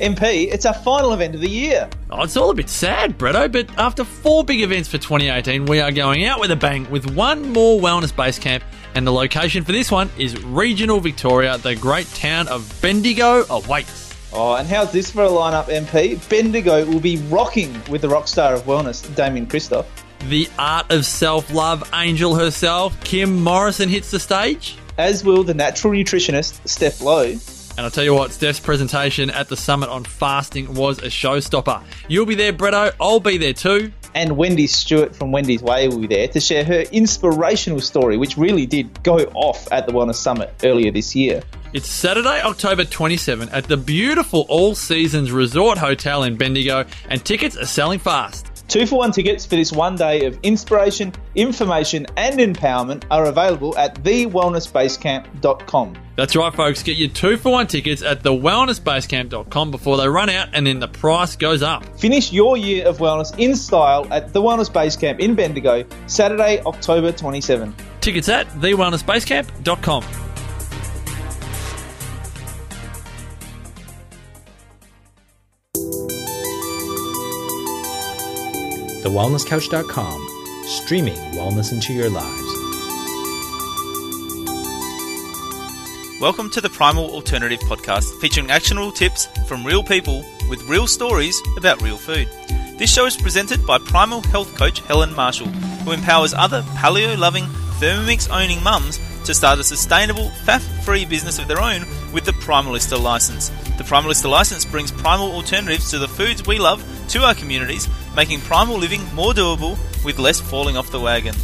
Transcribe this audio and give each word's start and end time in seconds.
MP, 0.00 0.52
it's 0.52 0.66
our 0.66 0.74
final 0.74 1.12
event 1.12 1.34
of 1.34 1.40
the 1.40 1.48
year. 1.48 1.88
Oh, 2.10 2.22
it's 2.22 2.36
all 2.36 2.50
a 2.50 2.54
bit 2.54 2.68
sad, 2.68 3.16
Bretto, 3.16 3.50
but 3.50 3.70
after 3.78 4.04
four 4.04 4.44
big 4.44 4.60
events 4.60 4.88
for 4.88 4.98
2018, 4.98 5.66
we 5.66 5.80
are 5.80 5.92
going 5.92 6.24
out 6.24 6.40
with 6.40 6.50
a 6.50 6.56
bang 6.56 6.90
with 6.90 7.14
one 7.14 7.52
more 7.52 7.80
wellness 7.80 8.14
base 8.14 8.38
camp, 8.38 8.64
and 8.94 9.06
the 9.06 9.12
location 9.12 9.64
for 9.64 9.72
this 9.72 9.90
one 9.90 10.10
is 10.18 10.42
regional 10.44 10.98
Victoria. 10.98 11.58
The 11.58 11.76
great 11.76 12.08
town 12.08 12.48
of 12.48 12.76
Bendigo 12.82 13.44
oh, 13.48 13.62
awaits. 13.64 14.14
Oh, 14.32 14.54
and 14.54 14.66
how's 14.66 14.90
this 14.90 15.12
for 15.12 15.22
a 15.22 15.28
lineup, 15.28 15.66
MP? 15.66 16.28
Bendigo 16.28 16.84
will 16.86 17.00
be 17.00 17.18
rocking 17.28 17.72
with 17.88 18.02
the 18.02 18.08
rock 18.08 18.26
star 18.26 18.54
of 18.54 18.62
wellness, 18.62 19.14
Damian 19.14 19.46
Kristof. 19.46 19.86
The 20.28 20.48
art 20.58 20.90
of 20.90 21.06
self 21.06 21.52
love 21.52 21.88
angel 21.94 22.34
herself, 22.34 22.98
Kim 23.04 23.44
Morrison, 23.44 23.88
hits 23.88 24.10
the 24.10 24.18
stage. 24.18 24.76
As 24.98 25.24
will 25.24 25.44
the 25.44 25.54
natural 25.54 25.92
nutritionist, 25.92 26.66
Steph 26.66 27.00
Lowe. 27.00 27.36
And 27.76 27.84
I'll 27.84 27.90
tell 27.90 28.04
you 28.04 28.14
what, 28.14 28.30
Steph's 28.30 28.60
presentation 28.60 29.30
at 29.30 29.48
the 29.48 29.56
summit 29.56 29.88
on 29.88 30.04
fasting 30.04 30.74
was 30.74 30.98
a 30.98 31.06
showstopper. 31.06 31.82
You'll 32.08 32.26
be 32.26 32.36
there, 32.36 32.52
Bretto. 32.52 32.92
I'll 33.00 33.20
be 33.20 33.36
there 33.36 33.52
too. 33.52 33.92
And 34.14 34.36
Wendy 34.36 34.68
Stewart 34.68 35.16
from 35.16 35.32
Wendy's 35.32 35.60
Way 35.60 35.88
will 35.88 35.98
be 35.98 36.06
there 36.06 36.28
to 36.28 36.38
share 36.38 36.64
her 36.64 36.82
inspirational 36.92 37.80
story, 37.80 38.16
which 38.16 38.36
really 38.36 38.64
did 38.64 39.02
go 39.02 39.16
off 39.34 39.66
at 39.72 39.86
the 39.86 39.92
Wellness 39.92 40.14
Summit 40.14 40.54
earlier 40.62 40.92
this 40.92 41.16
year. 41.16 41.42
It's 41.72 41.88
Saturday, 41.88 42.40
October 42.40 42.84
27 42.84 43.48
at 43.48 43.64
the 43.64 43.76
beautiful 43.76 44.46
All 44.48 44.76
Seasons 44.76 45.32
Resort 45.32 45.76
Hotel 45.76 46.22
in 46.22 46.36
Bendigo, 46.36 46.84
and 47.08 47.24
tickets 47.24 47.56
are 47.56 47.66
selling 47.66 47.98
fast. 47.98 48.43
Two 48.68 48.86
for 48.86 48.96
one 48.98 49.12
tickets 49.12 49.44
for 49.44 49.56
this 49.56 49.72
one 49.72 49.96
day 49.96 50.24
of 50.26 50.38
inspiration, 50.42 51.12
information, 51.34 52.06
and 52.16 52.38
empowerment 52.38 53.04
are 53.10 53.26
available 53.26 53.76
at 53.76 54.02
thewellnessbasecamp.com. 54.02 55.96
That's 56.16 56.36
right, 56.36 56.54
folks. 56.54 56.82
Get 56.82 56.96
your 56.96 57.10
two 57.10 57.36
for 57.36 57.52
one 57.52 57.66
tickets 57.66 58.00
at 58.02 58.22
thewellnessbasecamp.com 58.22 59.70
before 59.70 59.96
they 59.96 60.08
run 60.08 60.30
out 60.30 60.48
and 60.52 60.66
then 60.66 60.80
the 60.80 60.88
price 60.88 61.36
goes 61.36 61.62
up. 61.62 61.84
Finish 61.98 62.32
your 62.32 62.56
year 62.56 62.86
of 62.86 62.98
wellness 62.98 63.38
in 63.38 63.56
style 63.56 64.06
at 64.12 64.32
the 64.32 64.40
Wellness 64.40 64.72
Base 64.72 64.96
Camp 64.96 65.20
in 65.20 65.34
Bendigo, 65.34 65.84
Saturday, 66.06 66.60
October 66.62 67.12
27. 67.12 67.74
Tickets 68.00 68.28
at 68.28 68.48
thewellnessbasecamp.com. 68.48 70.23
TheWellnessCouch.com, 79.04 80.64
streaming 80.64 81.16
wellness 81.34 81.72
into 81.72 81.92
your 81.92 82.08
lives. 82.08 82.42
Welcome 86.22 86.48
to 86.48 86.62
the 86.62 86.70
Primal 86.70 87.10
Alternative 87.10 87.60
Podcast, 87.60 88.18
featuring 88.18 88.50
actionable 88.50 88.92
tips 88.92 89.26
from 89.46 89.62
real 89.62 89.82
people 89.82 90.24
with 90.48 90.62
real 90.62 90.86
stories 90.86 91.38
about 91.58 91.82
real 91.82 91.98
food. 91.98 92.26
This 92.78 92.94
show 92.94 93.04
is 93.04 93.14
presented 93.14 93.66
by 93.66 93.76
Primal 93.76 94.22
Health 94.22 94.56
Coach 94.56 94.80
Helen 94.80 95.14
Marshall, 95.14 95.48
who 95.48 95.92
empowers 95.92 96.32
other 96.32 96.62
paleo 96.62 97.18
loving, 97.18 97.44
Thermomix 97.80 98.30
owning 98.32 98.62
mums 98.62 98.98
to 99.24 99.34
start 99.34 99.58
a 99.58 99.64
sustainable, 99.64 100.30
faff 100.46 100.62
free 100.82 101.04
business 101.04 101.38
of 101.38 101.46
their 101.46 101.60
own 101.60 101.82
with 102.14 102.24
the 102.24 102.32
Primalista 102.32 102.98
license. 102.98 103.50
The 103.76 103.84
Primalista 103.84 104.30
license 104.30 104.64
brings 104.64 104.92
primal 104.92 105.30
alternatives 105.32 105.90
to 105.90 105.98
the 105.98 106.08
foods 106.08 106.46
we 106.46 106.58
love 106.58 106.82
to 107.08 107.22
our 107.24 107.34
communities, 107.34 107.86
making 108.16 108.40
primal 108.40 108.76
living 108.76 109.02
more 109.14 109.32
doable 109.32 109.78
with 110.04 110.18
less 110.18 110.40
falling 110.40 110.76
off 110.76 110.90
the 110.90 111.00
wagon. 111.00 111.34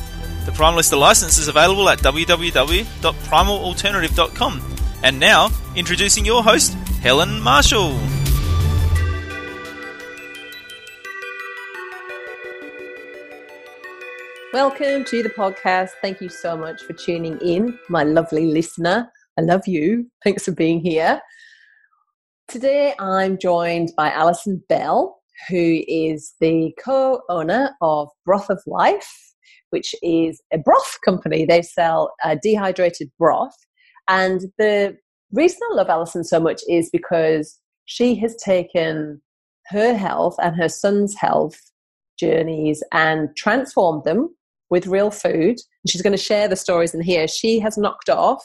The 0.44 0.52
Primalista 0.52 0.98
license 0.98 1.38
is 1.38 1.48
available 1.48 1.88
at 1.88 2.00
www.primalalternative.com. 2.00 4.62
And 5.02 5.18
now, 5.18 5.48
introducing 5.74 6.24
your 6.24 6.42
host, 6.42 6.74
Helen 7.02 7.40
Marshall. 7.40 7.98
Welcome 14.52 15.04
to 15.04 15.22
the 15.22 15.30
podcast. 15.30 15.90
Thank 16.02 16.20
you 16.20 16.28
so 16.28 16.56
much 16.56 16.82
for 16.82 16.92
tuning 16.92 17.38
in, 17.38 17.78
my 17.88 18.02
lovely 18.02 18.46
listener. 18.46 19.08
I 19.38 19.42
love 19.42 19.68
you. 19.68 20.10
Thanks 20.24 20.44
for 20.44 20.50
being 20.50 20.80
here. 20.80 21.20
Today 22.48 22.92
I'm 22.98 23.38
joined 23.38 23.92
by 23.96 24.10
Alison 24.10 24.60
Bell, 24.68 25.19
who 25.48 25.82
is 25.86 26.34
the 26.40 26.74
co 26.82 27.22
owner 27.28 27.70
of 27.80 28.08
Broth 28.24 28.50
of 28.50 28.62
Life, 28.66 29.34
which 29.70 29.94
is 30.02 30.42
a 30.52 30.58
broth 30.58 30.98
company. 31.04 31.44
They 31.44 31.62
sell 31.62 32.12
uh, 32.24 32.36
dehydrated 32.42 33.10
broth. 33.18 33.54
And 34.08 34.42
the 34.58 34.96
reason 35.32 35.60
I 35.70 35.74
love 35.74 35.88
Alison 35.88 36.24
so 36.24 36.40
much 36.40 36.62
is 36.68 36.90
because 36.90 37.58
she 37.84 38.14
has 38.16 38.36
taken 38.36 39.20
her 39.68 39.94
health 39.94 40.36
and 40.42 40.56
her 40.56 40.68
son's 40.68 41.14
health 41.14 41.58
journeys 42.18 42.82
and 42.92 43.28
transformed 43.36 44.04
them 44.04 44.34
with 44.68 44.86
real 44.86 45.10
food. 45.10 45.58
She's 45.88 46.02
going 46.02 46.16
to 46.16 46.22
share 46.22 46.48
the 46.48 46.56
stories 46.56 46.94
in 46.94 47.02
here. 47.02 47.26
She 47.26 47.58
has 47.60 47.78
knocked 47.78 48.10
off 48.10 48.44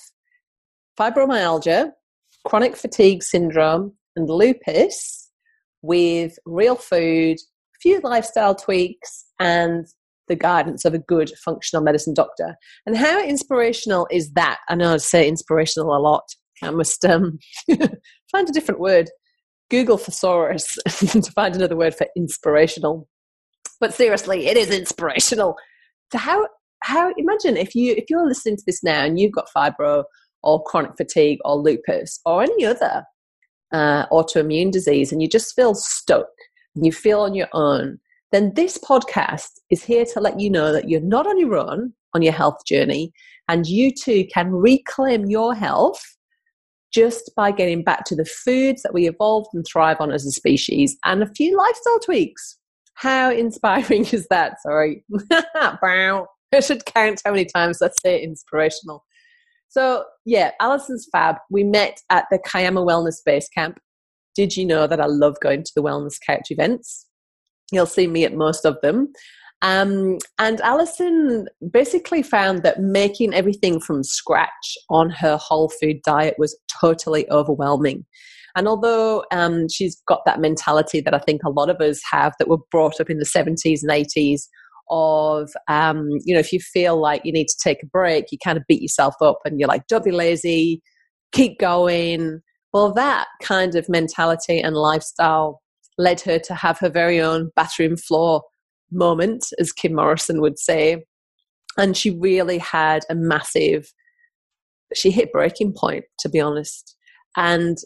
fibromyalgia, 1.00 1.92
chronic 2.46 2.76
fatigue 2.76 3.22
syndrome, 3.22 3.94
and 4.16 4.30
lupus 4.30 5.25
with 5.86 6.38
real 6.46 6.76
food, 6.76 7.38
a 7.38 7.80
few 7.82 8.00
lifestyle 8.04 8.56
tweaks, 8.56 9.26
and 9.40 9.86
the 10.28 10.36
guidance 10.36 10.86
of 10.86 10.94
a 10.94 11.00
good 11.00 11.32
functional 11.44 11.84
medicine 11.84 12.14
doctor. 12.14 12.56
And 12.86 12.98
how 12.98 13.24
inspirational 13.24 14.08
is 14.12 14.32
that? 14.34 14.60
I 14.70 14.76
know 14.76 14.94
I 14.94 14.98
say 14.98 15.28
inspirational 15.28 15.96
a 15.96 16.00
lot. 16.00 16.24
I 16.64 16.72
must 16.72 17.06
um, 17.06 17.38
find 18.32 18.50
a 18.50 18.54
different 18.54 18.80
word. 18.80 19.10
Google 19.70 19.98
thesaurus 19.98 20.78
to 20.88 21.32
find 21.32 21.56
another 21.56 21.76
word 21.76 21.96
for 21.96 22.08
inspirational. 22.16 23.08
But 23.80 23.94
seriously, 23.94 24.48
it 24.48 24.58
is 24.58 24.70
inspirational 24.70 25.56
so 26.12 26.18
how 26.18 26.48
how 26.84 27.14
imagine 27.18 27.58
if 27.58 27.76
you 27.76 27.94
if 27.94 28.06
you're 28.10 28.28
listening 28.28 28.58
to 28.58 28.64
this 28.66 28.84
now 28.84 29.04
and 29.04 29.20
you've 29.20 29.34
got 29.34 29.50
fibro 29.56 30.04
or 30.44 30.64
chronic 30.64 30.92
fatigue 30.98 31.40
or 31.44 31.56
lupus 31.56 32.20
or 32.26 32.44
any 32.44 32.66
other 32.66 33.04
uh, 33.72 34.06
autoimmune 34.08 34.72
disease 34.72 35.12
and 35.12 35.22
you 35.22 35.28
just 35.28 35.56
feel 35.56 35.74
stuck 35.74 36.28
and 36.76 36.86
you 36.86 36.92
feel 36.92 37.22
on 37.22 37.34
your 37.34 37.48
own, 37.54 38.00
then 38.32 38.54
this 38.56 38.78
podcast 38.78 39.50
is 39.70 39.84
here 39.84 40.06
to 40.06 40.20
let 40.20 40.40
you 40.40 40.50
know 40.50 40.72
that 40.72 40.90
you're 40.90 41.02
not 41.02 41.28
on 41.28 41.40
your 41.40 41.56
own 41.56 41.94
on 42.14 42.22
your 42.22 42.34
health 42.34 42.66
journey 42.66 43.12
and 43.48 43.68
you 43.68 43.92
too 43.94 44.26
can 44.34 44.52
reclaim 44.52 45.26
your 45.26 45.54
health 45.54 46.02
just 46.94 47.32
by 47.36 47.52
getting 47.52 47.84
back 47.84 48.06
to 48.06 48.16
the 48.16 48.26
foods 48.26 48.82
that 48.82 48.94
we 48.94 49.08
evolved 49.08 49.50
and 49.54 49.66
thrive 49.66 49.98
on 50.00 50.12
as 50.12 50.26
a 50.26 50.32
species 50.32 50.98
and 51.04 51.22
a 51.22 51.28
few 51.36 51.58
lifestyle 51.58 52.00
tweaks. 52.00 52.58
How 52.94 53.30
inspiring 53.32 54.06
is 54.12 54.28
that? 54.30 54.62
Sorry. 54.62 55.04
I 56.54 56.62
should 56.62 56.86
count 56.86 57.22
how 57.26 57.32
many 57.32 57.46
times 57.46 57.82
I 57.82 57.90
say 58.02 58.22
inspirational. 58.22 59.05
So, 59.76 60.06
yeah, 60.24 60.52
Alison's 60.62 61.06
fab. 61.12 61.36
We 61.52 61.66
met 61.66 62.00
at 62.10 62.28
the 62.32 62.40
Kiama 62.40 62.80
Wellness 62.80 63.18
Base 63.26 63.50
Camp. 63.50 63.78
Did 64.34 64.56
you 64.56 64.66
know 64.66 64.88
that 64.88 65.02
I 65.02 65.06
love 65.06 65.36
going 65.44 65.64
to 65.64 65.72
the 65.76 65.84
Wellness 65.84 66.16
Couch 66.26 66.48
events? 66.50 67.06
You'll 67.74 67.86
see 67.86 68.08
me 68.08 68.24
at 68.24 68.34
most 68.34 68.64
of 68.64 68.78
them. 68.82 69.12
Um, 69.62 70.20
and 70.40 70.62
Alison 70.62 71.50
basically 71.72 72.24
found 72.24 72.64
that 72.64 72.80
making 72.80 73.34
everything 73.34 73.82
from 73.82 74.02
scratch 74.02 74.78
on 74.90 75.10
her 75.10 75.36
whole 75.36 75.68
food 75.68 75.98
diet 76.06 76.36
was 76.38 76.58
totally 76.80 77.30
overwhelming. 77.30 78.06
And 78.56 78.70
although 78.70 79.26
um, 79.34 79.68
she's 79.68 80.02
got 80.08 80.22
that 80.26 80.40
mentality 80.40 81.02
that 81.02 81.14
I 81.14 81.20
think 81.20 81.42
a 81.44 81.50
lot 81.50 81.70
of 81.70 81.82
us 81.82 82.00
have 82.10 82.32
that 82.40 82.48
were 82.48 82.60
brought 82.72 83.02
up 83.02 83.10
in 83.10 83.18
the 83.18 83.26
70s 83.26 83.82
and 83.82 83.92
80s 83.92 84.44
of, 84.90 85.52
um, 85.68 86.10
you 86.24 86.34
know, 86.34 86.40
if 86.40 86.54
you 86.54 86.60
feel 86.60 87.00
like 87.00 87.22
you 87.24 87.32
need 87.32 87.48
to 87.48 87.58
take 87.62 87.84
a 87.84 87.88
break, 87.88 88.32
you 88.32 88.38
kind 88.44 88.58
of 88.58 88.64
beat 88.68 88.82
yourself 88.82 89.16
up 89.22 89.40
and 89.46 89.60
you're 89.60 89.70
like, 89.70 89.88
don't 89.88 90.04
be 90.04 90.12
lazy, 90.12 90.82
keep 91.32 91.60
going. 91.60 92.42
Well, 92.74 92.94
that 92.94 93.28
kind 93.42 93.76
of 93.76 93.90
mentality 93.90 94.60
and 94.60 94.76
lifestyle 94.76 95.62
led 95.98 96.22
her 96.22 96.40
to 96.40 96.54
have 96.56 96.80
her 96.80 96.90
very 96.90 97.22
own 97.22 97.52
bathroom 97.56 97.98
floor 97.98 98.44
moment, 98.92 99.46
as 99.60 99.72
Kim 99.72 99.96
Morrison 99.96 100.42
would 100.42 100.60
say. 100.60 101.06
And 101.78 101.96
she 101.96 102.12
really 102.12 102.58
had 102.58 103.04
a 103.10 103.16
massive, 103.16 103.92
she 104.94 105.12
hit 105.12 105.32
breaking 105.32 105.74
point, 105.74 106.06
to 106.20 106.30
be 106.30 106.40
honest. 106.40 106.96
And 107.38 107.78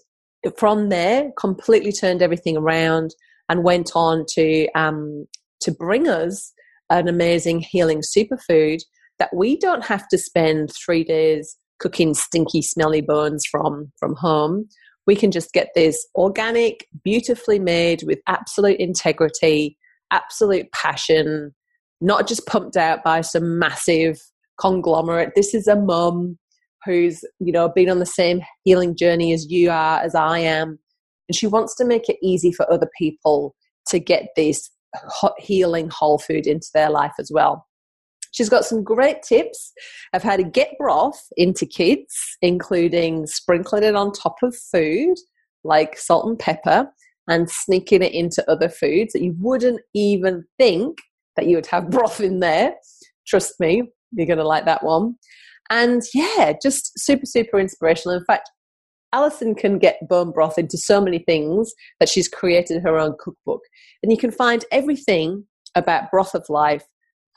from 0.58 0.90
there, 0.90 1.32
completely 1.38 1.92
turned 1.92 2.22
everything 2.22 2.58
around 2.58 3.16
and 3.50 3.64
went 3.64 3.92
on 3.96 4.26
to 4.34 4.68
um, 4.76 5.26
to 5.62 5.72
bring 5.72 6.08
us 6.08 6.54
an 6.90 7.08
amazing 7.08 7.60
healing 7.60 8.02
superfood 8.02 8.80
that 9.20 9.36
we 9.36 9.58
don't 9.58 9.86
have 9.86 10.08
to 10.08 10.18
spend 10.18 10.72
three 10.74 11.04
days 11.04 11.58
cooking 11.80 12.14
stinky, 12.14 12.62
smelly 12.62 13.02
bones 13.02 13.46
from 13.50 13.92
from 13.98 14.16
home. 14.16 14.68
We 15.08 15.16
can 15.16 15.32
just 15.32 15.54
get 15.54 15.70
this 15.76 16.08
organic, 16.16 16.88
beautifully 17.04 17.60
made 17.60 18.04
with 18.04 18.20
absolute 18.28 18.80
integrity, 18.80 19.78
absolute 20.12 20.72
passion, 20.72 21.56
not 22.02 22.28
just 22.28 22.46
pumped 22.46 22.78
out 22.78 23.04
by 23.04 23.22
some 23.22 23.58
massive 23.58 24.20
conglomerate. 24.60 25.32
This 25.36 25.54
is 25.54 25.68
a 25.68 25.76
mum 25.76 26.38
who's 26.86 27.22
you 27.40 27.52
know 27.52 27.70
been 27.70 27.90
on 27.90 28.00
the 28.00 28.06
same 28.06 28.42
healing 28.64 28.96
journey 28.96 29.34
as 29.34 29.50
you 29.50 29.70
are 29.70 30.00
as 30.00 30.16
i 30.16 30.40
am 30.40 30.80
and 31.28 31.36
she 31.36 31.48
wants 31.48 31.76
to 31.76 31.86
make 31.86 32.10
it 32.10 32.18
easy 32.22 32.52
for 32.52 32.72
other 32.72 32.90
people 32.98 33.56
to 33.88 34.00
get 34.00 34.30
this 34.36 34.70
healing 35.38 35.90
whole 35.90 36.18
food 36.18 36.48
into 36.48 36.68
their 36.74 36.90
life 36.90 37.14
as 37.20 37.32
well. 37.34 37.66
She's 38.32 38.50
got 38.50 38.66
some 38.66 38.84
great 38.84 39.24
tips 39.24 39.72
of 40.14 40.22
how 40.22 40.36
to 40.36 40.44
get 40.44 40.78
broth 40.78 41.20
into 41.36 41.66
kids, 41.66 42.38
including 42.42 43.26
sprinkling 43.26 43.84
it 43.84 43.96
on 43.96 44.12
top 44.12 44.36
of 44.44 44.56
food 44.72 45.16
like 45.64 45.98
salt 45.98 46.26
and 46.26 46.40
pepper 46.40 46.90
and 47.28 47.50
sneaking 47.50 48.02
it 48.02 48.14
into 48.14 48.50
other 48.50 48.70
foods 48.70 49.14
that 49.14 49.22
you 49.22 49.36
wouldn't 49.40 49.82
even 49.94 50.44
think 50.58 50.98
that 51.36 51.48
you 51.48 51.56
would 51.56 51.68
have 51.68 51.90
broth 51.92 52.22
in 52.22 52.40
there. 52.40 52.76
Trust 53.28 53.60
me, 53.60 53.84
you're 54.12 54.28
going 54.28 54.40
to 54.40 54.48
like 54.48 54.66
that 54.66 54.84
one. 54.84 55.16
And 55.70 56.02
yeah, 56.14 56.54
just 56.62 56.98
super, 56.98 57.26
super 57.26 57.60
inspirational. 57.60 58.18
In 58.18 58.26
fact, 58.26 58.50
Alison 59.14 59.56
can 59.56 59.80
get 59.80 60.08
bone 60.08 60.32
broth 60.32 60.58
into 60.58 60.78
so 60.78 61.02
many 61.02 61.20
things 61.20 61.74
that 62.00 62.10
she's 62.10 62.28
created 62.28 62.84
her 62.84 62.98
own 62.98 63.16
cookbook. 63.20 63.62
And 64.04 64.12
you 64.12 64.18
can 64.18 64.32
find 64.32 64.66
everything 64.72 65.46
about 65.76 66.12
Broth 66.12 66.36
of 66.36 66.46
Life 66.50 66.84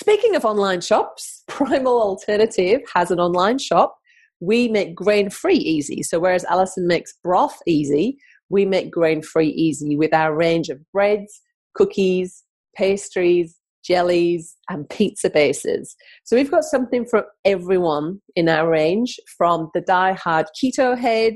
Speaking 0.00 0.34
of 0.34 0.46
online 0.46 0.80
shops, 0.80 1.42
Primal 1.48 2.00
Alternative 2.00 2.80
has 2.94 3.10
an 3.10 3.20
online 3.20 3.58
shop. 3.58 3.98
We 4.40 4.66
make 4.66 4.94
grain 4.94 5.28
free 5.28 5.58
easy. 5.58 6.02
So, 6.02 6.18
whereas 6.18 6.42
Alison 6.46 6.86
makes 6.86 7.12
broth 7.22 7.58
easy, 7.66 8.16
we 8.48 8.64
make 8.64 8.90
grain 8.90 9.20
free 9.20 9.50
easy 9.50 9.98
with 9.98 10.14
our 10.14 10.34
range 10.34 10.70
of 10.70 10.80
breads, 10.90 11.42
cookies, 11.74 12.42
pastries, 12.74 13.54
jellies, 13.84 14.56
and 14.70 14.88
pizza 14.88 15.28
bases. 15.28 15.94
So, 16.24 16.34
we've 16.34 16.50
got 16.50 16.64
something 16.64 17.04
for 17.04 17.26
everyone 17.44 18.22
in 18.34 18.48
our 18.48 18.70
range 18.70 19.20
from 19.36 19.70
the 19.74 19.82
die 19.82 20.14
hard 20.14 20.46
keto 20.56 20.96
head 20.96 21.34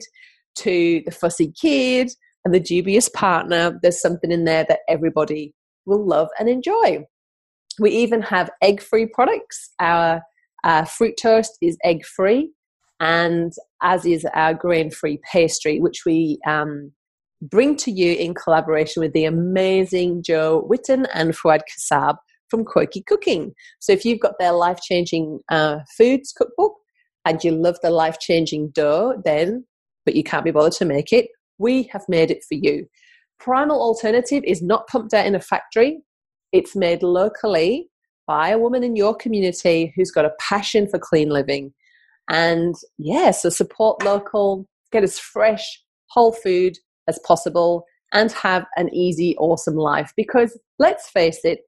to 0.61 1.02
the 1.05 1.12
fussy 1.12 1.52
kid 1.52 2.11
and 2.46 2.55
the 2.55 2.61
dubious 2.61 3.11
partner. 3.11 3.78
There's 3.82 4.00
something 4.00 4.32
in 4.32 4.44
there 4.44 4.64
that 4.70 4.81
everybody 4.88 5.52
will 5.84 6.06
love 6.06 6.28
and 6.38 6.49
enjoy. 6.49 7.05
We 7.79 7.91
even 7.91 8.23
have 8.23 8.50
egg 8.62 8.81
free 8.81 9.06
products. 9.06 9.71
Our 9.81 10.23
uh, 10.65 10.85
fruit 10.85 11.15
toast 11.21 11.59
is 11.61 11.76
egg 11.85 12.05
free, 12.05 12.53
and 13.00 13.53
as 13.82 14.06
is 14.06 14.25
our 14.35 14.55
grain 14.55 14.91
free 14.91 15.21
pastry, 15.31 15.81
which 15.81 16.03
we 16.06 16.38
um, 16.47 16.93
bring 17.43 17.76
to 17.76 17.91
you 17.91 18.15
in 18.15 18.35
collaboration 18.35 19.03
with 19.03 19.12
the 19.12 19.25
amazing 19.25 20.23
Jo 20.23 20.62
Whitton 20.67 21.06
and 21.12 21.37
Fouad 21.37 21.61
Kassab 21.71 22.17
from 22.49 22.65
Quirky 22.65 23.03
Cooking. 23.06 23.53
So 23.81 23.93
if 23.93 24.05
you've 24.05 24.21
got 24.21 24.35
their 24.38 24.53
life 24.53 24.81
changing 24.81 25.41
uh, 25.50 25.79
foods 25.97 26.32
cookbook 26.32 26.75
and 27.25 27.43
you 27.43 27.50
love 27.50 27.76
the 27.82 27.91
life 27.91 28.19
changing 28.21 28.71
dough, 28.71 29.21
then, 29.25 29.65
but 30.05 30.15
you 30.15 30.23
can't 30.23 30.44
be 30.44 30.50
bothered 30.50 30.73
to 30.75 30.85
make 30.85 31.12
it, 31.12 31.29
we 31.59 31.85
have 31.93 32.05
made 32.09 32.31
it 32.31 32.44
for 32.49 32.55
you. 32.55 32.87
Primal 33.38 33.81
Alternative 33.81 34.43
is 34.44 34.62
not 34.62 34.87
pumped 34.87 35.15
out 35.15 35.26
in 35.26 35.35
a 35.35 35.41
factory. 35.41 35.99
It's 36.55 36.77
made 36.77 37.03
locally 37.03 37.91
by 38.29 38.51
a 38.51 38.59
woman 38.59 38.85
in 38.85 38.95
your 38.95 39.12
community 39.12 39.93
who's 39.97 40.12
got 40.12 40.25
a 40.25 40.31
passion 40.39 40.87
for 40.89 41.01
clean 41.01 41.29
living. 41.29 41.75
And 42.31 42.77
yeah, 42.97 43.33
so 43.33 43.49
support 43.49 44.05
local, 44.05 44.69
get 44.93 45.03
as 45.03 45.19
fresh, 45.19 45.83
whole 46.11 46.31
food 46.31 46.79
as 47.09 47.19
possible, 47.27 47.85
and 48.12 48.31
have 48.31 48.67
an 48.77 48.89
easy, 48.95 49.37
awesome 49.39 49.75
life. 49.75 50.12
Because 50.17 50.56
let's 50.79 51.11
face 51.11 51.41
it, 51.43 51.62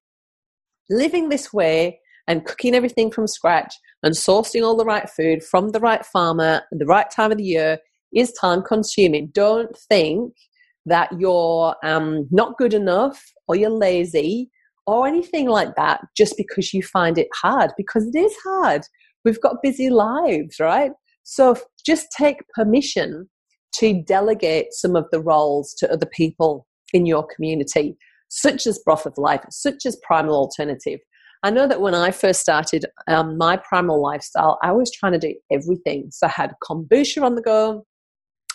living 0.88 1.30
this 1.30 1.52
way 1.52 1.98
and 2.28 2.46
cooking 2.46 2.72
everything 2.76 3.10
from 3.10 3.26
scratch 3.26 3.74
and 4.04 4.14
sourcing 4.14 4.62
all 4.62 4.76
the 4.76 4.84
right 4.84 5.10
food 5.10 5.42
from 5.42 5.70
the 5.70 5.80
right 5.80 6.06
farmer 6.06 6.62
at 6.72 6.78
the 6.78 6.86
right 6.86 7.10
time 7.10 7.32
of 7.32 7.38
the 7.38 7.44
year 7.44 7.78
is 8.14 8.32
time 8.34 8.62
consuming. 8.62 9.32
Don't 9.34 9.76
think 9.76 10.32
that 10.86 11.10
you're 11.18 11.74
um, 11.82 12.28
not 12.30 12.56
good 12.56 12.72
enough 12.72 13.20
or 13.48 13.56
you're 13.56 13.68
lazy 13.68 14.48
or 14.86 15.06
anything 15.06 15.48
like 15.48 15.74
that 15.76 16.00
just 16.16 16.36
because 16.36 16.72
you 16.72 16.82
find 16.82 17.18
it 17.18 17.28
hard, 17.34 17.72
because 17.76 18.06
it 18.06 18.16
is 18.16 18.34
hard. 18.44 18.82
We've 19.24 19.40
got 19.40 19.62
busy 19.62 19.90
lives, 19.90 20.60
right? 20.60 20.92
So 21.24 21.56
just 21.84 22.06
take 22.16 22.38
permission 22.54 23.28
to 23.76 24.02
delegate 24.02 24.72
some 24.72 24.94
of 24.94 25.06
the 25.10 25.20
roles 25.20 25.74
to 25.74 25.92
other 25.92 26.06
people 26.06 26.66
in 26.94 27.04
your 27.04 27.26
community, 27.26 27.96
such 28.28 28.66
as 28.66 28.78
Broth 28.84 29.06
of 29.06 29.18
Life, 29.18 29.42
such 29.50 29.84
as 29.86 29.98
Primal 30.06 30.36
Alternative. 30.36 31.00
I 31.42 31.50
know 31.50 31.66
that 31.66 31.80
when 31.80 31.94
I 31.94 32.10
first 32.10 32.40
started 32.40 32.86
um, 33.08 33.36
my 33.36 33.56
primal 33.56 34.00
lifestyle, 34.00 34.58
I 34.62 34.72
was 34.72 34.90
trying 34.90 35.12
to 35.12 35.18
do 35.18 35.34
everything. 35.52 36.08
So 36.10 36.26
I 36.26 36.30
had 36.30 36.54
kombucha 36.62 37.22
on 37.22 37.34
the 37.34 37.42
go, 37.42 37.84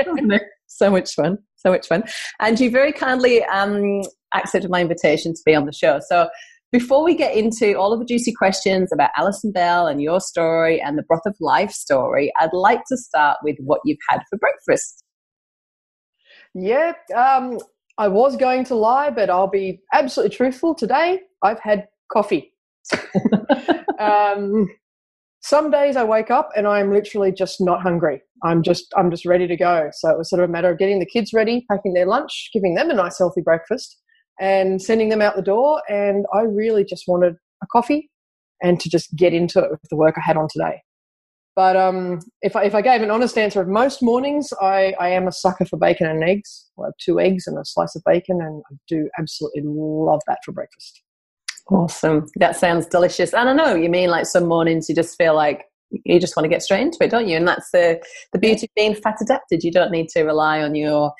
so 0.67 0.89
much 0.89 1.13
fun. 1.13 1.37
So 1.55 1.71
much 1.71 1.87
fun. 1.87 2.03
And 2.39 2.59
you 2.59 2.69
very 2.69 2.91
kindly 2.91 3.43
um, 3.45 4.01
accepted 4.33 4.69
my 4.69 4.81
invitation 4.81 5.33
to 5.33 5.41
be 5.45 5.55
on 5.55 5.65
the 5.65 5.73
show. 5.73 5.99
So, 6.07 6.29
before 6.71 7.03
we 7.03 7.15
get 7.15 7.35
into 7.35 7.77
all 7.77 7.93
of 7.93 7.99
the 7.99 8.05
juicy 8.05 8.33
questions 8.33 8.91
about 8.91 9.11
Alison 9.15 9.51
Bell 9.51 9.87
and 9.87 10.01
your 10.01 10.19
story 10.19 10.81
and 10.81 10.97
the 10.97 11.03
Broth 11.03 11.25
of 11.25 11.35
Life 11.39 11.71
story, 11.71 12.31
I'd 12.39 12.53
like 12.53 12.81
to 12.89 12.97
start 12.97 13.37
with 13.43 13.55
what 13.59 13.79
you've 13.85 13.97
had 14.09 14.21
for 14.29 14.37
breakfast. 14.37 15.03
Yeah, 16.53 16.93
um, 17.15 17.59
I 17.97 18.07
was 18.07 18.35
going 18.35 18.63
to 18.65 18.75
lie, 18.75 19.09
but 19.09 19.29
I'll 19.29 19.49
be 19.49 19.81
absolutely 19.93 20.35
truthful. 20.35 20.75
Today, 20.75 21.21
I've 21.43 21.59
had 21.59 21.87
coffee. 22.11 22.53
um, 23.99 24.67
some 25.41 25.71
days 25.71 25.95
I 25.95 26.03
wake 26.03 26.29
up 26.29 26.49
and 26.55 26.67
I'm 26.67 26.91
literally 26.93 27.31
just 27.31 27.61
not 27.61 27.81
hungry. 27.81 28.21
I'm 28.43 28.63
just 28.63 28.85
I'm 28.97 29.09
just 29.09 29.25
ready 29.25 29.47
to 29.47 29.55
go. 29.55 29.89
So 29.93 30.09
it 30.09 30.17
was 30.17 30.29
sort 30.29 30.43
of 30.43 30.49
a 30.49 30.51
matter 30.51 30.69
of 30.69 30.77
getting 30.77 30.99
the 30.99 31.05
kids 31.05 31.31
ready, 31.33 31.65
packing 31.71 31.93
their 31.93 32.05
lunch, 32.05 32.49
giving 32.53 32.75
them 32.75 32.89
a 32.89 32.93
nice 32.93 33.17
healthy 33.17 33.41
breakfast, 33.41 33.97
and 34.39 34.81
sending 34.81 35.09
them 35.09 35.21
out 35.21 35.35
the 35.35 35.41
door. 35.41 35.81
And 35.89 36.25
I 36.33 36.41
really 36.41 36.83
just 36.83 37.05
wanted 37.07 37.35
a 37.63 37.67
coffee 37.67 38.09
and 38.61 38.79
to 38.79 38.89
just 38.89 39.15
get 39.15 39.33
into 39.33 39.59
it 39.59 39.71
with 39.71 39.81
the 39.89 39.95
work 39.95 40.15
I 40.17 40.21
had 40.25 40.37
on 40.37 40.47
today. 40.51 40.81
But 41.55 41.75
um, 41.75 42.19
if, 42.43 42.55
I, 42.55 42.65
if 42.65 42.75
I 42.75 42.81
gave 42.81 43.01
an 43.01 43.09
honest 43.09 43.35
answer 43.35 43.59
of 43.59 43.67
most 43.67 44.03
mornings, 44.03 44.53
I, 44.61 44.93
I 44.99 45.09
am 45.09 45.27
a 45.27 45.31
sucker 45.31 45.65
for 45.65 45.77
bacon 45.77 46.05
and 46.05 46.23
eggs. 46.23 46.69
I 46.79 46.85
have 46.85 46.93
two 47.01 47.19
eggs 47.19 47.47
and 47.47 47.57
a 47.57 47.65
slice 47.65 47.95
of 47.95 48.03
bacon, 48.05 48.39
and 48.41 48.61
I 48.71 48.75
do 48.87 49.09
absolutely 49.17 49.63
love 49.65 50.21
that 50.27 50.37
for 50.45 50.51
breakfast. 50.51 51.01
Awesome. 51.71 52.27
That 52.35 52.55
sounds 52.55 52.85
delicious. 52.85 53.33
And 53.33 53.49
I 53.49 53.53
know 53.53 53.73
you 53.73 53.89
mean 53.89 54.09
like 54.09 54.27
some 54.27 54.45
mornings 54.45 54.87
you 54.87 54.93
just 54.93 55.17
feel 55.17 55.35
like 55.35 55.65
you 55.89 56.19
just 56.19 56.35
want 56.35 56.45
to 56.45 56.49
get 56.49 56.61
straight 56.61 56.81
into 56.81 56.97
it, 57.01 57.09
don't 57.09 57.27
you? 57.27 57.37
And 57.37 57.47
that's 57.47 57.71
the 57.71 57.99
the 58.33 58.39
beauty 58.39 58.67
of 58.67 58.75
being 58.75 58.95
fat 58.95 59.17
adapted. 59.19 59.63
You 59.63 59.71
don't 59.71 59.91
need 59.91 60.09
to 60.09 60.23
rely 60.23 60.61
on 60.61 60.75
your, 60.75 61.11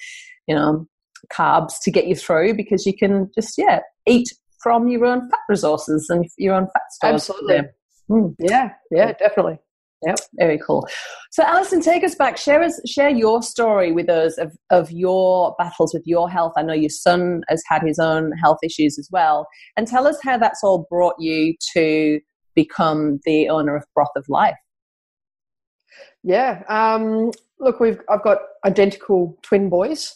you 0.48 0.56
know, 0.56 0.88
carbs 1.32 1.74
to 1.84 1.92
get 1.92 2.08
you 2.08 2.16
through 2.16 2.54
because 2.56 2.86
you 2.86 2.96
can 2.96 3.30
just 3.36 3.58
yeah 3.58 3.80
eat 4.08 4.30
from 4.62 4.88
your 4.88 5.06
own 5.06 5.30
fat 5.30 5.40
resources 5.50 6.08
and 6.10 6.26
your 6.38 6.56
own 6.56 6.66
fat 6.66 6.92
stores. 6.92 7.30
Absolutely. 7.30 7.70
Mm. 8.10 8.36
Yeah, 8.40 8.72
yeah, 8.92 9.14
definitely. 9.14 9.60
Yep, 10.06 10.20
very 10.36 10.60
cool. 10.60 10.88
So, 11.32 11.44
Alison, 11.44 11.82
take 11.82 12.04
us 12.04 12.14
back. 12.14 12.38
Share 12.38 12.62
us, 12.62 12.80
share 12.86 13.10
your 13.10 13.42
story 13.42 13.92
with 13.92 14.10
us 14.10 14.38
of, 14.38 14.56
of 14.70 14.92
your 14.92 15.56
battles 15.58 15.92
with 15.94 16.04
your 16.06 16.30
health. 16.30 16.54
I 16.56 16.62
know 16.62 16.74
your 16.74 16.90
son 16.90 17.42
has 17.50 17.64
had 17.68 17.82
his 17.82 17.98
own 17.98 18.32
health 18.34 18.60
issues 18.64 19.00
as 19.00 19.10
well, 19.12 19.48
and 19.76 19.88
tell 19.88 20.08
us 20.08 20.18
how 20.24 20.38
that's 20.38 20.64
all 20.64 20.86
brought 20.90 21.16
you 21.20 21.56
to 21.74 22.20
become 22.56 23.20
the 23.26 23.50
owner 23.50 23.76
of 23.76 23.86
Broth 23.96 24.12
of 24.16 24.26
Life. 24.30 24.58
Yeah, 26.24 26.62
um, 26.70 27.32
look, 27.60 27.80
we've 27.80 28.00
I've 28.08 28.24
got 28.24 28.38
identical 28.66 29.38
twin 29.42 29.70
boys, 29.70 30.16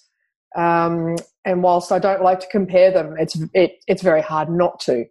um, 0.56 1.16
and 1.46 1.64
whilst 1.64 1.92
I 1.92 2.00
don't 2.00 2.24
like 2.24 2.40
to 2.42 2.48
compare 2.52 2.92
them, 2.92 3.16
it's 3.18 3.40
it, 3.54 3.80
it's 3.88 4.02
very 4.02 4.22
hard 4.22 4.50
not 4.50 4.80
to. 4.82 5.06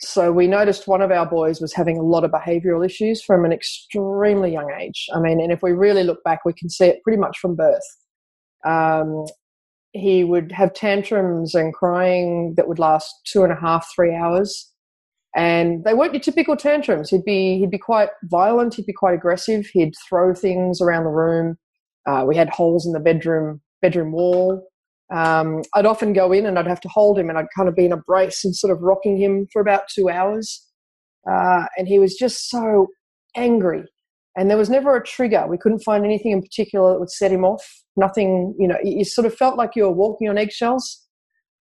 So 0.00 0.32
we 0.32 0.46
noticed 0.46 0.88
one 0.88 1.02
of 1.02 1.10
our 1.10 1.26
boys 1.26 1.60
was 1.60 1.72
having 1.72 1.98
a 1.98 2.02
lot 2.02 2.24
of 2.24 2.30
behavioural 2.30 2.84
issues 2.84 3.22
from 3.22 3.44
an 3.44 3.52
extremely 3.52 4.52
young 4.52 4.70
age. 4.78 5.06
I 5.14 5.20
mean, 5.20 5.40
and 5.40 5.52
if 5.52 5.62
we 5.62 5.72
really 5.72 6.02
look 6.02 6.22
back, 6.24 6.44
we 6.44 6.52
can 6.52 6.68
see 6.68 6.86
it 6.86 7.02
pretty 7.02 7.18
much 7.18 7.38
from 7.38 7.54
birth. 7.54 7.82
Um, 8.64 9.26
he 9.92 10.24
would 10.24 10.50
have 10.52 10.74
tantrums 10.74 11.54
and 11.54 11.72
crying 11.72 12.54
that 12.56 12.66
would 12.66 12.80
last 12.80 13.14
two 13.24 13.44
and 13.44 13.52
a 13.52 13.56
half, 13.56 13.88
three 13.94 14.14
hours, 14.14 14.72
and 15.36 15.84
they 15.84 15.94
weren't 15.94 16.14
your 16.14 16.20
typical 16.20 16.56
tantrums. 16.56 17.10
He'd 17.10 17.24
be 17.24 17.58
he'd 17.58 17.70
be 17.70 17.78
quite 17.78 18.10
violent. 18.24 18.74
He'd 18.74 18.86
be 18.86 18.92
quite 18.92 19.14
aggressive. 19.14 19.66
He'd 19.72 19.94
throw 20.08 20.34
things 20.34 20.80
around 20.80 21.04
the 21.04 21.10
room. 21.10 21.56
Uh, 22.06 22.24
we 22.26 22.36
had 22.36 22.50
holes 22.50 22.86
in 22.86 22.92
the 22.92 23.00
bedroom 23.00 23.60
bedroom 23.80 24.12
wall 24.12 24.66
um, 25.14 25.62
I'd 25.74 25.86
often 25.86 26.12
go 26.12 26.32
in 26.32 26.44
and 26.44 26.58
I'd 26.58 26.66
have 26.66 26.80
to 26.80 26.88
hold 26.88 27.18
him 27.18 27.28
and 27.28 27.38
I'd 27.38 27.46
kind 27.56 27.68
of 27.68 27.76
be 27.76 27.84
in 27.84 27.92
a 27.92 27.96
brace 27.96 28.44
and 28.44 28.54
sort 28.54 28.72
of 28.72 28.82
rocking 28.82 29.16
him 29.16 29.46
for 29.52 29.60
about 29.60 29.82
two 29.94 30.08
hours. 30.08 30.66
Uh, 31.30 31.66
and 31.76 31.86
he 31.86 31.98
was 31.98 32.14
just 32.14 32.50
so 32.50 32.88
angry. 33.36 33.84
And 34.36 34.50
there 34.50 34.58
was 34.58 34.68
never 34.68 34.96
a 34.96 35.04
trigger. 35.04 35.46
We 35.46 35.58
couldn't 35.58 35.84
find 35.84 36.04
anything 36.04 36.32
in 36.32 36.42
particular 36.42 36.92
that 36.92 36.98
would 36.98 37.10
set 37.10 37.30
him 37.30 37.44
off. 37.44 37.64
Nothing, 37.96 38.54
you 38.58 38.66
know, 38.66 38.76
you 38.82 39.04
sort 39.04 39.26
of 39.26 39.34
felt 39.34 39.56
like 39.56 39.76
you 39.76 39.84
were 39.84 39.92
walking 39.92 40.28
on 40.28 40.36
eggshells. 40.36 41.00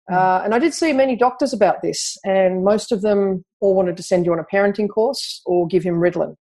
Hmm. 0.08 0.14
Uh, 0.14 0.40
and 0.44 0.54
I 0.54 0.58
did 0.58 0.72
see 0.72 0.94
many 0.94 1.14
doctors 1.14 1.52
about 1.52 1.82
this, 1.82 2.16
and 2.24 2.64
most 2.64 2.90
of 2.90 3.02
them 3.02 3.44
all 3.60 3.74
wanted 3.74 3.96
to 3.98 4.02
send 4.02 4.24
you 4.24 4.32
on 4.32 4.38
a 4.38 4.44
parenting 4.44 4.88
course 4.88 5.42
or 5.44 5.66
give 5.66 5.82
him 5.82 5.96
Ritalin. 5.96 6.34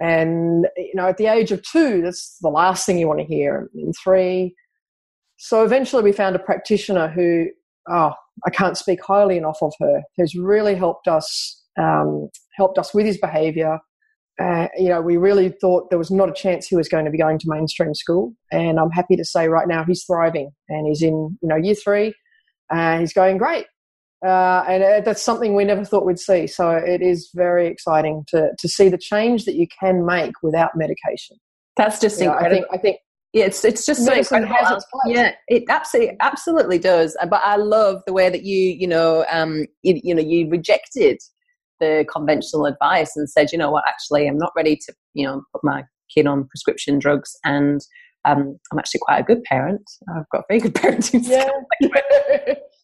And, 0.00 0.68
you 0.76 0.94
know, 0.94 1.08
at 1.08 1.16
the 1.16 1.26
age 1.26 1.50
of 1.50 1.62
two, 1.62 2.02
that's 2.02 2.36
the 2.40 2.50
last 2.50 2.84
thing 2.84 2.98
you 2.98 3.08
want 3.08 3.20
to 3.20 3.26
hear. 3.26 3.68
And 3.74 3.94
three, 4.04 4.54
so 5.38 5.64
eventually 5.64 6.02
we 6.02 6.12
found 6.12 6.34
a 6.34 6.40
practitioner 6.40 7.08
who, 7.08 7.46
oh, 7.88 8.12
I 8.44 8.50
can't 8.50 8.76
speak 8.76 9.02
highly 9.02 9.36
enough 9.36 9.58
of 9.62 9.72
her, 9.80 10.02
who's 10.16 10.34
really 10.34 10.74
helped 10.74 11.06
us, 11.06 11.62
um, 11.78 12.28
helped 12.56 12.76
us 12.76 12.92
with 12.92 13.06
his 13.06 13.18
behaviour. 13.18 13.78
Uh, 14.40 14.66
you 14.76 14.88
know, 14.88 15.00
we 15.00 15.16
really 15.16 15.50
thought 15.60 15.90
there 15.90 15.98
was 15.98 16.10
not 16.10 16.28
a 16.28 16.32
chance 16.32 16.66
he 16.66 16.76
was 16.76 16.88
going 16.88 17.04
to 17.04 17.10
be 17.10 17.18
going 17.18 17.38
to 17.38 17.48
mainstream 17.48 17.94
school, 17.94 18.34
and 18.52 18.78
I'm 18.78 18.90
happy 18.90 19.16
to 19.16 19.24
say 19.24 19.48
right 19.48 19.66
now 19.66 19.84
he's 19.84 20.04
thriving 20.04 20.50
and 20.68 20.86
he's 20.86 21.02
in 21.02 21.36
you 21.40 21.48
know 21.48 21.56
year 21.56 21.74
three, 21.74 22.14
and 22.70 23.00
he's 23.00 23.12
going 23.12 23.38
great. 23.38 23.66
Uh, 24.24 24.64
and 24.68 24.82
uh, 24.82 25.00
that's 25.00 25.22
something 25.22 25.54
we 25.54 25.64
never 25.64 25.84
thought 25.84 26.04
we'd 26.04 26.18
see. 26.18 26.46
So 26.48 26.70
it 26.70 27.00
is 27.00 27.30
very 27.34 27.66
exciting 27.68 28.24
to 28.28 28.50
to 28.58 28.68
see 28.68 28.88
the 28.88 28.98
change 28.98 29.44
that 29.44 29.54
you 29.54 29.66
can 29.80 30.04
make 30.04 30.34
without 30.42 30.76
medication. 30.76 31.36
That's 31.76 32.00
just 32.00 32.20
you 32.20 32.26
know, 32.26 32.34
I 32.34 32.48
think 32.48 32.66
I 32.72 32.78
think 32.78 32.98
yeah, 33.32 33.44
it's 33.44 33.64
it's 33.64 33.84
just 33.84 34.04
so 34.04 34.12
incredible. 34.12 34.80
Yeah, 35.06 35.32
it 35.48 35.64
absolutely 35.68 36.16
absolutely 36.20 36.78
does. 36.78 37.16
But 37.28 37.42
I 37.44 37.56
love 37.56 38.02
the 38.06 38.12
way 38.12 38.30
that 38.30 38.44
you 38.44 38.70
you 38.70 38.86
know 38.86 39.26
um 39.30 39.66
you, 39.82 40.00
you 40.02 40.14
know 40.14 40.22
you 40.22 40.48
rejected 40.48 41.18
the 41.80 42.04
conventional 42.12 42.66
advice 42.66 43.12
and 43.16 43.30
said, 43.30 43.52
you 43.52 43.58
know 43.58 43.70
what, 43.70 43.84
actually, 43.86 44.26
I'm 44.26 44.38
not 44.38 44.52
ready 44.56 44.76
to 44.76 44.94
you 45.14 45.26
know 45.26 45.42
put 45.52 45.62
my 45.62 45.84
kid 46.14 46.26
on 46.26 46.48
prescription 46.48 46.98
drugs 46.98 47.36
and 47.44 47.80
um, 48.28 48.58
I'm 48.72 48.78
actually 48.78 49.00
quite 49.00 49.20
a 49.20 49.22
good 49.22 49.42
parent. 49.44 49.82
I've 50.14 50.28
got 50.30 50.44
very 50.48 50.60
good 50.60 50.74
parenting 50.74 51.26
yeah. 51.26 51.48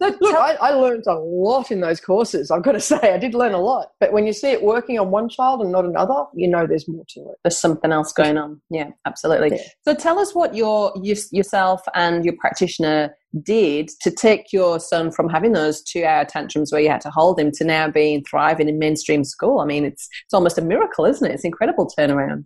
Look, 0.01 0.19
I, 0.23 0.57
I, 0.61 0.71
learned 0.71 1.05
a 1.07 1.15
lot 1.15 1.71
in 1.71 1.81
those 1.81 2.01
courses. 2.01 2.51
I've 2.51 2.63
got 2.63 2.73
to 2.73 2.81
say, 2.93 2.97
I 3.15 3.19
did 3.19 3.35
learn 3.35 3.53
a 3.53 3.61
lot. 3.61 3.89
But 4.01 4.13
when 4.13 4.27
you 4.27 4.33
see 4.33 4.49
it 4.49 4.63
working 4.63 4.99
on 4.99 5.11
one 5.11 5.29
child 5.29 5.61
and 5.63 5.71
not 5.71 5.85
another, 5.85 6.25
you 6.35 6.49
know 6.49 6.67
there's 6.67 6.89
more 6.89 7.05
to 7.11 7.21
it. 7.21 7.37
There's 7.43 7.59
something 7.59 7.93
else 7.93 8.13
going 8.13 8.37
on. 8.37 8.61
Yeah, 8.71 8.91
absolutely. 9.07 9.57
Yeah. 9.57 9.63
So 9.83 9.95
tell 9.95 10.19
us 10.19 10.35
what 10.35 10.55
your 10.55 10.93
you, 11.03 11.17
yourself 11.31 11.83
and 11.95 12.25
your 12.25 12.35
practitioner 12.39 13.15
did 13.43 13.91
to 14.01 14.11
take 14.11 14.53
your 14.53 14.79
son 14.79 15.11
from 15.11 15.29
having 15.29 15.53
those 15.53 15.83
two-hour 15.83 16.25
tantrums 16.27 16.71
where 16.71 16.81
you 16.81 16.89
had 16.89 17.01
to 17.01 17.11
hold 17.11 17.39
him 17.39 17.51
to 17.53 17.65
now 17.65 17.89
being 17.89 18.23
thriving 18.25 18.69
in 18.69 18.79
mainstream 18.79 19.25
school. 19.25 19.61
I 19.61 19.65
mean, 19.65 19.85
it's 19.85 20.09
it's 20.25 20.35
almost 20.35 20.59
a 20.59 20.63
miracle, 20.63 21.05
isn't 21.07 21.29
it? 21.29 21.35
It's 21.35 21.45
incredible 21.45 21.91
turnaround 21.99 22.45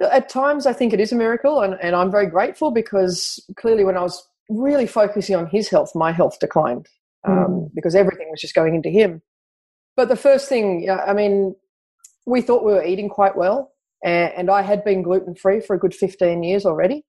at 0.00 0.28
times 0.28 0.66
I 0.66 0.72
think 0.72 0.92
it 0.92 1.00
is 1.00 1.12
a 1.12 1.16
miracle, 1.16 1.60
and, 1.60 1.76
and 1.82 1.94
I'm 1.94 2.10
very 2.10 2.26
grateful 2.26 2.70
because 2.70 3.38
clearly 3.56 3.84
when 3.84 3.96
I 3.96 4.02
was 4.02 4.26
really 4.48 4.86
focusing 4.86 5.36
on 5.36 5.46
his 5.46 5.68
health, 5.68 5.92
my 5.94 6.12
health 6.12 6.38
declined 6.40 6.86
um, 7.26 7.36
mm. 7.36 7.70
because 7.74 7.94
everything 7.94 8.28
was 8.30 8.40
just 8.40 8.54
going 8.54 8.74
into 8.74 8.88
him. 8.88 9.22
But 9.96 10.08
the 10.08 10.16
first 10.16 10.48
thing, 10.48 10.88
I 10.90 11.12
mean, 11.12 11.54
we 12.26 12.40
thought 12.40 12.64
we 12.64 12.72
were 12.72 12.84
eating 12.84 13.08
quite 13.08 13.36
well, 13.36 13.72
and, 14.04 14.32
and 14.36 14.50
I 14.50 14.62
had 14.62 14.84
been 14.84 15.02
gluten 15.02 15.34
free 15.34 15.60
for 15.60 15.76
a 15.76 15.78
good 15.78 15.94
15 15.94 16.42
years 16.42 16.64
already. 16.64 17.04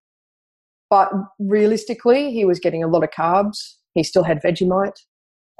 But 0.89 1.09
realistically, 1.39 2.33
he 2.33 2.43
was 2.43 2.59
getting 2.59 2.83
a 2.83 2.87
lot 2.87 3.03
of 3.03 3.11
carbs. 3.11 3.75
He 3.93 4.03
still 4.03 4.23
had 4.23 4.41
Vegemite. 4.41 4.99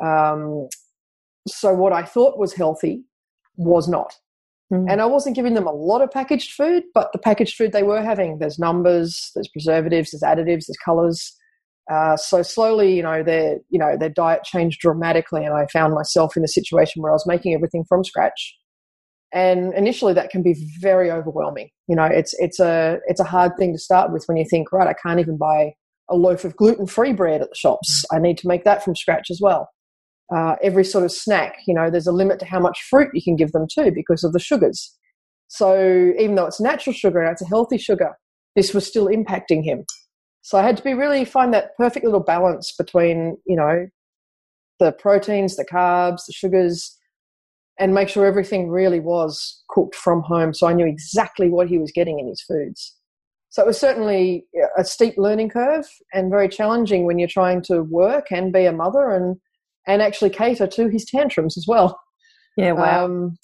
Um, 0.04 0.68
so 1.48 1.74
what 1.74 1.94
I 1.94 2.04
thought 2.04 2.38
was 2.38 2.54
healthy 2.54 3.06
was 3.56 3.88
not. 3.88 4.14
Mm. 4.72 4.86
And 4.90 5.02
I 5.02 5.06
wasn't 5.06 5.36
giving 5.36 5.54
them 5.54 5.68
a 5.68 5.74
lot 5.74 6.02
of 6.02 6.12
packaged 6.12 6.54
food, 6.54 6.84
but 6.94 7.12
the 7.12 7.20
packaged 7.20 7.56
food 7.56 7.74
they 7.74 7.84
were 7.84 8.02
having, 8.02 8.40
there's 8.40 8.58
numbers, 8.58 9.32
there's 9.36 9.50
preservatives, 9.50 10.12
there's 10.12 10.24
additives, 10.24 10.66
there's 10.68 10.78
colors. 10.84 11.36
Uh, 11.92 12.16
so 12.16 12.42
slowly, 12.42 12.96
you 12.96 13.04
know, 13.04 13.22
their 13.22 13.58
you 13.70 13.78
know 13.78 13.98
their 13.98 14.10
diet 14.10 14.44
changed 14.44 14.80
dramatically, 14.80 15.44
and 15.44 15.54
I 15.54 15.66
found 15.74 15.94
myself 15.94 16.38
in 16.38 16.44
a 16.44 16.48
situation 16.48 17.02
where 17.02 17.12
I 17.12 17.16
was 17.16 17.28
making 17.28 17.54
everything 17.54 17.84
from 17.90 18.04
scratch. 18.04 18.56
And 19.34 19.74
initially, 19.74 20.14
that 20.14 20.30
can 20.30 20.44
be 20.44 20.56
very 20.80 21.12
overwhelming. 21.12 21.70
You 21.88 21.96
know, 21.96 22.06
it's 22.06 22.34
it's 22.40 22.60
a 22.60 23.00
it's 23.08 23.20
a 23.20 23.26
hard 23.26 23.54
thing 23.58 23.74
to 23.74 23.80
start 23.80 24.14
with 24.14 24.24
when 24.28 24.38
you 24.38 24.46
think, 24.50 24.72
right, 24.72 24.88
I 24.88 24.94
can't 24.94 25.20
even 25.20 25.38
buy 25.38 25.74
a 26.10 26.16
loaf 26.16 26.46
of 26.46 26.56
gluten 26.56 26.86
free 26.86 27.14
bread 27.14 27.42
at 27.42 27.50
the 27.50 27.56
shops. 27.56 28.06
I 28.12 28.20
need 28.20 28.38
to 28.40 28.48
make 28.48 28.64
that 28.64 28.84
from 28.84 28.96
scratch 28.96 29.30
as 29.30 29.40
well 29.42 29.70
uh, 30.34 30.56
every 30.64 30.86
sort 30.86 31.04
of 31.04 31.12
snack, 31.12 31.58
you 31.68 31.74
know, 31.74 31.90
there's 31.90 32.08
a 32.08 32.12
limit 32.12 32.40
to 32.40 32.46
how 32.46 32.60
much 32.60 32.82
fruit 32.90 33.10
you 33.14 33.22
can 33.22 33.36
give 33.36 33.52
them 33.52 33.68
too 33.72 33.92
because 33.92 34.24
of 34.24 34.34
the 34.34 34.40
sugars. 34.40 34.98
So 35.48 36.14
even 36.18 36.36
though 36.36 36.46
it's 36.46 36.62
natural 36.62 36.94
sugar 36.94 37.22
and 37.22 37.32
it's 37.32 37.42
a 37.42 37.48
healthy 37.48 37.78
sugar, 37.78 38.18
this 38.56 38.74
was 38.74 38.88
still 38.88 39.08
impacting 39.08 39.64
him. 39.64 39.86
So 40.42 40.58
I 40.58 40.64
had 40.64 40.78
to 40.78 40.84
be 40.84 40.94
really 40.94 41.26
find 41.26 41.54
that 41.54 41.76
perfect 41.78 42.06
little 42.06 42.22
balance 42.22 42.74
between, 42.78 43.38
you 43.46 43.58
know, 43.58 43.88
the 44.80 44.94
proteins, 44.94 45.58
the 45.58 45.66
carbs, 45.66 46.26
the 46.26 46.34
sugars, 46.34 46.98
and 47.78 47.94
make 47.94 48.10
sure 48.10 48.26
everything 48.26 48.70
really 48.70 49.00
was 49.00 49.64
cooked 49.70 49.96
from 49.96 50.22
home. 50.22 50.54
So 50.54 50.68
I 50.68 50.74
knew 50.74 50.86
exactly 50.86 51.50
what 51.50 51.68
he 51.68 51.78
was 51.78 51.92
getting 51.92 52.20
in 52.20 52.28
his 52.28 52.42
foods. 52.42 52.96
So 53.50 53.62
it 53.62 53.68
was 53.68 53.80
certainly 53.80 54.46
a 54.78 54.86
steep 54.86 55.16
learning 55.18 55.50
curve 55.50 55.86
and 56.14 56.32
very 56.32 56.48
challenging 56.48 57.06
when 57.06 57.20
you're 57.20 57.28
trying 57.28 57.62
to 57.64 57.84
work 57.84 58.28
and 58.32 58.54
be 58.54 58.66
a 58.66 58.72
mother 58.72 59.10
and 59.12 59.36
and 59.88 60.02
actually 60.02 60.30
cater 60.30 60.68
to 60.68 60.88
his 60.90 61.06
tantrums 61.06 61.58
as 61.58 61.66
well. 61.68 62.00
Yeah, 62.58 62.74
wow. 62.74 63.06
Um, 63.06 63.38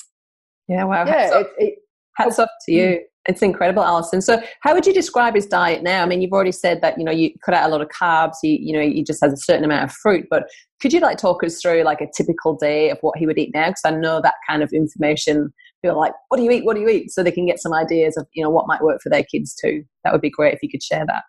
yeah, 0.68 0.84
wow. 0.84 1.06
Yeah, 1.06 1.14
hats, 1.14 1.34
off, 1.34 1.46
it, 1.58 1.64
it, 1.64 1.76
hats 2.16 2.40
off 2.40 2.50
to 2.66 2.72
you. 2.72 3.00
It's 3.28 3.42
incredible, 3.42 3.84
Alison. 3.84 4.22
So, 4.22 4.42
how 4.62 4.74
would 4.74 4.86
you 4.86 4.94
describe 4.94 5.36
his 5.36 5.46
diet 5.46 5.84
now? 5.84 6.02
I 6.02 6.06
mean, 6.06 6.22
you've 6.22 6.32
already 6.32 6.54
said 6.54 6.82
that 6.82 6.98
you 6.98 7.04
know 7.04 7.12
you 7.12 7.32
cut 7.44 7.54
out 7.54 7.70
a 7.70 7.72
lot 7.72 7.82
of 7.82 7.90
carbs. 7.90 8.36
He, 8.42 8.60
you 8.62 8.74
know, 8.74 8.82
he 8.82 9.04
just 9.04 9.22
has 9.22 9.34
a 9.34 9.38
certain 9.38 9.66
amount 9.66 9.84
of 9.84 9.92
fruit. 9.92 10.28
But 10.30 10.44
could 10.82 10.94
you 10.94 11.02
like 11.02 11.18
talk 11.18 11.44
us 11.44 11.62
through 11.62 11.84
like 11.84 12.00
a 12.00 12.08
typical 12.16 12.56
day 12.56 12.90
of 12.90 12.98
what 13.02 13.18
he 13.18 13.26
would 13.26 13.38
eat 13.38 13.52
now? 13.54 13.68
Because 13.68 13.82
I 13.86 13.92
know 13.92 14.22
that 14.22 14.36
kind 14.50 14.64
of 14.64 14.72
information. 14.72 15.54
Feel 15.82 15.98
like, 15.98 16.14
what 16.30 16.38
do 16.38 16.44
you 16.44 16.52
eat? 16.52 16.66
What 16.66 16.76
do 16.76 16.82
you 16.82 16.90
eat? 16.90 17.12
So 17.12 17.22
they 17.22 17.32
can 17.32 17.46
get 17.46 17.60
some 17.60 17.74
ideas 17.74 18.18
of 18.18 18.28
you 18.34 18.44
know 18.44 18.50
what 18.50 18.68
might 18.68 18.82
work 18.82 19.02
for 19.02 19.10
their 19.10 19.24
kids 19.24 19.56
too. 19.62 19.84
That 20.04 20.14
would 20.14 20.22
be 20.22 20.30
great 20.30 20.54
if 20.54 20.64
you 20.64 20.70
could 20.70 20.84
share 20.84 21.06
that. 21.06 21.24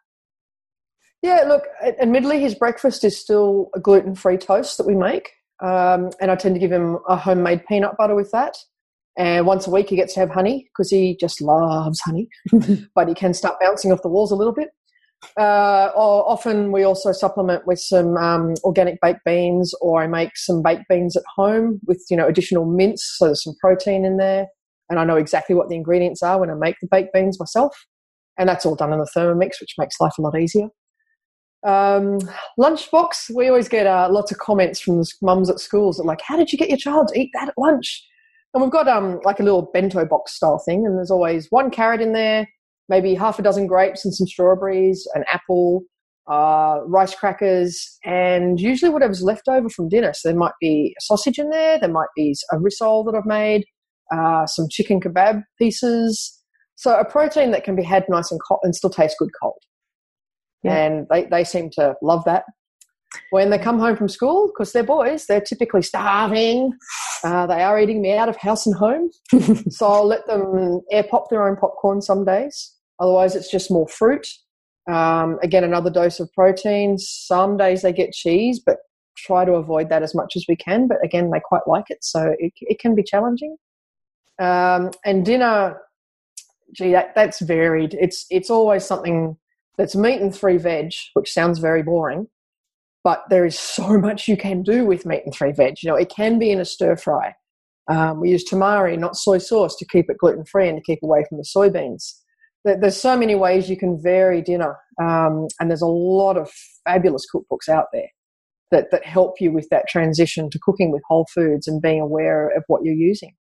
Yeah, 1.23 1.45
look, 1.49 1.65
admittedly, 1.83 2.41
his 2.41 2.55
breakfast 2.55 3.05
is 3.05 3.19
still 3.19 3.71
a 3.75 3.81
gluten 3.81 4.15
free 4.15 4.37
toast 4.37 4.79
that 4.79 4.87
we 4.87 4.95
make. 4.95 5.31
Um, 5.61 6.11
and 6.21 6.31
I 6.31 6.37
tend 6.37 6.55
to 6.55 6.61
give 6.61 6.71
him 6.71 6.99
a 7.09 7.17
homemade 7.17 7.67
peanut 7.67 7.97
butter 7.97 8.15
with 8.15 8.31
that. 8.31 8.57
And 9.17 9.45
once 9.47 9.67
a 9.67 9.71
week, 9.71 9.89
he 9.91 9.97
gets 9.97 10.15
to 10.15 10.21
have 10.21 10.31
honey 10.31 10.69
because 10.71 10.91
he 10.91 11.17
just 11.19 11.43
loves 11.43 12.01
honey, 12.01 12.29
but 12.95 13.09
he 13.09 13.15
can 13.15 13.35
start 13.35 13.59
bouncing 13.61 13.91
off 13.91 14.03
the 14.03 14.09
walls 14.09 14.31
a 14.31 14.37
little 14.37 14.53
bit. 14.53 14.69
Uh, 15.37 15.91
or 15.97 16.29
often 16.31 16.71
we 16.71 16.85
also 16.85 17.11
supplement 17.11 17.67
with 17.67 17.81
some 17.81 18.17
um, 18.17 18.55
organic 18.63 19.01
baked 19.03 19.25
beans, 19.25 19.75
or 19.81 20.01
I 20.01 20.07
make 20.07 20.37
some 20.37 20.63
baked 20.63 20.85
beans 20.89 21.17
at 21.17 21.25
home 21.35 21.81
with 21.87 22.01
you 22.09 22.17
know 22.17 22.29
additional 22.29 22.65
mince, 22.65 23.05
so 23.17 23.25
there's 23.25 23.43
some 23.43 23.57
protein 23.61 24.05
in 24.05 24.17
there, 24.17 24.47
and 24.89 25.01
I 25.01 25.05
know 25.05 25.17
exactly 25.17 25.57
what 25.57 25.69
the 25.69 25.75
ingredients 25.75 26.23
are 26.23 26.39
when 26.39 26.51
I 26.51 26.55
make 26.55 26.77
the 26.81 26.87
baked 26.89 27.13
beans 27.13 27.41
myself, 27.41 27.77
and 28.39 28.49
that's 28.49 28.65
all 28.65 28.77
done 28.77 28.93
in 28.93 29.01
the 29.01 29.11
Thermomix, 29.17 29.61
which 29.61 29.75
makes 29.77 29.97
life 29.99 30.13
a 30.21 30.23
lot 30.23 30.39
easier. 30.39 30.69
Um, 31.67 32.19
lunchbox, 32.59 33.35
we 33.35 33.49
always 33.49 33.69
get 33.69 33.87
uh, 33.87 34.09
lots 34.11 34.31
of 34.31 34.39
comments 34.39 34.81
from 34.81 34.99
the 34.99 35.13
mums 35.23 35.51
at 35.51 35.59
schools 35.59 35.97
that 35.97 36.05
like, 36.05 36.21
how 36.23 36.37
did 36.37 36.53
you 36.53 36.59
get 36.59 36.69
your 36.69 36.79
child 36.79 37.09
to 37.09 37.21
eat 37.21 37.31
that 37.35 37.49
at 37.49 37.55
lunch? 37.59 38.05
And 38.55 38.63
we've 38.63 38.73
got 38.73 38.89
um, 38.89 39.21
like 39.25 39.41
a 39.41 39.43
little 39.43 39.71
bento 39.73 40.05
box 40.07 40.35
style 40.35 40.63
thing, 40.65 40.87
and 40.87 40.97
there's 40.97 41.11
always 41.11 41.49
one 41.51 41.71
carrot 41.71 42.01
in 42.01 42.13
there, 42.13 42.49
maybe 42.89 43.15
half 43.15 43.39
a 43.39 43.43
dozen 43.43 43.67
grapes 43.67 44.05
and 44.05 44.15
some 44.15 44.27
strawberries, 44.27 45.07
an 45.15 45.25
apple, 45.31 45.83
uh, 46.31 46.81
rice 46.87 47.15
crackers, 47.15 47.99
and 48.05 48.61
usually 48.61 48.91
whatever's 48.91 49.23
left 49.23 49.49
over 49.49 49.69
from 49.69 49.89
dinner. 49.89 50.13
So 50.15 50.29
there 50.29 50.39
might 50.39 50.55
be 50.61 50.95
a 50.99 51.03
sausage 51.03 51.39
in 51.39 51.51
there, 51.51 51.79
there 51.79 51.91
might 51.91 52.09
be 52.17 52.35
a 52.53 52.57
rissole 52.57 53.05
that 53.07 53.17
I've 53.17 53.27
made, 53.27 53.65
uh, 54.13 54.47
some 54.47 54.67
chicken 54.71 55.01
kebab 55.01 55.43
pieces. 55.59 56.35
So 56.77 56.95
a 56.97 57.05
protein 57.05 57.51
that 57.51 57.65
can 57.65 57.77
be 57.77 57.83
had 57.83 58.05
nice 58.09 58.31
and 58.31 58.41
cold 58.47 58.61
and 58.63 58.75
still 58.75 58.91
taste 58.91 59.17
good 59.19 59.31
cold. 59.43 59.59
Yeah. 60.63 60.77
And 60.77 61.07
they, 61.11 61.25
they 61.25 61.45
seem 61.45 61.71
to 61.71 61.95
love 62.03 62.25
that. 62.25 62.45
When 63.31 63.51
they 63.51 63.59
come 63.59 63.79
home 63.79 63.97
from 63.97 64.09
school, 64.09 64.49
because 64.49 64.73
they're 64.73 64.83
boys, 64.83 65.27
they're 65.27 65.41
typically 65.41 65.83
starving. 65.83 66.73
Uh, 67.25 67.47
they 67.47 67.63
are 67.63 67.81
eating 67.81 68.03
me 68.03 68.17
out 68.17 68.29
of 68.29 68.37
house 68.37 68.67
and 68.67 68.75
home. 68.75 69.11
so 69.71 69.87
I'll 69.87 70.07
let 70.07 70.27
them 70.27 70.81
air 70.91 71.05
pop 71.05 71.31
their 71.31 71.47
own 71.49 71.57
popcorn 71.57 72.03
some 72.03 72.25
days. 72.25 72.75
Otherwise, 73.01 73.35
it's 73.35 73.51
just 73.51 73.71
more 73.71 73.89
fruit. 73.89 74.27
Um, 74.91 75.39
again, 75.43 75.65
another 75.65 75.91
dose 75.91 76.21
of 76.21 76.33
protein. 76.33 76.99
Some 76.99 77.57
days 77.57 77.83
they 77.83 77.93
get 77.93 78.13
cheese, 78.13 78.61
but 78.65 78.79
try 79.17 79.45
to 79.45 79.53
avoid 79.53 79.89
that 79.91 80.03
as 80.03 80.15
much 80.15 80.35
as 80.37 80.45
we 80.49 80.57
can. 80.57 80.89
But 80.89 80.99
again, 81.05 81.31
they 81.31 81.41
quite 81.43 81.67
like 81.67 81.87
it, 81.89 81.99
so 82.03 82.35
it, 82.39 82.53
it 82.61 82.79
can 82.79 82.95
be 82.95 83.03
challenging. 83.03 83.57
Um, 84.41 84.91
and 85.05 85.25
dinner, 85.25 85.81
gee, 86.75 86.93
that, 86.93 87.15
that's 87.15 87.41
varied. 87.41 87.95
It's 88.01 88.27
it's 88.31 88.51
always 88.51 88.85
something 88.85 89.37
that's 89.79 89.97
meat 89.97 90.21
and 90.21 90.35
three 90.35 90.59
veg, 90.59 90.91
which 91.15 91.33
sounds 91.33 91.59
very 91.61 91.83
boring, 91.83 92.27
but 93.05 93.23
there 93.31 93.47
is 93.47 93.59
so 93.59 93.97
much 93.99 94.29
you 94.29 94.37
can 94.37 94.63
do 94.63 94.85
with 94.85 95.07
meat 95.07 95.23
and 95.25 95.35
three 95.35 95.53
veg. 95.53 95.77
You 95.83 95.91
know, 95.91 95.97
it 95.97 96.11
can 96.11 96.39
be 96.39 96.51
in 96.51 96.61
a 96.61 96.65
stir 96.65 96.97
fry. 96.97 97.35
Um, 97.91 98.21
we 98.21 98.31
use 98.31 98.45
tamari, 98.45 98.99
not 98.99 99.17
soy 99.17 99.39
sauce, 99.39 99.75
to 99.77 99.87
keep 99.87 100.11
it 100.11 100.19
gluten 100.19 100.45
free 100.45 100.69
and 100.69 100.77
to 100.77 100.83
keep 100.85 100.99
away 101.03 101.25
from 101.27 101.39
the 101.39 101.45
soybeans 101.57 102.13
there's 102.65 103.01
so 103.01 103.17
many 103.17 103.35
ways 103.35 103.71
you 103.71 103.77
can 103.77 104.01
vary 104.01 104.43
dinner, 104.43 104.77
um, 105.01 105.47
and 105.61 105.71
there's 105.71 105.83
a 105.83 105.87
lot 105.87 106.37
of 106.37 106.51
fabulous 106.85 107.25
cookbooks 107.33 107.69
out 107.69 107.87
there 107.93 108.09
that 108.71 108.91
that 108.91 109.05
help 109.05 109.41
you 109.41 109.53
with 109.53 109.69
that 109.71 109.89
transition 109.89 110.51
to 110.51 110.59
cooking 110.63 110.91
with 110.93 111.03
whole 111.09 111.27
foods 111.33 111.67
and 111.67 111.81
being 111.81 112.01
aware 112.01 112.49
of 112.49 112.65
what 112.67 112.83
you're 112.85 112.95
using. 112.95 113.33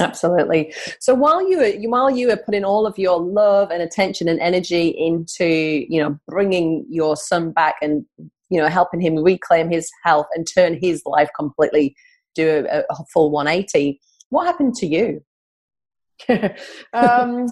Absolutely. 0.00 0.74
So 1.00 1.14
while 1.14 1.48
you 1.48 1.58
were 1.58 1.72
while 1.88 2.10
you 2.10 2.28
were 2.28 2.36
putting 2.36 2.64
all 2.64 2.86
of 2.86 2.98
your 2.98 3.18
love 3.18 3.70
and 3.70 3.82
attention 3.82 4.28
and 4.28 4.38
energy 4.40 4.88
into 4.88 5.46
you 5.46 6.02
know 6.02 6.18
bringing 6.28 6.84
your 6.90 7.16
son 7.16 7.50
back 7.50 7.76
and 7.80 8.04
you 8.50 8.60
know 8.60 8.68
helping 8.68 9.00
him 9.00 9.16
reclaim 9.16 9.70
his 9.70 9.90
health 10.04 10.26
and 10.34 10.46
turn 10.46 10.78
his 10.78 11.02
life 11.06 11.30
completely 11.34 11.96
do 12.36 12.66
a, 12.70 12.84
a 12.88 13.04
full 13.12 13.30
180, 13.32 14.00
what 14.28 14.46
happened 14.46 14.74
to 14.76 14.86
you? 14.86 15.24
um, 16.92 17.46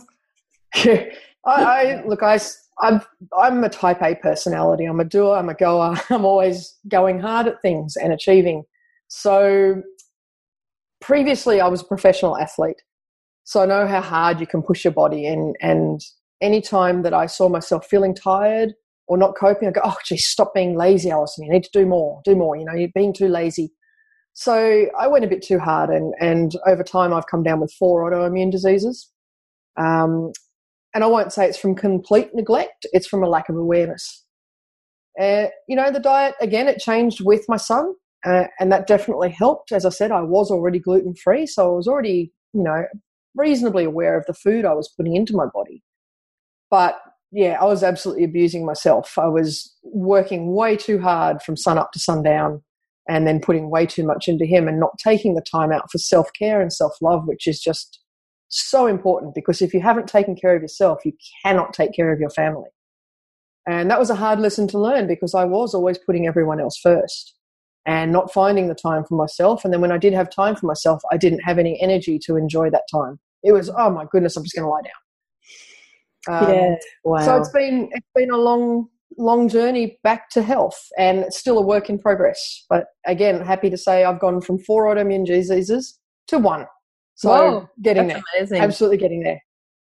I, 0.76 1.10
I 1.44 2.04
look, 2.06 2.22
I, 2.22 2.38
I'm, 2.80 3.00
I'm 3.36 3.64
a 3.64 3.68
type 3.68 4.02
A 4.02 4.14
personality. 4.14 4.84
I'm 4.84 5.00
a 5.00 5.04
doer. 5.04 5.36
I'm 5.36 5.48
a 5.48 5.54
goer. 5.54 5.96
I'm 6.10 6.24
always 6.24 6.76
going 6.86 7.18
hard 7.18 7.48
at 7.48 7.60
things 7.62 7.96
and 7.96 8.12
achieving. 8.12 8.64
So 9.08 9.82
previously, 11.04 11.60
I 11.60 11.68
was 11.68 11.82
a 11.82 11.86
professional 11.86 12.38
athlete, 12.38 12.82
so 13.44 13.62
I 13.62 13.66
know 13.66 13.86
how 13.86 14.00
hard 14.00 14.40
you 14.40 14.46
can 14.46 14.62
push 14.62 14.84
your 14.84 14.92
body. 14.92 15.26
And 15.26 15.54
and 15.60 16.00
any 16.40 16.60
time 16.60 17.02
that 17.02 17.14
I 17.14 17.26
saw 17.26 17.48
myself 17.48 17.86
feeling 17.86 18.14
tired 18.14 18.74
or 19.06 19.16
not 19.18 19.36
coping, 19.36 19.68
I 19.68 19.70
go, 19.70 19.82
oh, 19.84 19.96
geez, 20.06 20.26
stop 20.26 20.54
being 20.54 20.76
lazy, 20.76 21.10
Alison. 21.10 21.44
You 21.44 21.52
need 21.52 21.64
to 21.64 21.70
do 21.72 21.86
more, 21.86 22.20
do 22.24 22.34
more. 22.34 22.56
You 22.56 22.64
know, 22.64 22.74
you're 22.74 22.88
being 22.94 23.12
too 23.12 23.28
lazy. 23.28 23.72
So 24.32 24.86
I 24.98 25.06
went 25.06 25.24
a 25.24 25.28
bit 25.28 25.42
too 25.42 25.58
hard, 25.58 25.90
and 25.90 26.14
and 26.20 26.52
over 26.66 26.82
time, 26.82 27.12
I've 27.12 27.26
come 27.26 27.42
down 27.42 27.60
with 27.60 27.72
four 27.78 28.10
autoimmune 28.10 28.50
diseases. 28.50 29.10
Um, 29.76 30.32
and 30.94 31.02
I 31.02 31.08
won't 31.08 31.32
say 31.32 31.46
it's 31.46 31.58
from 31.58 31.74
complete 31.74 32.30
neglect, 32.34 32.86
it's 32.92 33.08
from 33.08 33.22
a 33.24 33.28
lack 33.28 33.48
of 33.48 33.56
awareness. 33.56 34.24
Uh, 35.20 35.46
you 35.68 35.76
know, 35.76 35.90
the 35.90 36.00
diet, 36.00 36.34
again, 36.40 36.68
it 36.68 36.78
changed 36.78 37.20
with 37.24 37.44
my 37.48 37.56
son, 37.56 37.94
uh, 38.24 38.44
and 38.58 38.72
that 38.72 38.86
definitely 38.86 39.30
helped. 39.30 39.72
As 39.72 39.84
I 39.84 39.90
said, 39.90 40.10
I 40.10 40.22
was 40.22 40.50
already 40.50 40.78
gluten 40.78 41.14
free, 41.14 41.46
so 41.46 41.72
I 41.72 41.76
was 41.76 41.86
already, 41.86 42.32
you 42.52 42.62
know, 42.62 42.84
reasonably 43.34 43.84
aware 43.84 44.18
of 44.18 44.24
the 44.26 44.34
food 44.34 44.64
I 44.64 44.74
was 44.74 44.92
putting 44.96 45.14
into 45.14 45.36
my 45.36 45.46
body. 45.52 45.82
But 46.70 47.00
yeah, 47.32 47.58
I 47.60 47.64
was 47.64 47.82
absolutely 47.82 48.24
abusing 48.24 48.64
myself. 48.64 49.18
I 49.18 49.26
was 49.26 49.74
working 49.82 50.54
way 50.54 50.76
too 50.76 51.00
hard 51.00 51.42
from 51.42 51.56
sun 51.56 51.78
up 51.78 51.92
to 51.92 51.98
sundown 51.98 52.62
and 53.08 53.26
then 53.26 53.40
putting 53.40 53.70
way 53.70 53.86
too 53.86 54.04
much 54.04 54.28
into 54.28 54.46
him 54.46 54.68
and 54.68 54.80
not 54.80 54.98
taking 54.98 55.34
the 55.34 55.42
time 55.42 55.72
out 55.72 55.90
for 55.90 55.98
self 55.98 56.30
care 56.38 56.62
and 56.62 56.72
self 56.72 56.94
love, 57.02 57.26
which 57.26 57.46
is 57.46 57.60
just 57.60 58.00
so 58.48 58.86
important 58.86 59.34
because 59.34 59.60
if 59.60 59.74
you 59.74 59.80
haven't 59.80 60.06
taken 60.06 60.36
care 60.36 60.54
of 60.54 60.62
yourself, 60.62 61.00
you 61.04 61.12
cannot 61.44 61.74
take 61.74 61.92
care 61.92 62.12
of 62.12 62.20
your 62.20 62.30
family. 62.30 62.70
And 63.66 63.90
that 63.90 63.98
was 63.98 64.10
a 64.10 64.14
hard 64.14 64.38
lesson 64.38 64.68
to 64.68 64.78
learn 64.78 65.06
because 65.06 65.34
I 65.34 65.44
was 65.44 65.74
always 65.74 65.98
putting 65.98 66.26
everyone 66.26 66.60
else 66.60 66.78
first 66.78 67.34
and 67.86 68.12
not 68.12 68.32
finding 68.32 68.68
the 68.68 68.74
time 68.74 69.04
for 69.04 69.14
myself. 69.16 69.64
And 69.64 69.72
then 69.72 69.80
when 69.80 69.92
I 69.92 69.98
did 69.98 70.14
have 70.14 70.30
time 70.30 70.56
for 70.56 70.66
myself, 70.66 71.02
I 71.12 71.16
didn't 71.16 71.40
have 71.40 71.58
any 71.58 71.80
energy 71.80 72.18
to 72.26 72.36
enjoy 72.36 72.70
that 72.70 72.84
time. 72.90 73.18
It 73.42 73.52
was, 73.52 73.70
oh 73.76 73.90
my 73.90 74.06
goodness, 74.10 74.36
I'm 74.36 74.42
just 74.42 74.54
going 74.54 74.64
to 74.64 74.70
lie 74.70 74.82
down. 74.82 74.92
Um, 76.26 76.54
yeah, 76.54 76.74
wow. 77.04 77.24
So 77.24 77.36
it's 77.36 77.50
been 77.50 77.90
it's 77.92 78.08
been 78.14 78.30
a 78.30 78.36
long 78.36 78.88
long 79.18 79.48
journey 79.48 79.98
back 80.02 80.30
to 80.30 80.42
health, 80.42 80.80
and 80.98 81.18
it's 81.18 81.38
still 81.38 81.58
a 81.58 81.62
work 81.62 81.90
in 81.90 81.98
progress. 81.98 82.64
But 82.70 82.86
again, 83.06 83.44
happy 83.44 83.70
to 83.70 83.76
say 83.76 84.04
I've 84.04 84.20
gone 84.20 84.40
from 84.40 84.58
four 84.58 84.86
autoimmune 84.86 85.26
diseases 85.26 85.98
to 86.28 86.38
one. 86.38 86.66
So 87.16 87.28
Whoa, 87.28 87.68
getting 87.82 88.08
there, 88.08 88.22
amazing. 88.34 88.60
absolutely 88.60 88.96
getting 88.96 89.22
there. 89.22 89.40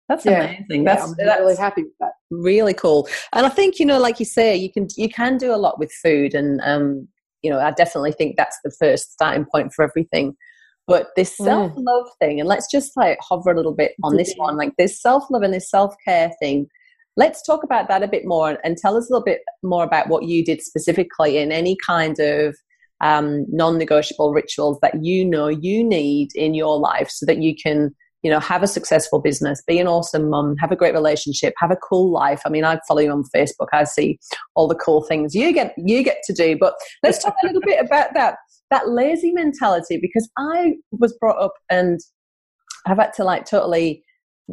That's 0.08 0.26
yeah. 0.26 0.42
amazing. 0.42 0.84
That's, 0.84 1.02
yeah, 1.02 1.06
I'm 1.06 1.26
that's 1.26 1.40
really 1.40 1.56
happy 1.56 1.82
with 1.84 1.92
that. 2.00 2.12
Really 2.30 2.74
cool. 2.74 3.08
And 3.32 3.46
I 3.46 3.48
think 3.48 3.78
you 3.78 3.86
know, 3.86 3.98
like 3.98 4.18
you 4.18 4.26
say, 4.26 4.56
you 4.56 4.72
can 4.72 4.88
you 4.96 5.08
can 5.08 5.38
do 5.38 5.54
a 5.54 5.56
lot 5.56 5.78
with 5.78 5.92
food, 6.02 6.34
and 6.34 6.60
um, 6.62 7.08
you 7.42 7.50
know, 7.50 7.58
I 7.58 7.72
definitely 7.72 8.12
think 8.12 8.36
that's 8.36 8.58
the 8.64 8.74
first 8.78 9.12
starting 9.12 9.44
point 9.44 9.72
for 9.72 9.84
everything. 9.84 10.36
But 10.86 11.08
this 11.16 11.36
self 11.36 11.72
love 11.76 12.06
mm. 12.06 12.18
thing, 12.20 12.40
and 12.40 12.48
let's 12.48 12.70
just 12.70 12.96
like 12.96 13.18
hover 13.20 13.52
a 13.52 13.56
little 13.56 13.74
bit 13.74 13.92
on 14.02 14.16
this 14.16 14.34
one, 14.36 14.56
like 14.56 14.72
this 14.78 15.00
self 15.00 15.24
love 15.30 15.42
and 15.42 15.54
this 15.54 15.70
self 15.70 15.94
care 16.06 16.32
thing. 16.40 16.66
Let's 17.16 17.42
talk 17.42 17.62
about 17.62 17.88
that 17.88 18.02
a 18.02 18.08
bit 18.08 18.22
more 18.24 18.58
and 18.64 18.76
tell 18.76 18.96
us 18.96 19.08
a 19.08 19.12
little 19.12 19.24
bit 19.24 19.40
more 19.62 19.84
about 19.84 20.08
what 20.08 20.24
you 20.24 20.44
did 20.44 20.62
specifically 20.62 21.38
in 21.38 21.52
any 21.52 21.76
kind 21.86 22.18
of 22.18 22.56
um, 23.02 23.44
non-negotiable 23.48 24.32
rituals 24.32 24.78
that 24.80 25.04
you 25.04 25.24
know 25.24 25.48
you 25.48 25.84
need 25.84 26.30
in 26.34 26.54
your 26.54 26.78
life 26.78 27.10
so 27.10 27.26
that 27.26 27.42
you 27.42 27.54
can 27.54 27.94
you 28.22 28.30
know 28.30 28.40
have 28.40 28.62
a 28.62 28.66
successful 28.66 29.20
business 29.20 29.62
be 29.66 29.78
an 29.78 29.88
awesome 29.88 30.30
mum 30.30 30.56
have 30.58 30.72
a 30.72 30.76
great 30.76 30.94
relationship 30.94 31.54
have 31.58 31.70
a 31.70 31.76
cool 31.76 32.10
life. 32.10 32.42
I 32.46 32.50
mean 32.50 32.64
i 32.64 32.78
follow 32.86 33.00
you 33.00 33.10
on 33.10 33.24
facebook. 33.34 33.68
I 33.72 33.84
see 33.84 34.18
all 34.54 34.68
the 34.68 34.74
cool 34.74 35.02
things 35.02 35.34
you 35.34 35.52
get 35.52 35.74
you 35.76 36.02
get 36.02 36.18
to 36.24 36.32
do. 36.32 36.56
But 36.58 36.74
let's 37.02 37.22
talk 37.22 37.34
a 37.42 37.46
little 37.46 37.62
bit 37.62 37.84
about 37.84 38.14
that 38.14 38.36
that 38.70 38.88
lazy 38.88 39.30
mentality 39.32 39.98
because 40.00 40.28
i 40.38 40.72
was 40.92 41.12
brought 41.20 41.38
up 41.38 41.52
and 41.70 42.00
i've 42.86 42.96
had 42.96 43.12
to 43.12 43.22
like 43.22 43.44
totally 43.44 44.02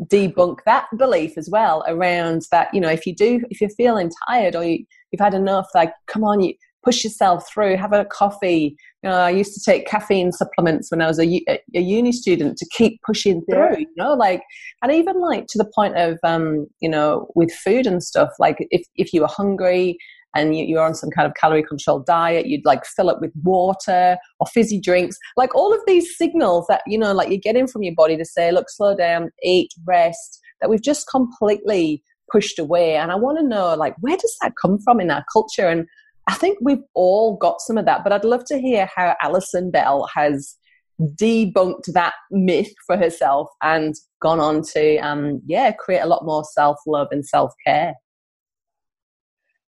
debunk 0.07 0.57
that 0.65 0.85
belief 0.97 1.37
as 1.37 1.49
well 1.49 1.83
around 1.87 2.43
that 2.51 2.71
you 2.73 2.81
know 2.81 2.89
if 2.89 3.07
you 3.07 3.15
do 3.15 3.41
if 3.49 3.59
you're 3.59 3.69
feeling 3.71 4.11
tired 4.27 4.55
or 4.55 4.63
you, 4.63 4.85
you've 5.11 5.21
had 5.21 5.33
enough 5.33 5.67
like 5.73 5.91
come 6.07 6.23
on 6.23 6.41
you 6.41 6.53
push 6.83 7.03
yourself 7.03 7.47
through, 7.51 7.75
have 7.77 7.93
a 7.93 8.05
coffee. 8.05 8.75
You 9.03 9.09
know, 9.09 9.15
I 9.15 9.29
used 9.29 9.53
to 9.53 9.61
take 9.63 9.87
caffeine 9.87 10.31
supplements 10.31 10.91
when 10.91 11.01
I 11.01 11.07
was 11.07 11.19
a, 11.19 11.25
a 11.47 11.79
uni 11.79 12.11
student 12.11 12.57
to 12.57 12.67
keep 12.71 13.01
pushing 13.05 13.43
through, 13.49 13.71
yeah. 13.71 13.77
you 13.79 13.87
know, 13.97 14.13
like, 14.13 14.43
and 14.81 14.91
even 14.91 15.19
like 15.19 15.47
to 15.47 15.57
the 15.57 15.69
point 15.75 15.97
of, 15.97 16.17
um, 16.23 16.67
you 16.79 16.89
know, 16.89 17.29
with 17.35 17.51
food 17.53 17.85
and 17.85 18.03
stuff, 18.03 18.29
like 18.39 18.57
if, 18.71 18.85
if 18.95 19.13
you 19.13 19.21
were 19.21 19.27
hungry 19.27 19.97
and 20.35 20.55
you, 20.55 20.65
you're 20.65 20.83
on 20.83 20.95
some 20.95 21.09
kind 21.09 21.27
of 21.27 21.33
calorie 21.33 21.63
controlled 21.63 22.05
diet, 22.05 22.45
you'd 22.45 22.65
like 22.65 22.85
fill 22.85 23.09
it 23.09 23.19
with 23.19 23.31
water 23.43 24.17
or 24.39 24.47
fizzy 24.47 24.79
drinks, 24.79 25.17
like 25.35 25.53
all 25.55 25.73
of 25.73 25.81
these 25.87 26.17
signals 26.17 26.65
that, 26.69 26.81
you 26.87 26.97
know, 26.97 27.13
like 27.13 27.29
you're 27.29 27.37
getting 27.37 27.67
from 27.67 27.83
your 27.83 27.95
body 27.95 28.15
to 28.15 28.25
say, 28.25 28.51
look, 28.51 28.69
slow 28.69 28.95
down, 28.95 29.31
eat, 29.43 29.71
rest, 29.85 30.39
that 30.61 30.69
we've 30.69 30.83
just 30.83 31.07
completely 31.09 32.03
pushed 32.31 32.59
away. 32.59 32.95
And 32.95 33.11
I 33.11 33.15
want 33.15 33.39
to 33.39 33.43
know, 33.43 33.73
like, 33.75 33.95
where 34.01 34.17
does 34.17 34.37
that 34.41 34.53
come 34.61 34.77
from 34.79 34.99
in 34.99 35.09
our 35.09 35.25
culture? 35.33 35.67
And 35.67 35.87
I 36.29 36.35
think 36.35 36.59
we've 36.61 36.83
all 36.93 37.37
got 37.37 37.59
some 37.59 37.75
of 37.79 37.85
that, 37.85 38.03
but 38.03 38.13
I'd 38.13 38.23
love 38.23 38.45
to 38.45 38.59
hear 38.59 38.87
how 38.95 39.15
Alison 39.19 39.71
Bell 39.71 40.07
has 40.13 40.55
debunked 41.01 41.91
that 41.93 42.13
myth 42.29 42.71
for 42.85 42.97
herself 42.97 43.47
and 43.63 43.95
gone 44.21 44.39
on 44.39 44.61
to, 44.73 44.97
um, 44.97 45.41
yeah, 45.47 45.71
create 45.71 46.01
a 46.01 46.05
lot 46.05 46.25
more 46.25 46.43
self 46.43 46.77
love 46.85 47.07
and 47.09 47.25
self 47.25 47.51
care. 47.65 47.95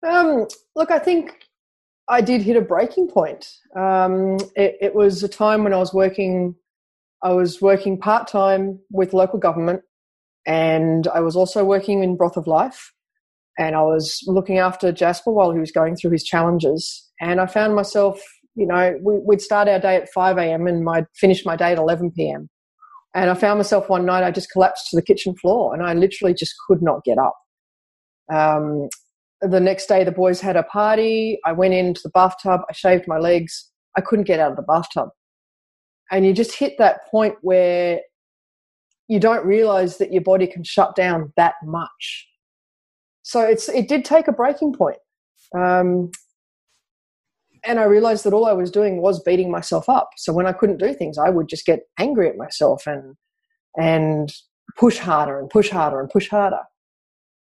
Um, 0.07 0.49
look, 0.77 0.91
I 0.91 0.99
think 0.99 1.49
I 2.09 2.21
did 2.21 2.43
hit 2.43 2.57
a 2.57 2.61
breaking 2.61 3.09
point. 3.09 3.49
Um, 3.75 4.37
it, 4.55 4.77
it 4.83 4.95
was 4.95 5.23
a 5.23 5.29
time 5.29 5.65
when 5.65 5.73
I 5.73 5.79
was 5.79 5.95
working. 5.95 6.57
I 7.23 7.33
was 7.33 7.63
working 7.63 7.99
part 7.99 8.29
time 8.29 8.81
with 8.91 9.15
local 9.15 9.39
government, 9.39 9.81
and 10.47 11.09
I 11.09 11.21
was 11.21 11.37
also 11.37 11.65
working 11.65 12.03
in 12.03 12.19
Broth 12.19 12.37
of 12.37 12.47
Life, 12.47 12.93
and 13.61 13.77
I 13.77 13.83
was 13.83 14.25
looking 14.27 14.59
after 14.59 14.91
Jasper 14.91 15.31
while 15.31 15.53
he 15.53 15.61
was 15.61 15.71
going 15.71 15.95
through 15.95 16.13
his 16.13 16.25
challenges. 16.25 17.07
And 17.21 17.41
I 17.41 17.47
found 17.47 17.77
myself, 17.77 18.19
you 18.55 18.67
know, 18.67 18.99
we, 19.03 19.19
would 19.19 19.43
start 19.43 19.69
our 19.69 19.79
day 19.79 19.97
at 19.97 20.09
five 20.13 20.39
a.m. 20.39 20.67
and 20.67 20.89
I'd 20.89 21.07
finish 21.15 21.45
my 21.45 21.57
day 21.57 21.73
at 21.73 21.79
eleven 21.79 22.11
p.m. 22.11 22.49
And 23.15 23.29
I 23.29 23.35
found 23.35 23.59
myself 23.59 23.89
one 23.91 24.07
night 24.07 24.25
I 24.25 24.31
just 24.31 24.51
collapsed 24.51 24.89
to 24.91 24.97
the 24.97 25.03
kitchen 25.03 25.35
floor, 25.37 25.75
and 25.75 25.83
I 25.83 25.93
literally 25.95 26.33
just 26.33 26.55
could 26.67 26.81
not 26.81 27.05
get 27.05 27.19
up. 27.19 27.37
Um, 28.33 28.89
the 29.43 29.61
next 29.61 29.87
day, 29.87 30.05
the 30.05 30.13
boys 30.13 30.41
had 30.41 30.57
a 30.57 30.63
party. 30.63 31.39
I 31.45 31.53
went 31.53 31.75
into 31.75 32.01
the 32.03 32.11
bathtub. 32.11 32.61
I 32.69 32.73
shaved 32.73 33.07
my 33.07 33.19
legs. 33.19 33.71
I 33.97 34.01
couldn't 34.01 34.27
get 34.27 34.41
out 34.41 34.53
of 34.53 34.57
the 34.57 34.63
bathtub. 34.63 35.09
And 36.11 36.25
you 36.25 36.33
just 36.33 36.55
hit 36.55 36.79
that 36.79 37.01
point 37.11 37.35
where 37.43 38.01
you 39.09 39.19
don't 39.19 39.45
realize 39.45 39.99
that 39.99 40.13
your 40.13 40.23
body 40.23 40.47
can 40.47 40.63
shut 40.63 40.95
down 40.95 41.33
that 41.37 41.55
much. 41.65 42.29
So 43.31 43.43
it's 43.43 43.69
it 43.69 43.87
did 43.87 44.05
take 44.05 44.27
a 44.27 44.33
breaking 44.33 44.73
point. 44.73 44.97
Um, 45.57 46.11
and 47.65 47.79
I 47.79 47.85
realized 47.85 48.25
that 48.25 48.33
all 48.33 48.45
I 48.45 48.53
was 48.53 48.73
doing 48.73 49.01
was 49.01 49.23
beating 49.23 49.53
myself 49.53 49.89
up. 49.89 50.11
So 50.17 50.33
when 50.33 50.47
I 50.47 50.53
couldn't 50.53 50.79
do 50.79 50.93
things, 50.93 51.17
I 51.17 51.31
would 51.31 51.47
just 51.47 51.65
get 51.65 51.83
angry 51.97 52.29
at 52.29 52.37
myself 52.37 52.89
and 52.89 53.15
and 53.79 54.33
push 54.77 54.99
harder 54.99 55.39
and 55.39 55.49
push 55.49 55.71
harder 55.71 56.01
and 56.01 56.11
push 56.11 56.29
harder. 56.29 56.63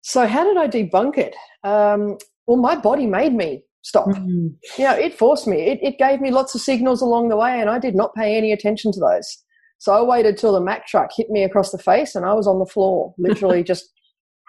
So 0.03 0.27
how 0.27 0.43
did 0.43 0.57
I 0.57 0.67
debunk 0.67 1.17
it? 1.17 1.35
Um, 1.63 2.19
well, 2.45 2.57
my 2.57 2.75
body 2.75 3.07
made 3.07 3.33
me 3.33 3.63
stop. 3.81 4.05
Mm-hmm. 4.05 4.49
You 4.77 4.83
know, 4.83 4.93
it 4.93 5.17
forced 5.17 5.47
me. 5.47 5.57
It, 5.63 5.79
it 5.81 5.97
gave 5.97 6.21
me 6.21 6.29
lots 6.29 6.53
of 6.53 6.61
signals 6.61 7.01
along 7.01 7.29
the 7.29 7.37
way, 7.37 7.59
and 7.59 7.71
I 7.71 7.79
did 7.79 7.95
not 7.95 8.13
pay 8.13 8.37
any 8.37 8.51
attention 8.51 8.91
to 8.91 8.99
those. 8.99 9.39
So 9.79 9.91
I 9.91 10.03
waited 10.03 10.37
till 10.37 10.53
the 10.53 10.61
Mack 10.61 10.85
truck 10.85 11.09
hit 11.17 11.31
me 11.31 11.43
across 11.43 11.71
the 11.71 11.79
face, 11.79 12.13
and 12.13 12.27
I 12.27 12.33
was 12.33 12.45
on 12.45 12.59
the 12.59 12.67
floor, 12.67 13.15
literally 13.17 13.63
just 13.73 13.92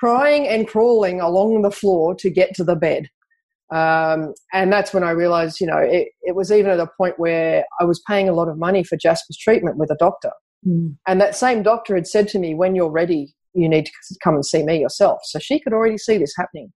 crying 0.04 0.46
and 0.46 0.68
crawling 0.68 1.18
along 1.18 1.62
the 1.62 1.70
floor 1.70 2.14
to 2.14 2.28
get 2.28 2.54
to 2.54 2.62
the 2.62 2.76
bed. 2.76 3.08
Um, 3.72 4.34
and 4.52 4.70
that's 4.70 4.92
when 4.92 5.02
I 5.02 5.12
realized, 5.12 5.60
you 5.60 5.66
know, 5.66 5.78
it, 5.78 6.08
it, 6.22 6.36
was 6.36 6.52
even 6.52 6.70
at 6.70 6.78
a 6.78 6.90
point 6.98 7.18
where 7.18 7.64
I 7.80 7.84
was 7.84 8.02
paying 8.06 8.28
a 8.28 8.34
lot 8.34 8.48
of 8.48 8.58
money 8.58 8.84
for 8.84 8.98
Jasper's 8.98 9.38
treatment 9.38 9.78
with 9.78 9.90
a 9.90 9.96
doctor. 9.98 10.32
Mm. 10.66 10.96
And 11.08 11.20
that 11.22 11.34
same 11.34 11.62
doctor 11.62 11.94
had 11.94 12.06
said 12.06 12.28
to 12.28 12.38
me, 12.38 12.54
when 12.54 12.74
you're 12.74 12.90
ready, 12.90 13.34
you 13.54 13.66
need 13.66 13.86
to 13.86 13.92
come 14.22 14.34
and 14.34 14.44
see 14.44 14.62
me 14.62 14.78
yourself. 14.78 15.20
So 15.24 15.38
she 15.38 15.58
could 15.58 15.72
already 15.72 15.96
see 15.96 16.18
this 16.18 16.34
happening. 16.36 16.70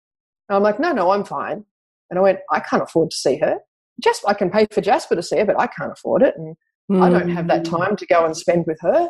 And 0.47 0.55
I'm 0.55 0.63
like, 0.63 0.79
no, 0.79 0.93
no, 0.93 1.11
I'm 1.11 1.25
fine. 1.25 1.65
And 2.09 2.17
I 2.17 2.21
went, 2.21 2.39
I 2.53 2.61
can't 2.61 2.83
afford 2.83 3.11
to 3.11 3.17
see 3.17 3.37
her. 3.39 3.57
Just 4.01 4.23
I 4.25 4.33
can 4.33 4.49
pay 4.49 4.67
for 4.71 4.79
Jasper 4.79 5.15
to 5.15 5.23
see 5.23 5.39
her, 5.39 5.45
but 5.45 5.59
I 5.59 5.67
can't 5.67 5.91
afford 5.91 6.21
it. 6.21 6.35
And 6.37 6.55
mm. 6.89 7.03
I 7.03 7.09
don't 7.09 7.29
have 7.29 7.47
that 7.47 7.65
time 7.65 7.97
to 7.97 8.05
go 8.05 8.25
and 8.25 8.37
spend 8.37 8.63
with 8.65 8.77
her. 8.81 9.09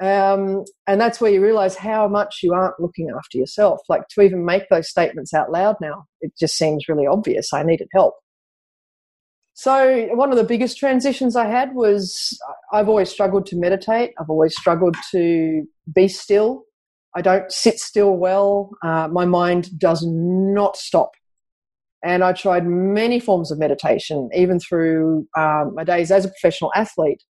Um, 0.00 0.64
and 0.86 1.00
that's 1.00 1.20
where 1.20 1.30
you 1.30 1.42
realize 1.42 1.74
how 1.74 2.06
much 2.06 2.40
you 2.42 2.52
aren't 2.52 2.78
looking 2.78 3.10
after 3.16 3.36
yourself. 3.36 3.80
Like 3.88 4.02
to 4.10 4.20
even 4.20 4.44
make 4.44 4.68
those 4.68 4.88
statements 4.88 5.34
out 5.34 5.50
loud 5.50 5.76
now, 5.80 6.04
it 6.20 6.32
just 6.38 6.56
seems 6.56 6.88
really 6.88 7.06
obvious. 7.06 7.52
I 7.52 7.62
needed 7.64 7.88
help. 7.92 8.14
So, 9.54 10.06
one 10.12 10.30
of 10.30 10.36
the 10.36 10.44
biggest 10.44 10.78
transitions 10.78 11.34
I 11.34 11.46
had 11.46 11.74
was 11.74 12.38
I've 12.72 12.88
always 12.88 13.10
struggled 13.10 13.44
to 13.46 13.56
meditate. 13.56 14.12
I've 14.20 14.30
always 14.30 14.56
struggled 14.56 14.94
to 15.10 15.64
be 15.92 16.06
still. 16.06 16.62
I 17.16 17.22
don't 17.22 17.50
sit 17.50 17.80
still 17.80 18.16
well. 18.16 18.70
Uh, 18.84 19.08
my 19.08 19.24
mind 19.24 19.76
does 19.76 20.04
not 20.06 20.76
stop. 20.76 21.10
And 22.04 22.22
I 22.22 22.34
tried 22.34 22.66
many 22.66 23.18
forms 23.18 23.50
of 23.50 23.58
meditation, 23.58 24.30
even 24.32 24.60
through 24.60 25.26
um, 25.36 25.74
my 25.74 25.82
days 25.82 26.12
as 26.12 26.24
a 26.24 26.28
professional 26.28 26.70
athlete. 26.76 27.24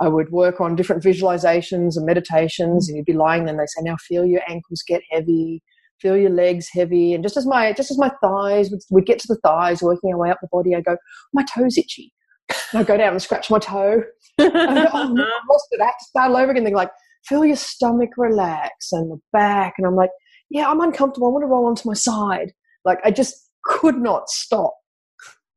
I 0.00 0.08
would 0.08 0.30
work 0.30 0.60
on 0.60 0.76
different 0.76 1.02
visualizations 1.02 1.96
and 1.96 2.04
meditations, 2.04 2.86
mm. 2.86 2.88
and 2.88 2.96
you'd 2.96 3.06
be 3.06 3.12
lying 3.12 3.44
there 3.44 3.52
and 3.52 3.60
they 3.60 3.66
say, 3.66 3.82
Now 3.82 3.96
feel 3.96 4.26
your 4.26 4.42
ankles 4.48 4.82
get 4.86 5.02
heavy, 5.10 5.62
feel 6.00 6.16
your 6.16 6.30
legs 6.30 6.68
heavy. 6.72 7.14
And 7.14 7.22
just 7.22 7.36
as 7.36 7.46
my 7.46 7.72
just 7.72 7.90
as 7.90 7.98
my 7.98 8.10
thighs 8.22 8.70
would, 8.70 8.80
would 8.90 9.06
get 9.06 9.18
to 9.20 9.28
the 9.28 9.40
thighs, 9.42 9.82
working 9.82 10.12
our 10.12 10.18
way 10.18 10.30
up 10.30 10.38
the 10.40 10.48
body, 10.52 10.74
I 10.74 10.80
go, 10.80 10.96
My 11.32 11.44
toe's 11.54 11.78
itchy. 11.78 12.12
And 12.72 12.80
I 12.80 12.84
go 12.84 12.96
down 12.96 13.12
and 13.12 13.22
scratch 13.22 13.50
my 13.50 13.58
toe. 13.58 14.02
and 14.38 14.56
I 14.56 14.84
go, 14.84 14.90
oh, 14.92 15.16
I 15.18 15.52
lost 15.52 15.66
it. 15.72 15.80
I 15.80 15.86
have 15.86 15.98
to 15.98 16.04
start 16.04 16.30
all 16.30 16.36
over 16.36 16.52
again. 16.52 16.62
They're 16.62 16.74
like, 16.74 16.92
feel 17.24 17.44
your 17.44 17.56
stomach 17.56 18.10
relax 18.16 18.92
and 18.92 19.10
the 19.10 19.18
back. 19.32 19.74
And 19.78 19.86
I'm 19.86 19.96
like, 19.96 20.10
yeah, 20.50 20.68
I'm 20.68 20.80
uncomfortable. 20.80 21.28
I 21.28 21.30
want 21.32 21.42
to 21.42 21.48
roll 21.48 21.66
onto 21.66 21.88
my 21.88 21.94
side. 21.94 22.52
Like 22.84 22.98
I 23.04 23.10
just 23.10 23.34
could 23.64 23.96
not 23.96 24.28
stop. 24.28 24.74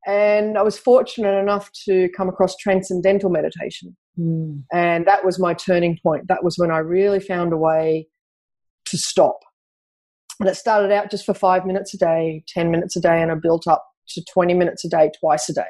And 0.07 0.57
I 0.57 0.63
was 0.63 0.79
fortunate 0.79 1.37
enough 1.37 1.69
to 1.85 2.09
come 2.17 2.29
across 2.29 2.55
transcendental 2.57 3.29
meditation. 3.29 3.95
Mm. 4.17 4.63
And 4.73 5.05
that 5.07 5.25
was 5.25 5.39
my 5.39 5.53
turning 5.53 5.97
point. 6.01 6.27
That 6.27 6.43
was 6.43 6.57
when 6.57 6.71
I 6.71 6.79
really 6.79 7.19
found 7.19 7.53
a 7.53 7.57
way 7.57 8.07
to 8.85 8.97
stop. 8.97 9.39
And 10.39 10.47
it 10.47 10.55
started 10.55 10.91
out 10.91 11.11
just 11.11 11.25
for 11.25 11.33
five 11.33 11.65
minutes 11.65 11.93
a 11.93 11.97
day, 11.97 12.43
10 12.47 12.71
minutes 12.71 12.95
a 12.95 13.01
day, 13.01 13.21
and 13.21 13.31
I 13.31 13.35
built 13.35 13.67
up 13.67 13.85
to 14.09 14.23
20 14.33 14.53
minutes 14.53 14.85
a 14.85 14.89
day, 14.89 15.11
twice 15.19 15.49
a 15.49 15.53
day. 15.53 15.61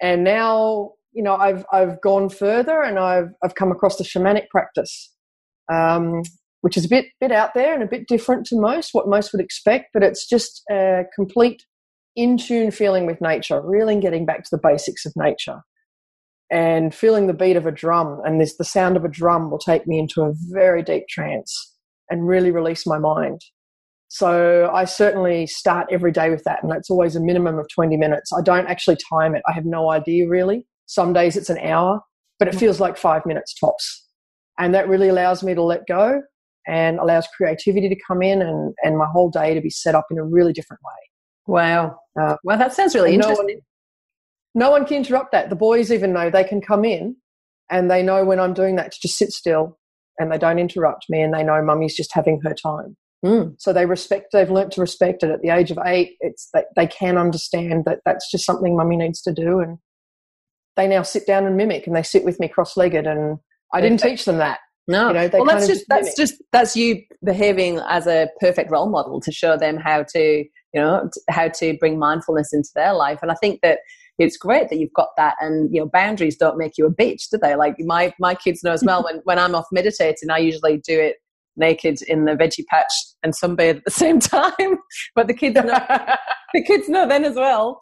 And 0.00 0.24
now, 0.24 0.92
you 1.12 1.22
know, 1.22 1.36
I've, 1.36 1.64
I've 1.72 2.00
gone 2.00 2.28
further 2.28 2.82
and 2.82 2.98
I've, 2.98 3.28
I've 3.42 3.54
come 3.54 3.70
across 3.70 3.96
the 3.96 4.04
shamanic 4.04 4.48
practice, 4.50 5.12
um, 5.72 6.22
which 6.62 6.76
is 6.76 6.84
a 6.84 6.88
bit, 6.88 7.06
bit 7.20 7.30
out 7.30 7.54
there 7.54 7.72
and 7.72 7.84
a 7.84 7.86
bit 7.86 8.08
different 8.08 8.46
to 8.46 8.60
most, 8.60 8.90
what 8.92 9.08
most 9.08 9.32
would 9.32 9.40
expect, 9.40 9.90
but 9.94 10.02
it's 10.02 10.28
just 10.28 10.62
a 10.70 11.04
complete 11.14 11.64
in 12.16 12.36
tune 12.36 12.72
feeling 12.72 13.06
with 13.06 13.20
nature, 13.20 13.62
really 13.64 13.98
getting 14.00 14.26
back 14.26 14.42
to 14.42 14.50
the 14.50 14.60
basics 14.62 15.06
of 15.06 15.12
nature 15.14 15.62
and 16.52 16.94
feeling 16.94 17.26
the 17.26 17.32
beat 17.32 17.56
of 17.56 17.66
a 17.66 17.72
drum 17.72 18.20
and 18.24 18.38
this 18.38 18.56
the 18.58 18.64
sound 18.64 18.96
of 18.96 19.04
a 19.04 19.08
drum 19.08 19.50
will 19.50 19.58
take 19.58 19.86
me 19.86 19.98
into 19.98 20.20
a 20.20 20.34
very 20.50 20.82
deep 20.82 21.08
trance 21.08 21.74
and 22.10 22.28
really 22.28 22.50
release 22.50 22.86
my 22.86 22.98
mind. 22.98 23.40
So 24.08 24.70
i 24.74 24.84
certainly 24.84 25.46
start 25.46 25.88
every 25.90 26.12
day 26.12 26.28
with 26.28 26.44
that 26.44 26.62
and 26.62 26.70
that's 26.70 26.90
always 26.90 27.16
a 27.16 27.20
minimum 27.20 27.58
of 27.58 27.66
20 27.74 27.96
minutes. 27.96 28.30
I 28.38 28.42
don't 28.42 28.66
actually 28.66 28.98
time 29.08 29.34
it. 29.34 29.42
I 29.48 29.52
have 29.52 29.64
no 29.64 29.90
idea 29.90 30.28
really. 30.28 30.66
Some 30.84 31.14
days 31.14 31.36
it's 31.36 31.48
an 31.50 31.58
hour 31.58 32.00
but 32.38 32.48
it 32.48 32.54
feels 32.54 32.80
like 32.80 32.96
five 32.98 33.24
minutes 33.24 33.54
tops. 33.54 34.06
And 34.58 34.74
that 34.74 34.88
really 34.88 35.08
allows 35.08 35.42
me 35.42 35.54
to 35.54 35.62
let 35.62 35.86
go 35.86 36.20
and 36.66 36.98
allows 36.98 37.26
creativity 37.36 37.88
to 37.88 37.96
come 38.06 38.20
in 38.20 38.42
and, 38.42 38.74
and 38.82 38.98
my 38.98 39.06
whole 39.10 39.30
day 39.30 39.54
to 39.54 39.60
be 39.60 39.70
set 39.70 39.94
up 39.94 40.06
in 40.10 40.18
a 40.18 40.24
really 40.24 40.52
different 40.52 40.82
way. 40.84 41.00
Wow. 41.46 41.98
Uh, 42.20 42.36
well 42.44 42.58
that 42.58 42.74
sounds 42.74 42.94
really 42.94 43.14
interesting 43.14 43.46
no 43.46 43.54
one, 43.54 43.62
no 44.54 44.70
one 44.70 44.84
can 44.86 44.98
interrupt 44.98 45.32
that. 45.32 45.50
The 45.50 45.56
boys 45.56 45.90
even 45.90 46.12
know 46.12 46.30
they 46.30 46.44
can 46.44 46.60
come 46.60 46.84
in 46.84 47.16
and 47.70 47.90
they 47.90 48.02
know 48.02 48.24
when 48.24 48.38
I'm 48.38 48.54
doing 48.54 48.76
that 48.76 48.92
to 48.92 48.98
just 49.00 49.16
sit 49.16 49.30
still 49.30 49.78
and 50.18 50.30
they 50.30 50.38
don't 50.38 50.58
interrupt 50.58 51.06
me 51.08 51.22
and 51.22 51.32
they 51.32 51.42
know 51.42 51.62
mummy's 51.62 51.96
just 51.96 52.12
having 52.12 52.40
her 52.44 52.54
time. 52.54 52.96
Mm. 53.24 53.54
So 53.58 53.72
they 53.72 53.86
respect, 53.86 54.28
they've 54.32 54.50
learnt 54.50 54.72
to 54.72 54.80
respect 54.80 55.22
it 55.22 55.30
at 55.30 55.42
the 55.42 55.50
age 55.50 55.70
of 55.70 55.78
eight. 55.84 56.16
It's 56.20 56.48
they, 56.52 56.64
they 56.76 56.86
can 56.86 57.16
understand 57.16 57.84
that 57.86 58.00
that's 58.04 58.30
just 58.30 58.44
something 58.44 58.76
mummy 58.76 58.96
needs 58.96 59.22
to 59.22 59.32
do. 59.32 59.60
And 59.60 59.78
they 60.76 60.88
now 60.88 61.02
sit 61.02 61.26
down 61.26 61.46
and 61.46 61.56
mimic 61.56 61.86
and 61.86 61.94
they 61.94 62.02
sit 62.02 62.24
with 62.24 62.40
me 62.40 62.48
cross 62.48 62.76
legged. 62.76 63.06
And 63.06 63.38
I 63.72 63.80
didn't 63.80 64.00
teach 64.00 64.24
them 64.24 64.38
that. 64.38 64.58
No, 64.88 65.08
you 65.08 65.14
know, 65.14 65.30
well, 65.32 65.44
that's 65.44 65.68
just, 65.68 65.80
just 65.80 65.88
that's 65.88 66.16
just 66.16 66.34
that's 66.50 66.76
you 66.76 67.02
behaving 67.24 67.78
as 67.88 68.08
a 68.08 68.28
perfect 68.40 68.70
role 68.72 68.88
model 68.88 69.20
to 69.20 69.30
show 69.30 69.56
them 69.56 69.76
how 69.76 70.02
to 70.02 70.20
you 70.20 70.80
know 70.80 71.08
how 71.30 71.48
to 71.48 71.76
bring 71.78 72.00
mindfulness 72.00 72.52
into 72.52 72.70
their 72.74 72.92
life. 72.92 73.20
And 73.22 73.30
I 73.30 73.34
think 73.34 73.60
that 73.62 73.78
it's 74.22 74.36
great 74.36 74.68
that 74.68 74.78
you've 74.78 74.92
got 74.92 75.08
that 75.16 75.34
and 75.40 75.72
you 75.74 75.80
know 75.80 75.90
boundaries 75.92 76.36
don't 76.36 76.58
make 76.58 76.78
you 76.78 76.86
a 76.86 76.94
bitch 76.94 77.28
do 77.30 77.38
they? 77.38 77.54
Like 77.54 77.76
my 77.80 78.12
my 78.18 78.34
kids 78.34 78.62
know 78.62 78.72
as 78.72 78.84
well 78.84 79.02
when 79.04 79.20
when 79.24 79.38
i'm 79.38 79.54
off 79.54 79.66
meditating 79.72 80.30
i 80.30 80.38
usually 80.38 80.78
do 80.78 80.98
it 81.00 81.16
naked 81.56 82.00
in 82.02 82.24
the 82.24 82.32
veggie 82.32 82.66
patch 82.66 82.92
and 83.22 83.34
sunbathe 83.34 83.76
at 83.76 83.84
the 83.84 83.90
same 83.90 84.20
time. 84.20 84.78
But 85.14 85.26
the 85.26 85.34
kids 85.34 85.56
know 85.56 85.64
the 86.54 86.62
kids 86.62 86.88
know 86.88 87.06
then 87.06 87.24
as 87.24 87.36
well. 87.36 87.80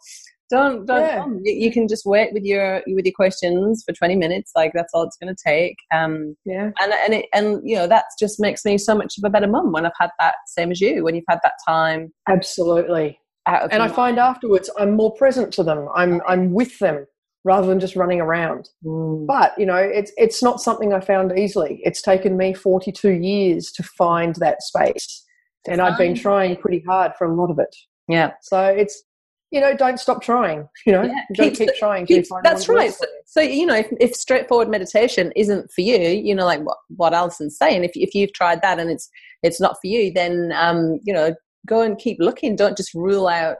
Don't 0.49 0.85
don't 0.85 0.99
yeah. 0.99 1.25
you, 1.43 1.65
you, 1.65 1.71
can 1.71 1.87
just 1.87 2.05
wait 2.05 2.33
with 2.33 2.43
your 2.43 2.83
with 2.87 3.05
your 3.05 3.13
questions 3.15 3.83
for 3.87 3.93
20 3.93 4.17
minutes 4.17 4.51
like 4.53 4.73
that's 4.73 4.91
all 4.93 5.03
it's 5.03 5.15
going 5.15 5.33
to 5.33 5.43
take. 5.45 5.77
Um 5.93 6.35
yeah. 6.45 6.71
and 6.81 6.91
and 6.91 7.13
it, 7.13 7.27
and 7.33 7.61
you 7.63 7.77
know 7.77 7.87
that 7.87 8.05
just 8.19 8.37
makes 8.37 8.65
me 8.65 8.77
so 8.77 8.93
much 8.93 9.17
of 9.17 9.23
a 9.23 9.29
better 9.29 9.47
mum 9.47 9.71
when 9.71 9.85
i've 9.85 9.93
had 9.97 10.09
that 10.19 10.35
same 10.47 10.71
as 10.71 10.81
you 10.81 11.05
when 11.05 11.15
you've 11.15 11.23
had 11.29 11.39
that 11.43 11.53
time. 11.65 12.11
Absolutely 12.27 13.20
and 13.47 13.81
I 13.81 13.87
find 13.87 14.19
afterwards 14.19 14.69
I'm 14.77 14.95
more 14.95 15.13
present 15.13 15.53
to 15.53 15.63
them. 15.63 15.87
I'm 15.95 16.21
I'm 16.27 16.53
with 16.53 16.77
them 16.79 17.05
rather 17.43 17.67
than 17.67 17.79
just 17.79 17.95
running 17.95 18.21
around. 18.21 18.69
Mm. 18.85 19.25
But 19.25 19.57
you 19.57 19.65
know, 19.65 19.77
it's 19.77 20.11
it's 20.17 20.43
not 20.43 20.61
something 20.61 20.93
I 20.93 20.99
found 20.99 21.37
easily. 21.37 21.81
It's 21.83 22.01
taken 22.01 22.37
me 22.37 22.53
42 22.53 23.09
years 23.09 23.71
to 23.73 23.83
find 23.83 24.35
that 24.35 24.61
space, 24.61 25.25
and 25.67 25.81
I've 25.81 25.97
been 25.97 26.15
trying 26.15 26.55
pretty 26.57 26.83
hard 26.87 27.13
for 27.17 27.25
a 27.25 27.35
lot 27.35 27.49
of 27.49 27.59
it. 27.59 27.75
Yeah. 28.07 28.31
So 28.41 28.63
it's 28.63 29.03
you 29.51 29.59
know, 29.59 29.75
don't 29.75 29.99
stop 29.99 30.21
trying. 30.21 30.67
You 30.85 30.93
know, 30.93 31.03
yeah, 31.03 31.13
don't 31.35 31.49
keep, 31.49 31.67
keep 31.67 31.75
trying. 31.77 32.05
Keep, 32.05 32.25
that's 32.43 32.67
right. 32.67 32.91
So, 32.93 33.05
so, 33.25 33.41
you 33.41 33.65
know, 33.65 33.75
if, 33.75 33.87
if 33.99 34.15
straightforward 34.15 34.69
meditation 34.69 35.31
isn't 35.35 35.71
for 35.71 35.81
you, 35.81 35.99
you 35.99 36.33
know, 36.33 36.45
like 36.45 36.61
what 36.61 36.77
what 36.95 37.13
Alison's 37.13 37.57
saying, 37.57 37.83
if 37.83 37.91
if 37.93 38.15
you've 38.15 38.33
tried 38.33 38.61
that 38.61 38.79
and 38.79 38.89
it's 38.89 39.09
it's 39.43 39.59
not 39.59 39.75
for 39.81 39.87
you, 39.87 40.11
then 40.11 40.53
um, 40.55 40.99
you 41.03 41.13
know, 41.13 41.35
go 41.65 41.81
and 41.81 41.97
keep 41.97 42.17
looking. 42.19 42.55
Don't 42.55 42.77
just 42.77 42.93
rule 42.93 43.27
out 43.27 43.57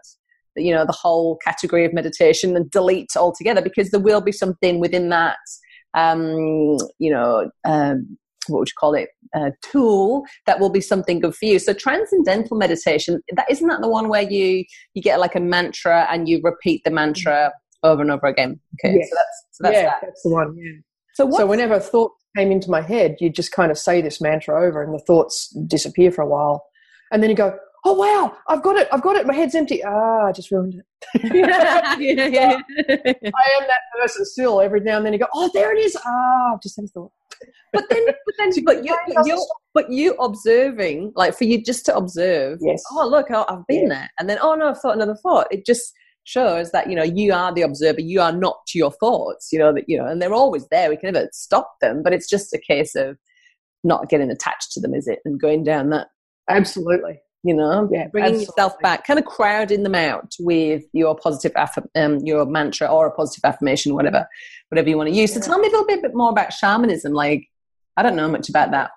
you 0.56 0.74
know 0.74 0.86
the 0.86 0.92
whole 0.92 1.38
category 1.38 1.86
of 1.86 1.94
meditation 1.94 2.56
and 2.58 2.70
delete 2.72 3.16
altogether 3.16 3.62
because 3.62 3.90
there 3.92 4.02
will 4.02 4.20
be 4.20 4.34
something 4.34 4.82
within 4.82 5.08
that 5.08 5.38
um, 5.94 6.78
you 7.00 7.10
know 7.10 7.50
um, 7.66 8.18
what 8.48 8.60
would 8.60 8.68
you 8.68 8.74
call 8.78 8.94
it 8.94 9.08
uh, 9.34 9.52
tool 9.62 10.26
that 10.48 10.60
will 10.60 10.70
be 10.70 10.82
something 10.82 11.22
good 11.22 11.34
for 11.34 11.46
you 11.46 11.58
so 11.58 11.74
transcendental 11.74 12.58
meditation 12.58 13.22
that 13.34 13.50
isn't 13.50 13.70
that 13.70 13.80
the 13.82 13.88
one 13.88 14.10
where 14.10 14.24
you 14.30 14.66
you 14.94 15.02
get 15.02 15.22
like 15.22 15.36
a 15.36 15.40
mantra 15.40 16.06
and 16.12 16.28
you 16.28 16.42
repeat 16.44 16.82
the 16.84 16.92
mantra 16.92 17.52
over 17.84 18.02
and 18.02 18.12
over 18.12 18.28
again 18.28 18.60
okay 18.74 18.98
Yes. 18.98 19.10
so 19.10 19.16
that's 19.16 19.46
so 19.52 19.64
that's 19.64 19.76
yeah, 19.76 19.84
that 19.84 20.00
that's 20.02 20.24
the 20.24 20.30
one. 20.30 20.56
Yeah. 20.58 20.72
so 21.14 21.32
So 21.32 21.46
whenever 21.46 21.76
a 21.76 21.80
thought 21.80 22.12
came 22.36 22.52
into 22.52 22.70
my 22.70 22.82
head, 22.82 23.18
you 23.20 23.30
just 23.30 23.52
kind 23.52 23.72
of 23.72 23.78
say 23.78 24.02
this 24.02 24.22
mantra 24.22 24.66
over, 24.66 24.82
and 24.82 24.94
the 24.94 25.04
thoughts 25.06 25.50
disappear 25.68 26.12
for 26.12 26.22
a 26.22 26.28
while, 26.28 26.64
and 27.12 27.22
then 27.22 27.30
you 27.30 27.36
go, 27.36 27.58
"Oh 27.86 27.94
wow, 27.94 28.36
I've 28.48 28.62
got 28.64 28.78
it! 28.78 28.88
I've 28.92 29.02
got 29.02 29.16
it! 29.16 29.26
My 29.26 29.34
head's 29.34 29.56
empty. 29.56 29.84
Ah, 29.84 30.28
I 30.28 30.32
just 30.32 30.52
ruined 30.52 30.76
it." 30.76 31.26
yeah, 31.34 31.96
yeah. 32.28 32.58
I 32.80 33.62
am 33.62 33.68
that 33.68 33.82
person 34.00 34.26
still. 34.26 34.62
Every 34.62 34.80
now 34.82 34.98
and 34.98 35.06
then 35.06 35.14
you 35.14 35.20
go, 35.20 35.28
"Oh, 35.34 35.50
there 35.54 35.76
it 35.76 35.80
is! 35.80 35.98
Ah, 36.06 36.54
I've 36.54 36.62
just 36.62 36.76
had 36.76 36.86
a 36.86 36.88
thought." 36.90 37.12
but 37.74 37.86
then 37.90 38.06
but 38.06 38.36
then 38.38 38.52
but 38.66 38.84
you 38.86 38.96
but 39.16 39.26
you 39.26 39.36
stop. 39.38 39.48
but 39.74 39.90
you 39.92 40.14
observing 40.16 41.12
like 41.16 41.34
for 41.36 41.46
you 41.46 41.64
just 41.64 41.86
to 41.86 41.96
observe 41.96 42.60
Yes. 42.62 42.84
oh 42.92 43.08
look 43.08 43.28
oh, 43.32 43.46
i've 43.50 43.66
been 43.68 43.84
Yeah. 43.84 43.90
there 43.96 44.10
and 44.20 44.30
then 44.30 44.38
oh 44.42 44.54
no 44.54 44.70
i've 44.70 44.78
thought 44.80 44.96
another 44.96 45.16
thought 45.16 45.48
it 45.50 45.66
just 45.66 45.92
shows 46.24 46.72
that 46.72 46.88
you 46.88 46.96
know 46.96 47.02
you 47.04 47.34
are 47.34 47.52
the 47.52 47.64
observer 47.64 48.00
you 48.02 48.22
are 48.22 48.32
not 48.32 48.58
to 48.68 48.78
your 48.78 48.92
thoughts 48.92 49.50
you 49.52 49.58
know 49.58 49.74
that 49.74 49.86
you 49.88 49.98
know 49.98 50.06
and 50.06 50.22
they're 50.22 50.34
always 50.36 50.68
there 50.68 50.90
we 50.90 50.98
can 50.98 51.14
never 51.14 51.28
stop 51.32 51.72
them 51.82 52.04
but 52.04 52.14
it's 52.14 52.30
just 52.30 52.54
a 52.54 52.60
case 52.60 52.94
of 52.94 53.18
not 53.84 54.08
getting 54.08 54.30
attached 54.30 54.72
to 54.74 54.80
them 54.80 54.94
is 54.94 55.08
it 55.08 55.20
and 55.26 55.42
going 55.42 55.64
down 55.64 55.90
that 55.90 56.10
Absolutely. 56.50 57.20
You 57.44 57.54
know 57.54 57.90
Yeah, 57.92 58.08
bringing 58.08 58.40
yourself 58.42 58.80
back 58.82 59.06
kind 59.06 59.20
of 59.20 59.26
crowding 59.26 59.84
them 59.84 59.96
out 59.96 60.34
with 60.40 60.84
your 60.94 61.16
positive 61.16 61.54
aff- 61.56 61.78
um, 61.96 62.20
your 62.20 62.46
mantra 62.46 62.88
or 62.88 63.08
a 63.08 63.12
positive 63.12 63.44
affirmation 63.46 63.96
whatever 63.96 64.28
whatever 64.70 64.90
you 64.90 64.98
want 64.98 65.10
to 65.10 65.16
use 65.16 65.34
so 65.34 65.40
Yeah. 65.40 65.46
tell 65.46 65.60
me 65.60 65.68
a 65.68 65.72
little 65.72 65.86
bit, 65.88 66.14
more 66.14 66.30
about 66.30 66.54
shamanism 66.54 67.14
like 67.14 67.48
i 67.98 68.04
don't 68.04 68.16
know 68.16 68.28
much 68.28 68.50
about 68.50 68.72
that 68.72 68.92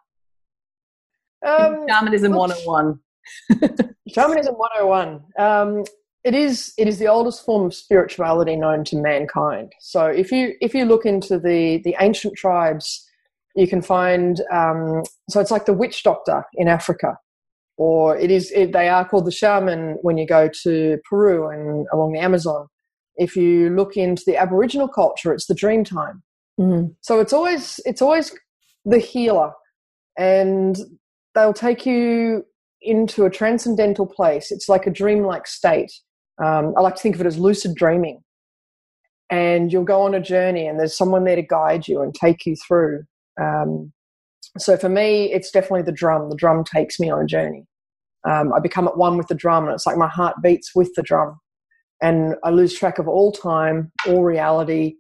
Um, 1.47 1.87
shamanism 1.89 2.33
look- 2.33 2.41
101 2.41 3.01
Shamanism 4.09 4.55
101. 4.55 5.23
Um, 5.39 5.85
it 6.25 6.35
is 6.35 6.73
it 6.77 6.87
is 6.89 6.99
the 6.99 7.07
oldest 7.09 7.45
form 7.45 7.65
of 7.67 7.75
spirituality 7.75 8.55
known 8.57 8.85
to 8.85 8.97
mankind. 8.97 9.73
So 9.81 10.07
if 10.07 10.31
you 10.31 10.55
if 10.61 10.75
you 10.75 10.85
look 10.85 11.05
into 11.07 11.39
the 11.39 11.79
the 11.85 11.97
ancient 12.01 12.35
tribes, 12.37 13.07
you 13.57 13.67
can 13.67 13.81
find 13.83 14.41
um, 14.53 15.03
so 15.31 15.41
it's 15.41 15.51
like 15.51 15.65
the 15.65 15.73
witch 15.73 16.03
doctor 16.03 16.45
in 16.55 16.69
Africa, 16.69 17.17
or 17.77 18.17
it 18.17 18.31
is 18.31 18.51
it, 18.53 18.73
they 18.73 18.89
are 18.89 19.09
called 19.09 19.27
the 19.27 19.33
shaman 19.33 19.97
when 20.03 20.17
you 20.17 20.27
go 20.27 20.49
to 20.63 20.99
Peru 21.09 21.49
and 21.49 21.87
along 21.93 22.13
the 22.13 22.21
Amazon. 22.21 22.67
If 23.17 23.37
you 23.37 23.71
look 23.71 23.97
into 23.97 24.23
the 24.27 24.37
Aboriginal 24.37 24.89
culture, 24.89 25.33
it's 25.33 25.47
the 25.47 25.55
dream 25.55 25.85
time. 25.85 26.23
So 27.01 27.21
it's 27.21 27.33
always 27.33 27.81
it's 27.85 28.03
always 28.03 28.33
the 28.85 28.99
healer, 28.99 29.53
and 30.19 30.77
they'll 31.35 31.53
take 31.53 31.85
you 31.87 32.45
into 32.83 33.25
a 33.25 33.31
transcendental 33.31 34.07
place. 34.07 34.53
It's 34.53 34.69
like 34.69 34.87
a 34.87 34.91
dreamlike 34.91 35.47
state. 35.47 35.93
Um, 36.45 36.75
I 36.77 36.81
like 36.81 36.97
to 36.97 37.03
think 37.03 37.15
of 37.15 37.21
it 37.21 37.27
as 37.27 37.39
lucid 37.39 37.75
dreaming. 37.75 38.21
And 39.31 39.73
you'll 39.73 39.85
go 39.85 40.03
on 40.03 40.15
a 40.15 40.21
journey, 40.21 40.67
and 40.67 40.79
there's 40.79 40.97
someone 40.97 41.25
there 41.25 41.37
to 41.37 41.43
guide 41.43 41.89
you 41.89 42.03
and 42.03 42.15
take 42.15 42.45
you 42.47 42.57
through. 42.57 43.05
Um, 43.41 43.93
so 44.59 44.77
for 44.77 44.89
me, 44.89 45.33
it's 45.33 45.51
definitely 45.51 45.83
the 45.83 45.93
drum. 45.93 46.31
The 46.31 46.37
drum 46.37 46.65
takes 46.65 47.01
me 47.01 47.11
on 47.11 47.23
a 47.23 47.27
journey. 47.27 47.67
Um, 48.29 48.53
I 48.55 48.61
become 48.61 48.89
at 48.89 48.97
one 48.97 49.19
with 49.19 49.29
the 49.29 49.35
drum, 49.35 49.65
and 49.65 49.75
it's 49.75 49.87
like 49.87 49.99
my 49.99 50.09
heart 50.09 50.37
beats 50.43 50.75
with 50.75 50.93
the 50.95 51.03
drum, 51.03 51.39
and 52.03 52.37
I 52.43 52.51
lose 52.51 52.79
track 52.79 52.99
of 52.99 53.09
all 53.09 53.33
time, 53.33 53.93
all 54.07 54.23
reality, 54.23 54.95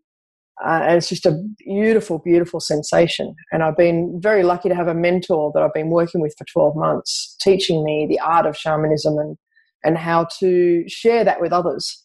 uh, 0.63 0.81
and 0.85 0.97
it's 0.97 1.09
just 1.09 1.27
a 1.27 1.43
beautiful, 1.59 2.21
beautiful 2.21 2.61
sensation. 2.61 3.35
And 3.51 3.63
I've 3.63 3.77
been 3.77 4.21
very 4.21 4.45
lucky 4.45 4.69
to 4.69 4.75
have 4.75 4.87
a 4.87 4.95
mentor 4.95 5.51
that 5.55 5.63
I've 5.63 5.75
been 5.75 5.91
working 5.91 6.21
with 6.21 6.35
for 6.39 6.45
12 6.53 6.77
months, 6.77 7.37
teaching 7.41 7.83
me 7.83 8.07
the 8.09 8.21
art 8.21 8.47
of 8.47 8.57
shamanism 8.57 9.19
and, 9.19 9.37
and 9.83 9.99
how 9.99 10.29
to 10.39 10.85
share 10.89 11.25
that 11.25 11.41
with 11.41 11.53
others. 11.53 12.03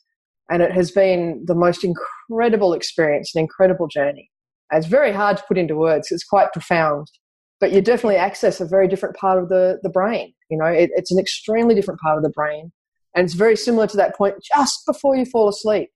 And 0.49 0.63
it 0.63 0.71
has 0.71 0.89
been 0.89 1.43
the 1.45 1.53
most 1.53 1.85
incredible 1.85 2.73
experience, 2.73 3.35
an 3.35 3.41
incredible 3.41 3.88
journey. 3.88 4.31
And 4.71 4.79
it's 4.79 4.89
very 4.89 5.12
hard 5.12 5.38
to 5.38 5.43
put 5.47 5.59
into 5.59 5.75
words. 5.75 6.12
It's 6.12 6.23
quite 6.23 6.51
profound, 6.51 7.07
but 7.60 7.72
you 7.72 7.82
definitely 7.82 8.17
access 8.17 8.62
a 8.62 8.65
very 8.65 8.88
different 8.88 9.15
part 9.15 9.41
of 9.41 9.50
the, 9.50 9.80
the 9.84 9.89
brain. 9.89 10.34
You 10.50 10.58
know, 10.58 10.65
it, 10.65 10.89
it's 10.95 11.12
an 11.12 11.19
extremely 11.19 11.76
different 11.76 12.00
part 12.00 12.17
of 12.17 12.24
the 12.24 12.30
brain. 12.30 12.72
And 13.15 13.26
it's 13.26 13.34
very 13.34 13.56
similar 13.56 13.88
to 13.88 13.98
that 13.98 14.15
point 14.15 14.36
just 14.56 14.86
before 14.86 15.15
you 15.15 15.26
fall 15.26 15.50
asleep 15.50 15.89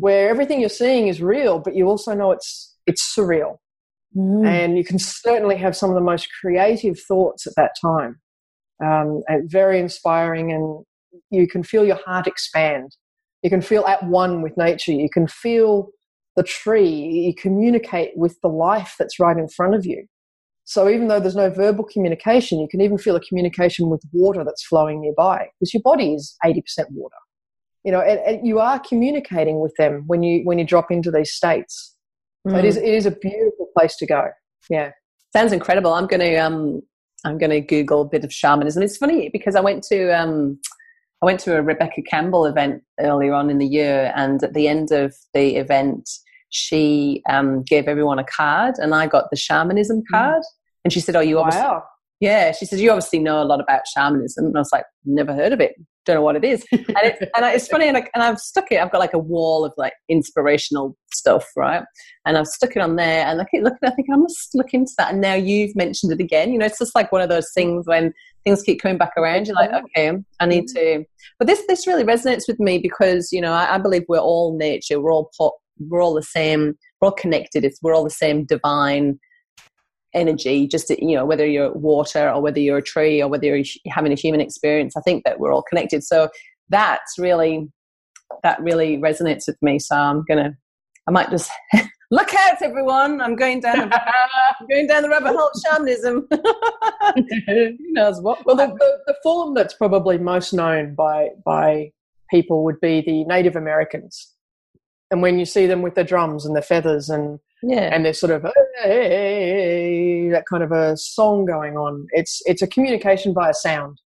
where 0.00 0.28
everything 0.28 0.60
you're 0.60 0.68
seeing 0.68 1.08
is 1.08 1.20
real, 1.20 1.58
but 1.58 1.74
you 1.74 1.86
also 1.86 2.14
know 2.14 2.32
it's 2.32 2.76
it's 2.86 3.14
surreal, 3.14 3.58
and 4.46 4.76
you 4.78 4.84
can 4.84 4.98
certainly 4.98 5.56
have 5.56 5.76
some 5.76 5.90
of 5.90 5.94
the 5.94 6.00
most 6.00 6.28
creative 6.40 6.98
thoughts 6.98 7.46
at 7.46 7.54
that 7.56 7.72
time, 7.80 8.20
um, 8.84 9.22
and 9.28 9.50
very 9.50 9.78
inspiring. 9.78 10.52
And 10.52 10.84
you 11.30 11.46
can 11.46 11.62
feel 11.62 11.84
your 11.84 12.00
heart 12.04 12.26
expand. 12.26 12.96
You 13.42 13.50
can 13.50 13.60
feel 13.62 13.84
at 13.86 14.02
one 14.04 14.42
with 14.42 14.56
nature. 14.56 14.92
You 14.92 15.10
can 15.10 15.26
feel 15.26 15.90
the 16.36 16.42
tree. 16.42 16.90
You 17.26 17.34
communicate 17.34 18.12
with 18.16 18.38
the 18.42 18.48
life 18.48 18.94
that's 18.98 19.20
right 19.20 19.36
in 19.36 19.48
front 19.48 19.74
of 19.74 19.84
you. 19.86 20.06
So 20.70 20.88
even 20.88 21.08
though 21.08 21.18
there's 21.18 21.36
no 21.36 21.50
verbal 21.50 21.84
communication, 21.84 22.60
you 22.60 22.68
can 22.68 22.80
even 22.80 22.96
feel 22.96 23.16
a 23.16 23.20
communication 23.20 23.88
with 23.88 24.02
water 24.12 24.44
that's 24.44 24.64
flowing 24.64 25.00
nearby 25.00 25.48
because 25.58 25.74
your 25.74 25.82
body 25.82 26.14
is 26.14 26.36
80% 26.44 26.62
water 26.90 27.16
you 27.84 27.92
know, 27.92 28.00
and, 28.00 28.20
and 28.20 28.46
you 28.46 28.58
are 28.58 28.78
communicating 28.78 29.60
with 29.60 29.74
them 29.76 30.04
when 30.06 30.22
you 30.22 30.44
when 30.44 30.58
you 30.58 30.66
drop 30.66 30.90
into 30.90 31.10
these 31.10 31.32
states. 31.32 31.96
So 32.48 32.56
it 32.56 32.64
is 32.64 32.76
it 32.76 32.84
is 32.84 33.06
a 33.06 33.10
beautiful 33.10 33.68
place 33.76 33.96
to 33.96 34.06
go. 34.06 34.28
Yeah. 34.68 34.92
Sounds 35.32 35.52
incredible. 35.52 35.92
I'm 35.92 36.06
going 36.06 36.20
to 36.20 36.36
um 36.36 36.82
I'm 37.24 37.38
going 37.38 37.50
to 37.50 37.60
Google 37.60 38.02
a 38.02 38.08
bit 38.08 38.24
of 38.24 38.32
shamanism. 38.32 38.82
It's 38.82 38.96
funny 38.96 39.28
because 39.30 39.56
I 39.56 39.60
went 39.60 39.82
to 39.84 40.10
um 40.10 40.58
I 41.22 41.26
went 41.26 41.40
to 41.40 41.56
a 41.56 41.62
Rebecca 41.62 42.02
Campbell 42.02 42.46
event 42.46 42.82
earlier 42.98 43.34
on 43.34 43.50
in 43.50 43.58
the 43.58 43.66
year, 43.66 44.10
and 44.16 44.42
at 44.42 44.54
the 44.54 44.68
end 44.68 44.90
of 44.90 45.14
the 45.34 45.56
event, 45.56 46.08
she 46.48 47.22
um, 47.28 47.62
gave 47.62 47.88
everyone 47.88 48.18
a 48.18 48.24
card, 48.24 48.76
and 48.78 48.94
I 48.94 49.06
got 49.06 49.28
the 49.28 49.36
shamanism 49.36 50.02
card. 50.10 50.42
And 50.84 50.92
she 50.92 51.00
said, 51.00 51.16
"Oh, 51.16 51.20
you 51.20 51.38
obviously 51.38 51.62
Wow. 51.62 51.82
Yeah, 52.20 52.52
she 52.52 52.66
said, 52.66 52.80
you 52.80 52.90
obviously 52.90 53.18
know 53.18 53.42
a 53.42 53.44
lot 53.44 53.60
about 53.60 53.80
shamanism, 53.86 54.44
and 54.44 54.54
I 54.54 54.60
was 54.60 54.68
like, 54.72 54.84
never 55.06 55.34
heard 55.34 55.54
of 55.54 55.60
it, 55.60 55.72
don't 56.04 56.16
know 56.16 56.22
what 56.22 56.36
it 56.36 56.44
is. 56.44 56.66
And, 56.72 57.06
it, 57.06 57.30
and 57.34 57.44
it's 57.46 57.68
funny, 57.68 57.88
and, 57.88 57.96
I, 57.96 58.00
and 58.14 58.22
I've 58.22 58.38
stuck 58.38 58.70
it. 58.70 58.80
I've 58.80 58.90
got 58.90 58.98
like 58.98 59.14
a 59.14 59.18
wall 59.18 59.64
of 59.64 59.72
like 59.78 59.94
inspirational 60.08 60.96
stuff, 61.14 61.46
right? 61.56 61.82
And 62.26 62.36
I've 62.36 62.46
stuck 62.46 62.76
it 62.76 62.80
on 62.80 62.96
there, 62.96 63.26
and 63.26 63.40
I 63.40 63.44
keep 63.44 63.62
looking. 63.62 63.78
I 63.84 63.90
think 63.90 64.08
I 64.12 64.16
must 64.16 64.54
look 64.54 64.74
into 64.74 64.92
that. 64.98 65.12
And 65.12 65.20
now 65.22 65.34
you've 65.34 65.74
mentioned 65.76 66.12
it 66.12 66.20
again. 66.20 66.52
You 66.52 66.58
know, 66.58 66.66
it's 66.66 66.78
just 66.78 66.94
like 66.94 67.10
one 67.10 67.22
of 67.22 67.30
those 67.30 67.50
things 67.54 67.86
when 67.86 68.12
things 68.44 68.62
keep 68.62 68.82
coming 68.82 68.98
back 68.98 69.12
around. 69.16 69.46
You're 69.46 69.56
like, 69.56 69.70
oh. 69.72 69.82
okay, 69.96 70.18
I 70.40 70.46
need 70.46 70.64
mm. 70.64 70.74
to. 70.74 71.04
But 71.38 71.46
this 71.46 71.62
this 71.68 71.86
really 71.86 72.04
resonates 72.04 72.48
with 72.48 72.60
me 72.60 72.78
because 72.78 73.32
you 73.32 73.40
know 73.40 73.52
I, 73.52 73.76
I 73.76 73.78
believe 73.78 74.02
we're 74.08 74.18
all 74.18 74.58
nature. 74.58 75.00
We're 75.00 75.12
all 75.12 75.30
po- 75.38 75.58
we're 75.78 76.02
all 76.02 76.14
the 76.14 76.22
same. 76.22 76.76
We're 77.00 77.08
all 77.08 77.14
connected. 77.14 77.64
It's 77.64 77.78
we're 77.82 77.94
all 77.94 78.04
the 78.04 78.10
same 78.10 78.44
divine 78.44 79.18
energy 80.14 80.66
just 80.66 80.90
you 80.90 81.14
know 81.14 81.24
whether 81.24 81.46
you're 81.46 81.72
water 81.72 82.30
or 82.30 82.40
whether 82.42 82.58
you're 82.58 82.78
a 82.78 82.82
tree 82.82 83.22
or 83.22 83.28
whether 83.28 83.44
you're 83.44 83.64
having 83.86 84.12
a 84.12 84.16
human 84.16 84.40
experience 84.40 84.96
i 84.96 85.00
think 85.00 85.24
that 85.24 85.38
we're 85.38 85.52
all 85.52 85.62
connected. 85.62 86.02
So 86.02 86.28
that's 86.68 87.18
really 87.18 87.68
that 88.42 88.60
really 88.60 88.96
resonates 88.98 89.46
with 89.46 89.56
me. 89.62 89.78
So 89.78 89.96
i'm 89.96 90.24
gonna 90.28 90.56
i 91.06 91.10
might 91.10 91.30
just 91.30 91.50
look 92.10 92.34
out 92.34 92.60
everyone. 92.62 93.20
I'm 93.20 93.36
going 93.36 93.60
down 93.60 93.88
the, 93.88 94.02
I'm 94.02 94.66
going 94.70 94.86
down 94.86 95.02
the 95.02 95.08
rabbit 95.08 95.34
hole 95.36 95.50
shamanism. 95.64 96.26
Who 97.46 97.76
knows 97.92 98.20
what 98.20 98.44
Well, 98.44 98.56
the, 98.56 98.66
the, 98.66 98.98
the 99.06 99.16
form 99.22 99.54
that's 99.54 99.74
probably 99.74 100.18
most 100.18 100.52
known 100.52 100.94
by 100.94 101.28
by 101.44 101.92
people 102.30 102.64
would 102.64 102.80
be 102.80 103.00
the 103.00 103.24
Native 103.24 103.56
Americans, 103.56 104.34
and 105.10 105.22
when 105.22 105.38
you 105.38 105.44
see 105.44 105.66
them 105.66 105.82
with 105.82 105.94
the 105.94 106.04
drums 106.04 106.44
and 106.44 106.56
the 106.56 106.62
feathers 106.62 107.08
and 107.08 107.38
yeah 107.62 107.90
and 107.94 108.04
there's 108.04 108.18
sort 108.20 108.32
of 108.32 108.44
hey, 108.82 110.28
that 110.30 110.44
kind 110.50 110.62
of 110.62 110.72
a 110.72 110.96
song 110.96 111.44
going 111.44 111.76
on. 111.76 112.06
It's 112.12 112.40
it's 112.46 112.62
a 112.62 112.66
communication 112.66 113.34
via 113.34 113.52
sound. 113.54 113.98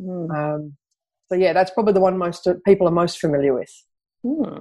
Hmm. 0.00 0.30
Um, 0.30 0.76
so 1.28 1.34
yeah, 1.36 1.52
that's 1.52 1.70
probably 1.70 1.92
the 1.92 2.00
one 2.00 2.18
most 2.18 2.46
people 2.64 2.88
are 2.88 2.92
most 2.92 3.18
familiar 3.20 3.54
with. 3.54 3.72
Hmm. 4.22 4.58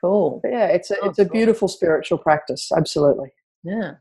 cool 0.00 0.40
But 0.42 0.52
yeah, 0.52 0.66
it's 0.66 0.90
a 0.90 0.96
Oh, 1.02 1.08
it's 1.08 1.18
a 1.18 1.24
cool. 1.24 1.32
beautiful 1.32 1.68
spiritual 1.68 2.18
practice. 2.18 2.70
Absolutely. 2.76 3.30
Yeah. 3.64 3.94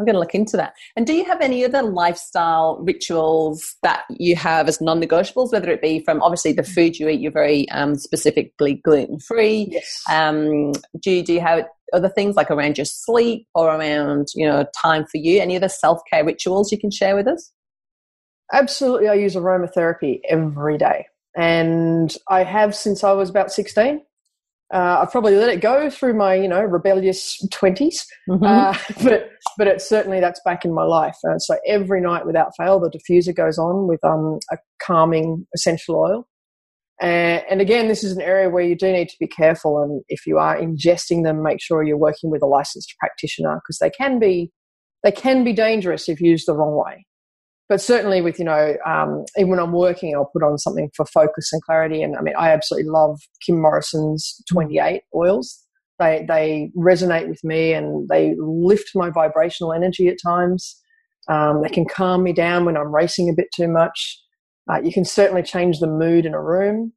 I'm 0.00 0.06
going 0.06 0.14
to 0.14 0.20
look 0.20 0.34
into 0.34 0.56
that. 0.56 0.72
And 0.96 1.06
do 1.06 1.12
you 1.12 1.26
have 1.26 1.42
any 1.42 1.62
other 1.62 1.82
lifestyle 1.82 2.78
rituals 2.80 3.76
that 3.82 4.04
you 4.08 4.34
have 4.34 4.66
as 4.66 4.80
non 4.80 4.98
negotiables, 4.98 5.52
whether 5.52 5.70
it 5.70 5.82
be 5.82 6.00
from 6.00 6.22
obviously 6.22 6.52
the 6.52 6.62
food 6.62 6.98
you 6.98 7.06
eat, 7.06 7.20
you're 7.20 7.30
very 7.30 7.68
um, 7.68 7.96
specifically 7.96 8.80
gluten 8.82 9.20
free? 9.20 9.68
Yes. 9.70 10.02
Um, 10.10 10.72
do, 10.98 11.10
you, 11.10 11.22
do 11.22 11.34
you 11.34 11.40
have 11.40 11.66
other 11.92 12.08
things 12.08 12.34
like 12.34 12.50
around 12.50 12.78
your 12.78 12.86
sleep 12.86 13.46
or 13.54 13.68
around, 13.68 14.28
you 14.34 14.46
know, 14.46 14.64
time 14.80 15.04
for 15.04 15.18
you? 15.18 15.38
Any 15.38 15.54
other 15.54 15.68
self 15.68 16.00
care 16.10 16.24
rituals 16.24 16.72
you 16.72 16.78
can 16.78 16.90
share 16.90 17.14
with 17.14 17.28
us? 17.28 17.52
Absolutely, 18.54 19.08
I 19.08 19.14
use 19.14 19.34
aromatherapy 19.34 20.20
every 20.28 20.78
day. 20.78 21.06
and 21.36 22.16
I 22.28 22.42
have 22.42 22.74
since 22.74 23.04
I 23.04 23.12
was 23.12 23.28
about 23.28 23.52
16. 23.52 24.00
Uh, 24.72 25.00
I've 25.02 25.10
probably 25.10 25.34
let 25.34 25.48
it 25.48 25.60
go 25.60 25.90
through 25.90 26.14
my, 26.14 26.34
you 26.34 26.46
know, 26.46 26.60
rebellious 26.62 27.44
20s, 27.50 28.06
Mhm. 28.28 28.46
uh, 28.46 28.78
but 29.04 29.30
but 29.58 29.66
it's 29.66 29.88
certainly 29.88 30.20
that's 30.20 30.40
back 30.44 30.64
in 30.64 30.72
my 30.72 30.84
life. 30.84 31.16
Uh, 31.28 31.38
so 31.38 31.56
every 31.66 32.00
night, 32.00 32.24
without 32.24 32.52
fail, 32.56 32.78
the 32.78 32.90
diffuser 32.90 33.34
goes 33.34 33.58
on 33.58 33.88
with 33.88 34.02
um, 34.04 34.38
a 34.52 34.58
calming 34.80 35.46
essential 35.54 35.96
oil. 35.96 36.26
And, 37.00 37.42
and 37.50 37.60
again, 37.60 37.88
this 37.88 38.04
is 38.04 38.12
an 38.12 38.20
area 38.22 38.48
where 38.50 38.62
you 38.62 38.76
do 38.76 38.92
need 38.92 39.08
to 39.08 39.16
be 39.18 39.26
careful. 39.26 39.82
And 39.82 40.02
if 40.08 40.26
you 40.26 40.38
are 40.38 40.56
ingesting 40.56 41.24
them, 41.24 41.42
make 41.42 41.60
sure 41.60 41.82
you're 41.82 41.96
working 41.96 42.30
with 42.30 42.42
a 42.42 42.46
licensed 42.46 42.94
practitioner 43.00 43.56
because 43.56 43.78
they 43.78 43.90
can 43.90 44.18
be 44.18 44.52
they 45.02 45.10
can 45.12 45.44
be 45.44 45.54
dangerous 45.54 46.08
if 46.08 46.20
used 46.20 46.46
the 46.46 46.54
wrong 46.54 46.76
way. 46.76 47.06
But 47.70 47.80
certainly, 47.80 48.20
with 48.20 48.40
you 48.40 48.44
know, 48.44 48.76
um, 48.84 49.24
even 49.38 49.50
when 49.50 49.60
I'm 49.60 49.70
working, 49.70 50.12
I'll 50.12 50.28
put 50.32 50.42
on 50.42 50.58
something 50.58 50.90
for 50.96 51.06
focus 51.06 51.52
and 51.52 51.62
clarity. 51.62 52.02
And 52.02 52.16
I 52.16 52.20
mean, 52.20 52.34
I 52.36 52.50
absolutely 52.50 52.90
love 52.90 53.20
Kim 53.46 53.62
Morrison's 53.62 54.42
28 54.50 55.02
oils. 55.14 55.64
They 56.00 56.26
they 56.26 56.72
resonate 56.76 57.28
with 57.28 57.44
me 57.44 57.72
and 57.72 58.08
they 58.08 58.34
lift 58.38 58.90
my 58.96 59.08
vibrational 59.10 59.72
energy 59.72 60.08
at 60.08 60.16
times. 60.20 60.82
Um, 61.28 61.62
they 61.62 61.68
can 61.68 61.84
calm 61.84 62.24
me 62.24 62.32
down 62.32 62.64
when 62.64 62.76
I'm 62.76 62.92
racing 62.92 63.30
a 63.30 63.34
bit 63.34 63.46
too 63.54 63.68
much. 63.68 64.20
Uh, 64.68 64.80
you 64.82 64.92
can 64.92 65.04
certainly 65.04 65.44
change 65.44 65.78
the 65.78 65.86
mood 65.86 66.26
in 66.26 66.34
a 66.34 66.42
room. 66.42 66.92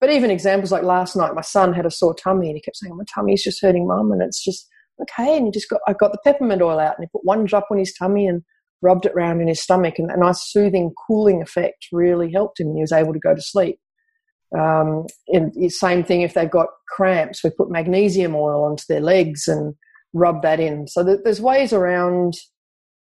But 0.00 0.10
even 0.10 0.30
examples 0.30 0.72
like 0.72 0.82
last 0.82 1.14
night, 1.14 1.34
my 1.34 1.42
son 1.42 1.74
had 1.74 1.84
a 1.84 1.90
sore 1.90 2.14
tummy 2.14 2.46
and 2.46 2.56
he 2.56 2.62
kept 2.62 2.78
saying, 2.78 2.96
"My 2.96 3.04
tummy's 3.14 3.44
just 3.44 3.60
hurting, 3.60 3.86
mum," 3.86 4.12
and 4.12 4.22
it's 4.22 4.42
just 4.42 4.66
okay. 4.98 5.36
And 5.36 5.44
he 5.44 5.52
just 5.52 5.68
got 5.68 5.82
I 5.86 5.92
got 5.92 6.12
the 6.12 6.20
peppermint 6.24 6.62
oil 6.62 6.80
out 6.80 6.94
and 6.96 7.04
he 7.04 7.10
put 7.12 7.26
one 7.26 7.44
drop 7.44 7.66
on 7.70 7.76
his 7.76 7.92
tummy 7.92 8.26
and 8.26 8.42
rubbed 8.82 9.06
it 9.06 9.12
around 9.12 9.40
in 9.40 9.48
his 9.48 9.62
stomach, 9.62 9.98
and 9.98 10.10
a 10.10 10.16
nice 10.16 10.42
soothing, 10.50 10.92
cooling 11.06 11.42
effect 11.42 11.86
really 11.92 12.32
helped 12.32 12.60
him, 12.60 12.68
and 12.68 12.76
he 12.76 12.82
was 12.82 12.92
able 12.92 13.12
to 13.12 13.18
go 13.18 13.34
to 13.34 13.42
sleep. 13.42 13.78
Um, 14.56 15.06
and 15.28 15.72
same 15.72 16.04
thing 16.04 16.22
if 16.22 16.34
they've 16.34 16.50
got 16.50 16.68
cramps, 16.88 17.42
we 17.42 17.50
put 17.50 17.70
magnesium 17.70 18.34
oil 18.34 18.64
onto 18.64 18.84
their 18.88 19.00
legs 19.00 19.48
and 19.48 19.74
rub 20.12 20.42
that 20.42 20.60
in. 20.60 20.86
So 20.86 21.02
there's 21.02 21.40
ways 21.40 21.72
around. 21.72 22.34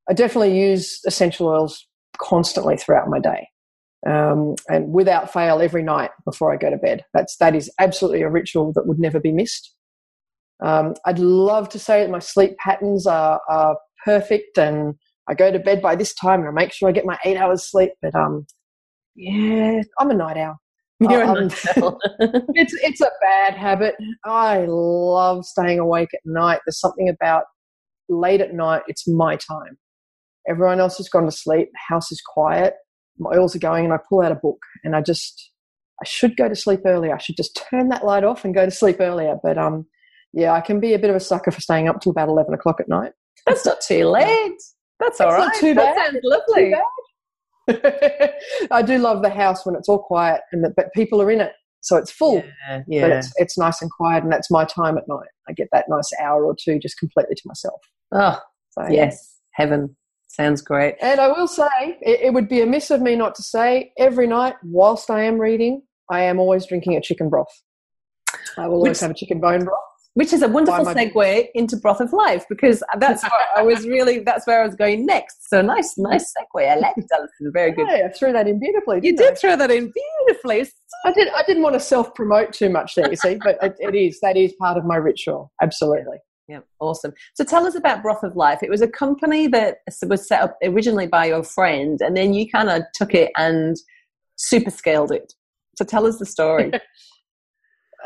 I 0.09 0.13
definitely 0.13 0.59
use 0.59 1.01
essential 1.07 1.49
oils 1.49 1.87
constantly 2.19 2.77
throughout 2.77 3.09
my 3.09 3.19
day, 3.19 3.49
um, 4.07 4.55
and 4.69 4.93
without 4.93 5.33
fail 5.33 5.61
every 5.61 5.83
night 5.83 6.11
before 6.25 6.53
I 6.53 6.57
go 6.57 6.71
to 6.71 6.77
bed. 6.77 7.05
That's 7.15 7.37
that 7.39 7.55
is 7.55 7.71
absolutely 7.81 8.23
a 8.23 8.31
ritual 8.31 8.73
that 8.75 8.87
would 8.87 8.99
never 8.99 9.19
be 9.19 9.33
missed. 9.33 9.75
Um, 10.65 10.95
I'd 11.05 11.19
love 11.19 11.69
to 11.71 11.79
say 11.79 12.03
that 12.03 12.11
my 12.11 12.21
sleep 12.21 12.57
patterns 12.59 13.07
are, 13.07 13.41
are 13.49 13.77
perfect 14.05 14.57
and 14.57 14.95
I 15.29 15.35
go 15.35 15.51
to 15.51 15.59
bed 15.59 15.81
by 15.81 15.97
this 15.97 16.15
time 16.15 16.41
and 16.41 16.49
I 16.49 16.53
make 16.53 16.73
sure 16.73 16.89
I 16.89 16.93
get 16.93 17.07
my 17.07 17.19
eight 17.25 17.37
hours 17.37 17.69
sleep. 17.71 17.93
But 18.03 18.15
um, 18.15 18.47
yeah, 19.17 19.83
I'm 19.99 20.11
a 20.11 20.15
night 20.15 20.37
owl. 20.37 20.57
You're 21.01 21.23
a 21.23 21.29
Um, 21.29 21.49
night 21.49 21.79
owl. 21.79 21.99
it's 22.55 22.75
it's 22.75 23.01
a 23.01 23.11
bad 23.21 23.55
habit. 23.55 23.95
I 24.25 24.65
love 24.69 25.45
staying 25.45 25.79
awake 25.79 26.11
at 26.15 26.21
night. 26.25 26.61
There's 26.67 26.81
something 26.81 27.09
about 27.09 27.45
late 28.09 28.41
at 28.41 28.55
night. 28.55 28.83
It's 28.87 29.09
my 29.09 29.37
time. 29.37 29.79
Everyone 30.49 30.79
else 30.81 30.99
has 30.99 31.09
gone 31.09 31.25
to 31.25 31.31
sleep. 31.33 31.69
The 31.73 31.95
house 31.95 32.13
is 32.13 32.21
quiet. 32.25 32.75
My 33.19 33.31
oils 33.37 33.57
are 33.57 33.61
going, 33.61 33.85
and 33.85 33.95
I 33.95 33.99
pull 34.09 34.21
out 34.23 34.33
a 34.33 34.37
book, 34.37 34.59
and 34.83 34.95
I 34.95 35.01
just 35.01 35.51
I 36.03 36.05
should 36.05 36.37
go 36.37 36.49
to 36.49 36.57
sleep 36.57 36.81
earlier. 36.85 37.15
I 37.15 37.19
should 37.19 37.37
just 37.37 37.59
turn 37.71 37.89
that 37.89 38.05
light 38.05 38.25
off 38.25 38.45
and 38.45 38.55
go 38.55 38.65
to 38.65 38.71
sleep 38.71 38.97
earlier. 39.01 39.37
But 39.43 39.57
um, 39.57 39.87
yeah, 40.33 40.53
I 40.53 40.61
can 40.61 40.81
be 40.81 40.93
a 40.95 40.99
bit 40.99 41.11
of 41.11 41.17
a 41.17 41.21
sucker 41.21 41.51
for 41.51 41.61
staying 41.61 41.89
up 41.89 42.01
till 42.01 42.11
about 42.11 42.29
eleven 42.29 42.53
o'clock 42.55 42.81
at 42.81 42.89
night. 42.89 43.13
That's 43.47 43.65
not 43.65 43.81
too 43.81 44.07
late. 44.07 44.53
That's 45.01 45.21
all 45.21 45.33
right. 45.33 45.53
too 45.59 45.75
that 45.75 45.97
sounds 45.97 46.21
lovely. 46.23 46.75
I 48.71 48.83
do 48.83 48.99
love 48.99 49.23
the 49.23 49.31
house 49.31 49.65
when 49.65 49.75
it's 49.75 49.89
all 49.89 49.99
quiet 50.03 50.41
and 50.53 50.63
the, 50.65 50.71
but 50.77 50.93
people 50.95 51.21
are 51.23 51.31
in 51.31 51.41
it, 51.41 51.53
so 51.81 51.97
it's 51.97 52.11
full. 52.11 52.43
Yeah, 52.87 53.03
But 53.09 53.11
it's 53.13 53.33
it's 53.37 53.59
nice 53.59 53.81
and 53.83 53.91
quiet, 53.91 54.23
and 54.23 54.33
that's 54.33 54.51
my 54.51 54.65
time 54.65 54.99
at 54.99 55.05
night. 55.09 55.29
I 55.49 55.53
get 55.53 55.69
that 55.73 55.87
nice 55.89 56.11
hour 56.21 56.45
or 56.45 56.55
two 56.59 56.79
just 56.79 56.99
completely 56.99 57.35
to 57.35 57.43
myself. 57.47 57.81
Oh, 58.13 58.39
So, 58.71 58.87
yes. 58.89 59.39
Heaven. 59.53 59.97
Sounds 60.29 60.63
great. 60.63 60.97
And 61.01 61.21
I 61.21 61.29
will 61.29 61.47
say, 61.47 61.69
it, 62.01 62.21
it 62.23 62.35
would 62.35 62.49
be 62.49 62.61
amiss 62.61 62.91
of 62.91 63.01
me 63.01 63.15
not 63.15 63.35
to 63.37 63.43
say 63.43 63.93
every 63.99 64.27
night, 64.27 64.55
whilst 64.65 65.09
I 65.09 65.23
am 65.23 65.39
reading, 65.39 65.83
I 66.11 66.23
am 66.25 66.41
always 66.41 66.67
drinking 66.67 66.97
a 66.97 67.01
chicken 67.01 67.29
broth. 67.31 67.47
I 68.59 68.67
will 68.67 68.77
always 68.79 68.91
Which- 68.91 69.01
have 69.01 69.11
a 69.13 69.15
chicken 69.15 69.41
bone 69.41 69.65
broth. 69.65 69.79
Which 70.15 70.33
is 70.33 70.43
a 70.43 70.49
wonderful 70.49 70.85
Why 70.85 70.93
am 70.93 70.97
I- 70.97 71.07
segue 71.07 71.49
into 71.55 71.77
broth 71.77 72.01
of 72.01 72.13
life 72.13 72.45
because 72.49 72.83
that's 72.99 73.23
what 73.25 73.33
I 73.57 73.63
was 73.63 73.85
really 73.87 74.21
that's 74.21 74.47
where 74.47 74.63
I 74.63 74.67
was 74.67 74.77
going 74.77 75.05
next. 75.07 75.49
So 75.51 75.61
nice, 75.61 75.99
nice 75.99 76.33
segue. 76.33 76.69
I 76.71 76.77
like 76.77 76.97
it, 76.97 77.07
Alison. 77.13 77.53
Very 77.53 77.73
good. 77.73 77.89
Hey, 77.89 78.05
I 78.05 78.09
threw 78.09 78.33
that 78.33 78.47
in 78.47 78.61
beautifully. 78.61 79.01
You 79.03 79.13
I? 79.13 79.17
did 79.17 79.39
throw 79.39 79.57
that 79.57 79.71
in 79.71 79.93
beautifully. 79.93 80.67
I 81.05 81.13
did. 81.13 81.29
I 81.35 81.43
didn't 81.43 81.63
want 81.63 81.75
to 81.75 81.81
self 81.81 82.15
promote 82.15 82.53
too 82.53 82.71
much 82.71 82.95
there, 82.95 83.11
you 83.11 83.17
see, 83.17 83.39
but 83.43 83.59
it, 83.63 83.77
it 83.81 83.95
is 83.95 84.21
that 84.21 84.37
is 84.37 84.53
part 84.55 84.79
of 84.79 84.85
my 84.85 84.97
ritual. 84.97 85.53
Absolutely. 85.61 86.19
Yeah, 86.49 86.61
awesome. 86.79 87.13
So 87.35 87.43
tell 87.43 87.67
us 87.67 87.75
about 87.75 88.03
Broth 88.03 88.23
of 88.23 88.37
Life. 88.37 88.63
It 88.63 88.69
was 88.71 88.83
a 88.83 88.89
company 88.89 89.47
that 89.49 89.79
was 90.07 90.29
set 90.29 90.43
up 90.43 90.59
originally 90.63 91.07
by 91.07 91.27
your 91.27 91.43
friend, 91.43 92.01
and 92.01 92.17
then 92.17 92.35
you 92.35 92.49
kind 92.51 92.69
of 92.69 92.83
took 92.95 93.15
it 93.15 93.33
and 93.37 93.77
super 94.37 94.71
scaled 94.71 95.11
it. 95.11 95.33
So 95.79 95.85
tell 95.85 96.07
us 96.07 96.19
the 96.19 96.27
story. 96.27 96.71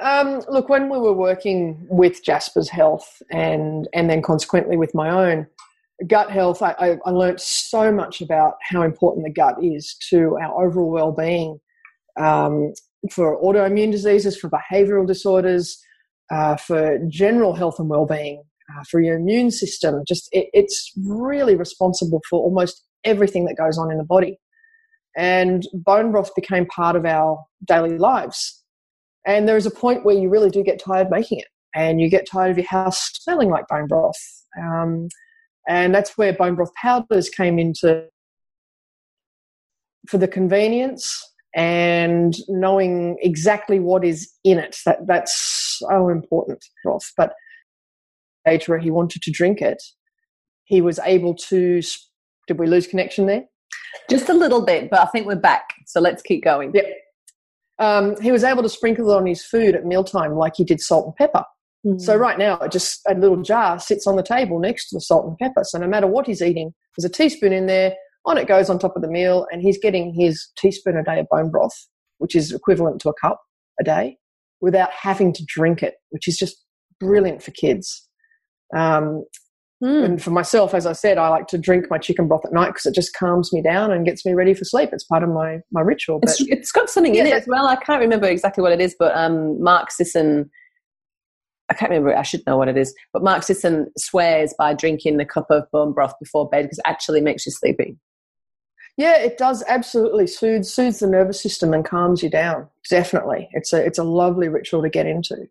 Um, 0.00 0.42
look, 0.48 0.68
when 0.68 0.88
we 0.88 0.98
were 0.98 1.12
working 1.12 1.86
with 1.90 2.24
Jasper's 2.24 2.68
Health 2.68 3.20
and 3.30 3.88
and 3.92 4.08
then 4.08 4.22
consequently 4.22 4.76
with 4.76 4.94
my 4.94 5.10
own 5.10 5.46
gut 6.06 6.30
health, 6.30 6.62
I, 6.62 6.74
I, 6.78 6.98
I 7.04 7.10
learned 7.10 7.40
so 7.40 7.90
much 7.90 8.20
about 8.20 8.54
how 8.62 8.82
important 8.82 9.26
the 9.26 9.32
gut 9.32 9.56
is 9.62 9.96
to 10.10 10.38
our 10.40 10.64
overall 10.64 10.90
well 10.90 11.12
being 11.12 11.58
um, 12.18 12.72
for 13.10 13.40
autoimmune 13.42 13.90
diseases, 13.90 14.36
for 14.36 14.50
behavioural 14.50 15.06
disorders, 15.06 15.82
uh, 16.30 16.56
for 16.56 16.98
general 17.08 17.54
health 17.54 17.80
and 17.80 17.88
well 17.88 18.06
being, 18.06 18.42
uh, 18.76 18.84
for 18.88 19.00
your 19.00 19.16
immune 19.16 19.50
system. 19.50 20.02
Just 20.06 20.28
it, 20.32 20.48
it's 20.52 20.92
really 21.04 21.56
responsible 21.56 22.20
for 22.28 22.40
almost 22.40 22.84
everything 23.04 23.46
that 23.46 23.56
goes 23.56 23.78
on 23.78 23.90
in 23.90 23.98
the 23.98 24.04
body. 24.04 24.38
And 25.16 25.66
bone 25.72 26.12
broth 26.12 26.32
became 26.36 26.66
part 26.66 26.94
of 26.94 27.04
our 27.04 27.44
daily 27.64 27.98
lives. 27.98 28.62
And 29.28 29.46
there 29.46 29.58
is 29.58 29.66
a 29.66 29.70
point 29.70 30.04
where 30.06 30.16
you 30.16 30.30
really 30.30 30.48
do 30.48 30.64
get 30.64 30.82
tired 30.82 31.10
making 31.10 31.38
it, 31.38 31.46
and 31.74 32.00
you 32.00 32.08
get 32.08 32.26
tired 32.26 32.50
of 32.50 32.56
your 32.56 32.66
house 32.66 33.10
smelling 33.12 33.50
like 33.50 33.68
bone 33.68 33.86
broth. 33.86 34.16
Um, 34.60 35.08
and 35.68 35.94
that's 35.94 36.16
where 36.16 36.32
bone 36.32 36.54
broth 36.54 36.72
powders 36.80 37.28
came 37.28 37.58
into 37.58 38.06
for 40.08 40.16
the 40.16 40.26
convenience 40.26 41.22
and 41.54 42.34
knowing 42.48 43.18
exactly 43.20 43.78
what 43.78 44.02
is 44.02 44.32
in 44.44 44.58
it. 44.58 44.78
That 44.86 45.06
that's 45.06 45.78
so 45.78 46.08
important, 46.08 46.64
broth. 46.82 47.12
But 47.14 47.34
age 48.46 48.66
where 48.66 48.78
he 48.78 48.90
wanted 48.90 49.20
to 49.22 49.30
drink 49.30 49.60
it, 49.60 49.82
he 50.64 50.80
was 50.80 50.98
able 51.04 51.34
to. 51.34 51.82
Did 52.46 52.58
we 52.58 52.66
lose 52.66 52.86
connection 52.86 53.26
there? 53.26 53.44
Just 54.08 54.30
a 54.30 54.34
little 54.34 54.64
bit, 54.64 54.88
but 54.88 55.00
I 55.00 55.06
think 55.06 55.26
we're 55.26 55.36
back. 55.36 55.64
So 55.86 56.00
let's 56.00 56.22
keep 56.22 56.42
going. 56.42 56.72
Yep. 56.74 56.86
Um, 57.78 58.20
he 58.20 58.32
was 58.32 58.44
able 58.44 58.62
to 58.62 58.68
sprinkle 58.68 59.10
it 59.10 59.16
on 59.16 59.26
his 59.26 59.44
food 59.44 59.74
at 59.74 59.84
mealtime 59.84 60.34
like 60.34 60.54
he 60.56 60.64
did 60.64 60.80
salt 60.80 61.06
and 61.06 61.16
pepper. 61.16 61.44
So 61.98 62.16
Mm. 62.16 62.20
right 62.20 62.38
now, 62.38 62.58
it 62.58 62.72
just 62.72 63.00
a 63.08 63.14
little 63.14 63.40
jar 63.40 63.78
sits 63.78 64.06
on 64.06 64.16
the 64.16 64.22
table 64.22 64.58
next 64.58 64.88
to 64.88 64.96
the 64.96 65.00
salt 65.00 65.26
and 65.26 65.38
pepper. 65.38 65.62
So 65.62 65.78
no 65.78 65.86
matter 65.86 66.08
what 66.08 66.26
he's 66.26 66.42
eating, 66.42 66.74
there's 66.96 67.04
a 67.04 67.08
teaspoon 67.08 67.52
in 67.52 67.66
there. 67.66 67.94
On 68.26 68.36
it 68.36 68.48
goes 68.48 68.68
on 68.68 68.78
top 68.80 68.96
of 68.96 69.02
the 69.02 69.08
meal, 69.08 69.46
and 69.52 69.62
he's 69.62 69.78
getting 69.78 70.12
his 70.12 70.50
teaspoon 70.58 70.96
a 70.96 71.04
day 71.04 71.20
of 71.20 71.28
bone 71.30 71.50
broth, 71.50 71.86
which 72.18 72.34
is 72.34 72.52
equivalent 72.52 73.00
to 73.02 73.08
a 73.08 73.14
cup 73.14 73.40
a 73.80 73.84
day, 73.84 74.18
without 74.60 74.90
having 74.90 75.32
to 75.32 75.44
drink 75.46 75.82
it, 75.84 75.94
which 76.10 76.26
is 76.26 76.36
just 76.36 76.64
brilliant 76.98 77.42
for 77.44 77.52
kids. 77.52 78.08
Um, 78.76 79.24
Mm. 79.82 80.04
and 80.04 80.22
for 80.22 80.30
myself, 80.30 80.74
as 80.74 80.86
I 80.86 80.92
said, 80.92 81.18
I 81.18 81.28
like 81.28 81.46
to 81.48 81.58
drink 81.58 81.86
my 81.88 81.98
chicken 81.98 82.26
broth 82.26 82.44
at 82.44 82.52
night 82.52 82.68
because 82.68 82.86
it 82.86 82.96
just 82.96 83.14
calms 83.14 83.52
me 83.52 83.62
down 83.62 83.92
and 83.92 84.04
gets 84.04 84.26
me 84.26 84.34
ready 84.34 84.52
for 84.52 84.64
sleep. 84.64 84.90
It's 84.92 85.04
part 85.04 85.22
of 85.22 85.28
my 85.28 85.60
my 85.70 85.80
ritual. 85.80 86.18
But 86.18 86.30
It's, 86.30 86.40
it's 86.40 86.72
got 86.72 86.90
something 86.90 87.14
in 87.14 87.26
it 87.26 87.32
as 87.32 87.46
well. 87.46 87.68
I 87.68 87.76
can't 87.76 88.00
remember 88.00 88.26
exactly 88.26 88.60
what 88.60 88.72
it 88.72 88.80
is, 88.80 88.96
but 88.98 89.16
um, 89.16 89.62
Mark 89.62 89.92
Sisson, 89.92 90.50
I 91.70 91.74
can't 91.74 91.90
remember. 91.90 92.16
I 92.16 92.22
should 92.22 92.44
know 92.44 92.56
what 92.56 92.66
it 92.66 92.76
is. 92.76 92.92
But 93.12 93.22
Mark 93.22 93.44
Sisson 93.44 93.88
swears 93.96 94.52
by 94.58 94.74
drinking 94.74 95.16
the 95.16 95.24
cup 95.24 95.46
of 95.48 95.70
bone 95.70 95.92
broth 95.92 96.14
before 96.18 96.48
bed 96.48 96.64
because 96.64 96.78
it 96.78 96.84
actually 96.86 97.20
makes 97.20 97.46
you 97.46 97.52
sleepy. 97.52 97.96
Yeah, 98.96 99.16
it 99.16 99.38
does 99.38 99.62
absolutely 99.68 100.26
soothe 100.26 100.64
soothes 100.64 100.98
the 100.98 101.06
nervous 101.06 101.40
system 101.40 101.72
and 101.72 101.84
calms 101.84 102.20
you 102.20 102.30
down. 102.30 102.68
Definitely, 102.90 103.48
it's 103.52 103.72
a 103.72 103.80
it's 103.84 103.98
a 103.98 104.04
lovely 104.04 104.48
ritual 104.48 104.82
to 104.82 104.90
get 104.90 105.06
into. 105.06 105.48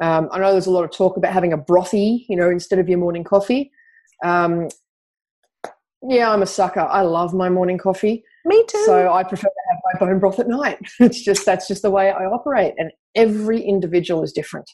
Um, 0.00 0.28
I 0.30 0.38
know 0.38 0.52
there's 0.52 0.66
a 0.66 0.70
lot 0.70 0.84
of 0.84 0.92
talk 0.92 1.16
about 1.16 1.32
having 1.32 1.52
a 1.52 1.58
brothy, 1.58 2.24
you 2.28 2.36
know, 2.36 2.50
instead 2.50 2.78
of 2.78 2.88
your 2.88 2.98
morning 2.98 3.24
coffee. 3.24 3.70
Um, 4.24 4.68
yeah, 6.02 6.30
I'm 6.30 6.42
a 6.42 6.46
sucker. 6.46 6.80
I 6.80 7.02
love 7.02 7.34
my 7.34 7.48
morning 7.48 7.78
coffee, 7.78 8.22
Me 8.44 8.64
too. 8.68 8.84
so 8.86 9.12
I 9.12 9.24
prefer 9.24 9.48
to 9.48 9.62
have 9.70 9.78
my 9.92 9.98
bone 9.98 10.18
broth 10.20 10.38
at 10.38 10.48
night. 10.48 10.78
It's 11.00 11.22
just 11.24 11.44
that's 11.44 11.66
just 11.66 11.82
the 11.82 11.90
way 11.90 12.10
I 12.10 12.24
operate, 12.26 12.74
and 12.78 12.92
every 13.16 13.60
individual 13.60 14.22
is 14.22 14.32
different. 14.32 14.70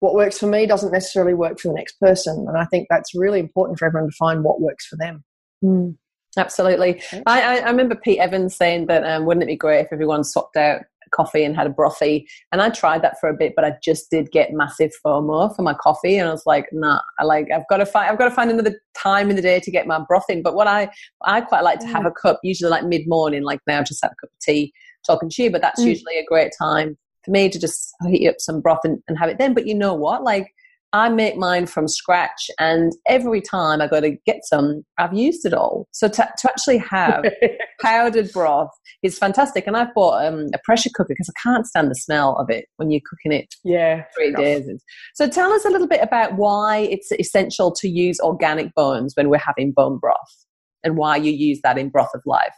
What 0.00 0.14
works 0.14 0.38
for 0.38 0.46
me 0.46 0.66
doesn't 0.66 0.92
necessarily 0.92 1.32
work 1.32 1.58
for 1.58 1.68
the 1.68 1.74
next 1.74 1.98
person, 1.98 2.44
and 2.46 2.58
I 2.58 2.66
think 2.66 2.88
that's 2.90 3.14
really 3.14 3.40
important 3.40 3.78
for 3.78 3.86
everyone 3.86 4.10
to 4.10 4.16
find 4.16 4.44
what 4.44 4.60
works 4.60 4.86
for 4.86 4.96
them. 4.96 5.24
Mm, 5.64 5.96
absolutely. 6.36 7.02
I, 7.26 7.60
I, 7.60 7.70
remember 7.70 7.94
Pete 7.94 8.18
Evans 8.18 8.54
saying 8.54 8.86
that 8.86 9.04
um, 9.04 9.24
wouldn't 9.24 9.44
it 9.44 9.46
be 9.46 9.56
great 9.56 9.86
if 9.86 9.92
everyone 9.92 10.22
swapped 10.22 10.58
out 10.58 10.82
coffee 11.10 11.44
and 11.44 11.56
had 11.56 11.66
a 11.66 11.70
brothy. 11.70 12.26
And 12.52 12.60
I 12.60 12.70
tried 12.70 13.02
that 13.02 13.18
for 13.20 13.28
a 13.28 13.34
bit, 13.34 13.54
but 13.54 13.64
I 13.64 13.74
just 13.82 14.10
did 14.10 14.30
get 14.30 14.52
massive 14.52 14.92
FOMO 15.04 15.54
for 15.54 15.62
my 15.62 15.74
coffee. 15.74 16.16
And 16.18 16.28
I 16.28 16.32
was 16.32 16.44
like, 16.46 16.66
nah, 16.72 17.00
I 17.18 17.24
like, 17.24 17.48
I've 17.54 17.68
got 17.68 17.78
to 17.78 17.86
find, 17.86 18.10
I've 18.10 18.18
got 18.18 18.28
to 18.28 18.34
find 18.34 18.50
another 18.50 18.80
time 18.96 19.30
in 19.30 19.36
the 19.36 19.42
day 19.42 19.60
to 19.60 19.70
get 19.70 19.86
my 19.86 19.98
brothing. 20.06 20.42
But 20.42 20.54
what 20.54 20.66
I, 20.66 20.90
I 21.24 21.40
quite 21.40 21.64
like 21.64 21.80
to 21.80 21.86
have 21.86 22.06
a 22.06 22.10
cup, 22.10 22.40
usually 22.42 22.70
like 22.70 22.84
mid 22.84 23.06
morning, 23.06 23.42
like 23.42 23.60
now, 23.66 23.82
just 23.82 24.02
have 24.02 24.12
a 24.12 24.20
cup 24.20 24.30
of 24.32 24.38
tea, 24.40 24.72
talking 25.06 25.30
to 25.30 25.42
you. 25.42 25.50
But 25.50 25.62
that's 25.62 25.80
mm. 25.80 25.86
usually 25.86 26.18
a 26.18 26.24
great 26.24 26.52
time 26.58 26.96
for 27.24 27.30
me 27.30 27.48
to 27.48 27.58
just 27.58 27.94
heat 28.06 28.28
up 28.28 28.36
some 28.38 28.60
broth 28.60 28.80
and, 28.84 29.02
and 29.08 29.18
have 29.18 29.28
it 29.28 29.38
then. 29.38 29.54
But 29.54 29.66
you 29.66 29.74
know 29.74 29.94
what? 29.94 30.22
Like, 30.22 30.52
I 30.92 31.08
make 31.08 31.36
mine 31.36 31.66
from 31.66 31.88
scratch, 31.88 32.48
and 32.58 32.92
every 33.08 33.40
time 33.40 33.80
I 33.80 33.88
go 33.88 34.00
to 34.00 34.16
get 34.24 34.38
some, 34.44 34.84
I've 34.98 35.12
used 35.12 35.44
it 35.44 35.52
all. 35.52 35.88
So 35.92 36.08
to, 36.08 36.28
to 36.38 36.48
actually 36.48 36.78
have 36.78 37.24
powdered 37.82 38.32
broth 38.32 38.70
is 39.02 39.18
fantastic. 39.18 39.66
And 39.66 39.76
I've 39.76 39.92
bought 39.94 40.24
um, 40.24 40.46
a 40.54 40.58
pressure 40.64 40.90
cooker 40.94 41.08
because 41.08 41.28
I 41.28 41.40
can't 41.42 41.66
stand 41.66 41.90
the 41.90 41.96
smell 41.96 42.36
of 42.36 42.50
it 42.50 42.66
when 42.76 42.90
you're 42.90 43.02
cooking 43.08 43.38
it. 43.38 43.54
Yeah, 43.64 44.04
three 44.16 44.32
days. 44.32 44.68
So 45.14 45.28
tell 45.28 45.52
us 45.52 45.64
a 45.64 45.70
little 45.70 45.88
bit 45.88 46.02
about 46.02 46.36
why 46.36 46.78
it's 46.78 47.12
essential 47.12 47.72
to 47.72 47.88
use 47.88 48.20
organic 48.20 48.74
bones 48.74 49.14
when 49.16 49.28
we're 49.28 49.38
having 49.38 49.72
bone 49.72 49.98
broth, 49.98 50.46
and 50.84 50.96
why 50.96 51.16
you 51.16 51.32
use 51.32 51.60
that 51.62 51.78
in 51.78 51.88
broth 51.88 52.10
of 52.14 52.22
life. 52.26 52.54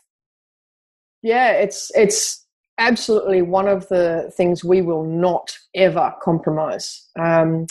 Yeah, 1.23 1.53
it's 1.53 1.91
it's 1.95 2.45
absolutely 2.79 3.43
one 3.43 3.67
of 3.69 3.89
the 3.89 4.33
things 4.37 4.63
we 4.63 4.83
will 4.83 5.05
not 5.05 5.57
ever 5.75 6.15
compromise. 6.23 7.09
Um, 7.19 7.67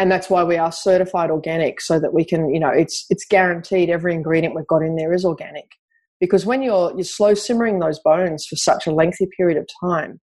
and 0.00 0.10
that's 0.10 0.30
why 0.30 0.42
we 0.42 0.56
are 0.56 0.72
certified 0.72 1.30
organic 1.30 1.78
so 1.78 2.00
that 2.00 2.14
we 2.14 2.24
can 2.24 2.52
you 2.52 2.58
know 2.58 2.70
it's 2.70 3.04
it's 3.10 3.26
guaranteed 3.26 3.90
every 3.90 4.14
ingredient 4.14 4.54
we've 4.54 4.66
got 4.66 4.82
in 4.82 4.96
there 4.96 5.12
is 5.12 5.26
organic. 5.26 5.72
Because 6.18 6.46
when 6.46 6.62
you're 6.62 6.90
you're 6.92 7.04
slow 7.04 7.34
simmering 7.34 7.80
those 7.80 7.98
bones 7.98 8.46
for 8.46 8.56
such 8.56 8.86
a 8.86 8.92
lengthy 8.92 9.28
period 9.36 9.58
of 9.58 9.68
time 9.80 10.18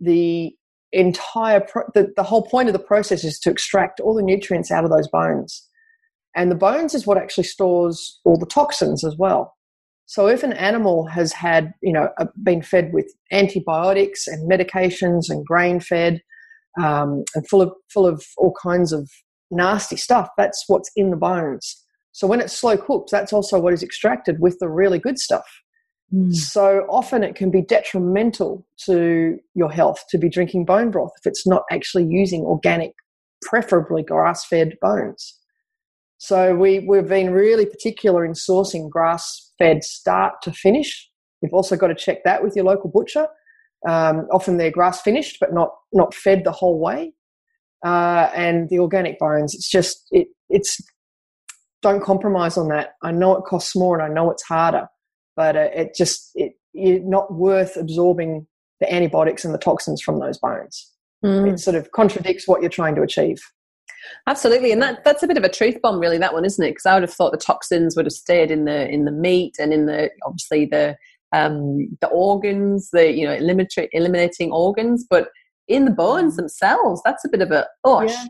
the 0.00 0.54
entire 0.92 1.60
pro- 1.60 1.90
the, 1.94 2.12
the 2.16 2.22
whole 2.22 2.46
point 2.46 2.68
of 2.68 2.72
the 2.72 2.78
process 2.78 3.24
is 3.24 3.40
to 3.40 3.50
extract 3.50 3.98
all 3.98 4.14
the 4.14 4.22
nutrients 4.22 4.70
out 4.70 4.84
of 4.84 4.90
those 4.90 5.08
bones. 5.08 5.66
And 6.36 6.50
the 6.50 6.54
bones 6.54 6.94
is 6.94 7.04
what 7.04 7.18
actually 7.18 7.44
stores 7.44 8.20
all 8.24 8.38
the 8.38 8.46
toxins 8.46 9.04
as 9.04 9.16
well. 9.18 9.56
So 10.06 10.28
if 10.28 10.44
an 10.44 10.52
animal 10.52 11.06
has 11.08 11.32
had 11.32 11.74
you 11.82 11.92
know 11.92 12.08
uh, 12.20 12.26
been 12.44 12.62
fed 12.62 12.92
with 12.92 13.12
antibiotics 13.32 14.28
and 14.28 14.48
medications 14.48 15.28
and 15.28 15.44
grain 15.44 15.80
fed 15.80 16.22
um, 16.80 17.24
and 17.34 17.48
full 17.48 17.62
of 17.62 17.72
full 17.92 18.06
of 18.06 18.24
all 18.36 18.54
kinds 18.60 18.92
of 18.92 19.10
nasty 19.50 19.96
stuff. 19.96 20.28
That's 20.36 20.64
what's 20.66 20.90
in 20.96 21.10
the 21.10 21.16
bones. 21.16 21.84
So 22.12 22.26
when 22.26 22.40
it's 22.40 22.52
slow 22.52 22.76
cooked, 22.76 23.10
that's 23.10 23.32
also 23.32 23.60
what 23.60 23.72
is 23.72 23.82
extracted 23.82 24.40
with 24.40 24.58
the 24.58 24.68
really 24.68 24.98
good 24.98 25.18
stuff. 25.18 25.46
Mm. 26.12 26.34
So 26.34 26.86
often 26.88 27.22
it 27.22 27.34
can 27.34 27.50
be 27.50 27.62
detrimental 27.62 28.66
to 28.86 29.38
your 29.54 29.70
health 29.70 30.04
to 30.10 30.18
be 30.18 30.28
drinking 30.28 30.64
bone 30.64 30.90
broth 30.90 31.12
if 31.20 31.26
it's 31.26 31.46
not 31.46 31.64
actually 31.70 32.06
using 32.06 32.42
organic, 32.42 32.92
preferably 33.42 34.02
grass 34.02 34.44
fed 34.44 34.76
bones. 34.80 35.38
So 36.16 36.56
we, 36.56 36.80
we've 36.80 37.06
been 37.06 37.30
really 37.30 37.66
particular 37.66 38.24
in 38.24 38.32
sourcing 38.32 38.90
grass 38.90 39.52
fed 39.58 39.84
start 39.84 40.42
to 40.42 40.52
finish. 40.52 41.08
You've 41.40 41.54
also 41.54 41.76
got 41.76 41.88
to 41.88 41.94
check 41.94 42.24
that 42.24 42.42
with 42.42 42.56
your 42.56 42.64
local 42.64 42.90
butcher 42.90 43.28
um, 43.86 44.26
often 44.32 44.56
they're 44.56 44.70
grass 44.70 45.00
finished, 45.00 45.38
but 45.40 45.52
not 45.52 45.70
not 45.92 46.14
fed 46.14 46.44
the 46.44 46.52
whole 46.52 46.78
way. 46.78 47.12
Uh, 47.84 48.28
and 48.34 48.68
the 48.70 48.78
organic 48.78 49.18
bones, 49.18 49.54
it's 49.54 49.68
just 49.68 50.06
it 50.10 50.28
it's 50.48 50.80
don't 51.82 52.02
compromise 52.02 52.56
on 52.56 52.68
that. 52.68 52.94
I 53.02 53.12
know 53.12 53.36
it 53.36 53.44
costs 53.44 53.76
more 53.76 53.98
and 53.98 54.02
I 54.02 54.12
know 54.12 54.30
it's 54.30 54.42
harder, 54.42 54.88
but 55.36 55.56
uh, 55.56 55.70
it 55.74 55.94
just 55.96 56.30
it 56.34 56.52
you're 56.72 57.00
not 57.00 57.32
worth 57.32 57.76
absorbing 57.76 58.46
the 58.80 58.92
antibiotics 58.92 59.44
and 59.44 59.54
the 59.54 59.58
toxins 59.58 60.00
from 60.00 60.20
those 60.20 60.38
bones. 60.38 60.92
Mm. 61.24 61.52
It 61.52 61.60
sort 61.60 61.76
of 61.76 61.90
contradicts 61.92 62.46
what 62.46 62.60
you're 62.60 62.70
trying 62.70 62.94
to 62.96 63.02
achieve. 63.02 63.38
Absolutely, 64.26 64.72
and 64.72 64.80
that 64.82 65.04
that's 65.04 65.22
a 65.22 65.26
bit 65.26 65.36
of 65.36 65.44
a 65.44 65.48
truth 65.48 65.80
bomb, 65.82 65.98
really. 66.00 66.18
That 66.18 66.32
one, 66.32 66.44
isn't 66.44 66.64
it? 66.64 66.70
Because 66.70 66.86
I 66.86 66.94
would 66.94 67.02
have 67.02 67.12
thought 67.12 67.32
the 67.32 67.38
toxins 67.38 67.96
would 67.96 68.06
have 68.06 68.12
stayed 68.12 68.50
in 68.50 68.64
the 68.64 68.88
in 68.88 69.04
the 69.04 69.12
meat 69.12 69.56
and 69.58 69.72
in 69.72 69.86
the 69.86 70.10
obviously 70.24 70.66
the 70.66 70.96
um, 71.32 71.88
the 72.00 72.08
organs, 72.08 72.90
the 72.90 73.12
you 73.12 73.26
know 73.26 73.34
eliminating, 73.34 73.88
eliminating 73.92 74.52
organs, 74.52 75.06
but 75.08 75.28
in 75.68 75.84
the 75.84 75.90
bones 75.90 76.34
mm. 76.34 76.36
themselves, 76.36 77.00
that's 77.04 77.24
a 77.24 77.28
bit 77.28 77.42
of 77.42 77.50
a 77.50 77.66
oh 77.84 78.02
yeah. 78.02 78.24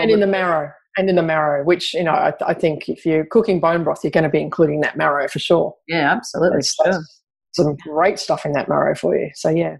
And 0.00 0.10
in 0.10 0.20
the 0.20 0.26
marrow, 0.26 0.70
and 0.96 1.08
in 1.08 1.16
the 1.16 1.22
marrow, 1.22 1.64
which 1.64 1.94
you 1.94 2.04
know 2.04 2.12
I, 2.12 2.32
I, 2.46 2.54
think 2.54 2.88
if 2.88 3.06
you're 3.06 3.24
cooking 3.26 3.60
bone 3.60 3.84
broth, 3.84 4.00
you're 4.02 4.10
going 4.10 4.24
to 4.24 4.30
be 4.30 4.40
including 4.40 4.80
that 4.82 4.96
marrow 4.96 5.28
for 5.28 5.38
sure. 5.38 5.74
Yeah, 5.88 6.12
absolutely. 6.12 6.62
Sure. 6.62 7.00
Some 7.52 7.76
great 7.76 8.18
stuff 8.18 8.46
in 8.46 8.52
that 8.52 8.68
marrow 8.68 8.94
for 8.94 9.16
you. 9.16 9.30
So 9.34 9.50
yeah 9.50 9.76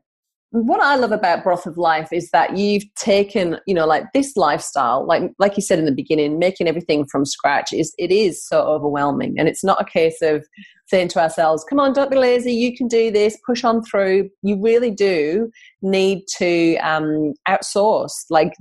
what 0.53 0.81
I 0.81 0.97
love 0.97 1.13
about 1.13 1.43
Broth 1.43 1.65
of 1.65 1.79
Life 1.79 2.13
is 2.13 2.29
that 2.31 2.59
you've 2.59 2.85
taken, 2.95 3.59
you 3.67 3.75
know, 3.75 3.87
like 3.87 4.05
this 4.13 4.37
lifestyle, 4.37 5.07
like 5.07 5.23
like 5.39 5.57
you 5.57 5.63
said 5.63 5.79
in 5.79 5.87
the 5.87 5.93
beginning, 5.93 6.39
making 6.39 6.69
everything 6.69 7.07
from 7.07 7.25
scratch 7.25 7.73
is 7.73 7.95
it 7.99 8.13
is 8.13 8.47
so 8.47 8.61
overwhelming, 8.61 9.35
and 9.39 9.49
it's 9.49 9.65
not 9.65 9.81
a 9.81 9.85
case 9.85 10.21
of 10.21 10.47
saying 10.89 11.09
to 11.09 11.21
ourselves, 11.21 11.65
"Come 11.65 11.81
on, 11.81 11.95
don't 11.95 12.11
be 12.11 12.19
lazy, 12.19 12.53
you 12.53 12.77
can 12.77 12.87
do 12.87 13.11
this, 13.11 13.39
push 13.47 13.65
on 13.65 13.83
through." 13.83 14.29
You 14.43 14.61
really 14.61 14.91
do 14.91 15.51
need 15.81 16.25
to 16.37 16.77
um, 16.77 17.33
outsource, 17.49 18.13
like 18.29 18.53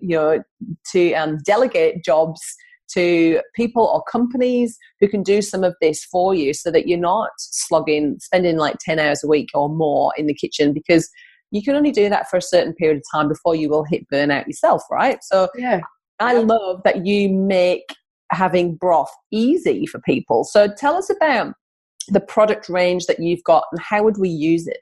you 0.00 0.16
know, 0.16 0.42
to 0.92 1.14
um, 1.14 1.38
delegate 1.44 2.04
jobs 2.04 2.40
to 2.94 3.40
people 3.54 3.84
or 3.84 4.02
companies 4.10 4.78
who 5.00 5.08
can 5.08 5.22
do 5.22 5.40
some 5.42 5.62
of 5.62 5.76
this 5.80 6.04
for 6.04 6.34
you 6.34 6.52
so 6.52 6.70
that 6.72 6.88
you're 6.88 6.98
not 6.98 7.30
slogging 7.38 8.16
spending 8.20 8.56
like 8.58 8.76
10 8.80 9.00
hours 9.00 9.24
a 9.24 9.26
week 9.26 9.48
or 9.54 9.68
more 9.68 10.12
in 10.16 10.26
the 10.26 10.34
kitchen 10.34 10.72
because 10.72 11.10
you 11.50 11.62
can 11.62 11.74
only 11.74 11.92
do 11.92 12.08
that 12.08 12.28
for 12.28 12.36
a 12.36 12.42
certain 12.42 12.74
period 12.74 12.98
of 12.98 13.04
time 13.12 13.28
before 13.28 13.54
you 13.54 13.68
will 13.68 13.84
hit 13.84 14.08
burnout 14.12 14.46
yourself, 14.46 14.82
right? 14.90 15.18
So 15.22 15.48
yeah. 15.56 15.80
I 16.18 16.34
love 16.34 16.82
that 16.84 17.06
you 17.06 17.28
make 17.28 17.94
having 18.32 18.74
broth 18.74 19.12
easy 19.30 19.86
for 19.86 20.00
people. 20.00 20.44
So 20.44 20.68
tell 20.68 20.96
us 20.96 21.10
about 21.10 21.54
the 22.08 22.20
product 22.20 22.68
range 22.68 23.06
that 23.06 23.20
you've 23.20 23.44
got 23.44 23.64
and 23.72 23.80
how 23.80 24.02
would 24.02 24.18
we 24.18 24.28
use 24.28 24.66
it? 24.66 24.80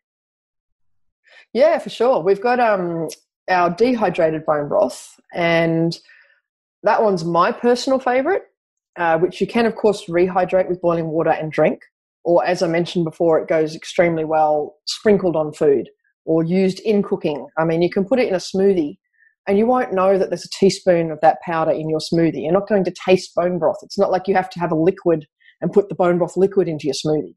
Yeah, 1.52 1.78
for 1.78 1.90
sure. 1.90 2.20
We've 2.20 2.40
got 2.40 2.58
um, 2.60 3.08
our 3.48 3.70
dehydrated 3.70 4.44
bone 4.44 4.68
broth, 4.68 5.14
and 5.32 5.96
that 6.82 7.02
one's 7.02 7.24
my 7.24 7.52
personal 7.52 8.00
favorite, 8.00 8.42
uh, 8.96 9.18
which 9.18 9.40
you 9.40 9.46
can, 9.46 9.64
of 9.64 9.76
course, 9.76 10.06
rehydrate 10.06 10.68
with 10.68 10.80
boiling 10.80 11.06
water 11.06 11.30
and 11.30 11.52
drink. 11.52 11.80
Or, 12.24 12.44
as 12.44 12.62
I 12.62 12.66
mentioned 12.66 13.04
before, 13.04 13.38
it 13.38 13.48
goes 13.48 13.76
extremely 13.76 14.24
well 14.24 14.76
sprinkled 14.86 15.36
on 15.36 15.52
food 15.52 15.88
or 16.24 16.44
used 16.44 16.80
in 16.80 17.02
cooking. 17.02 17.46
I 17.58 17.64
mean, 17.64 17.82
you 17.82 17.90
can 17.90 18.04
put 18.04 18.18
it 18.18 18.28
in 18.28 18.34
a 18.34 18.38
smoothie 18.38 18.96
and 19.46 19.58
you 19.58 19.66
won't 19.66 19.92
know 19.92 20.18
that 20.18 20.30
there's 20.30 20.44
a 20.44 20.58
teaspoon 20.58 21.10
of 21.10 21.20
that 21.20 21.38
powder 21.44 21.70
in 21.70 21.88
your 21.88 22.00
smoothie. 22.00 22.42
You're 22.42 22.52
not 22.52 22.68
going 22.68 22.84
to 22.84 22.94
taste 23.06 23.34
bone 23.34 23.58
broth. 23.58 23.76
It's 23.82 23.98
not 23.98 24.10
like 24.10 24.26
you 24.26 24.34
have 24.34 24.48
to 24.50 24.60
have 24.60 24.72
a 24.72 24.76
liquid 24.76 25.26
and 25.60 25.72
put 25.72 25.88
the 25.88 25.94
bone 25.94 26.18
broth 26.18 26.36
liquid 26.36 26.68
into 26.68 26.86
your 26.86 26.94
smoothie. 26.94 27.34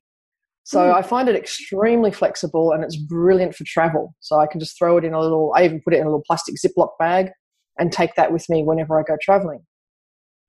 So 0.64 0.80
mm. 0.80 0.94
I 0.94 1.02
find 1.02 1.30
it 1.30 1.36
extremely 1.36 2.12
flexible 2.12 2.72
and 2.72 2.84
it's 2.84 2.98
brilliant 2.98 3.56
for 3.56 3.64
travel. 3.66 4.16
So 4.20 4.40
I 4.40 4.48
can 4.48 4.60
just 4.60 4.78
throw 4.78 4.98
it 4.98 5.06
in 5.06 5.14
a 5.14 5.20
little, 5.20 5.54
I 5.56 5.66
even 5.66 5.82
put 5.82 5.94
it 5.94 5.98
in 5.98 6.04
a 6.04 6.08
little 6.08 6.24
plastic 6.26 6.56
Ziploc 6.56 6.90
bag 7.00 7.30
and 7.78 7.92
take 7.92 8.16
that 8.16 8.32
with 8.32 8.50
me 8.50 8.64
whenever 8.64 9.00
I 9.00 9.04
go 9.04 9.18
traveling. 9.22 9.60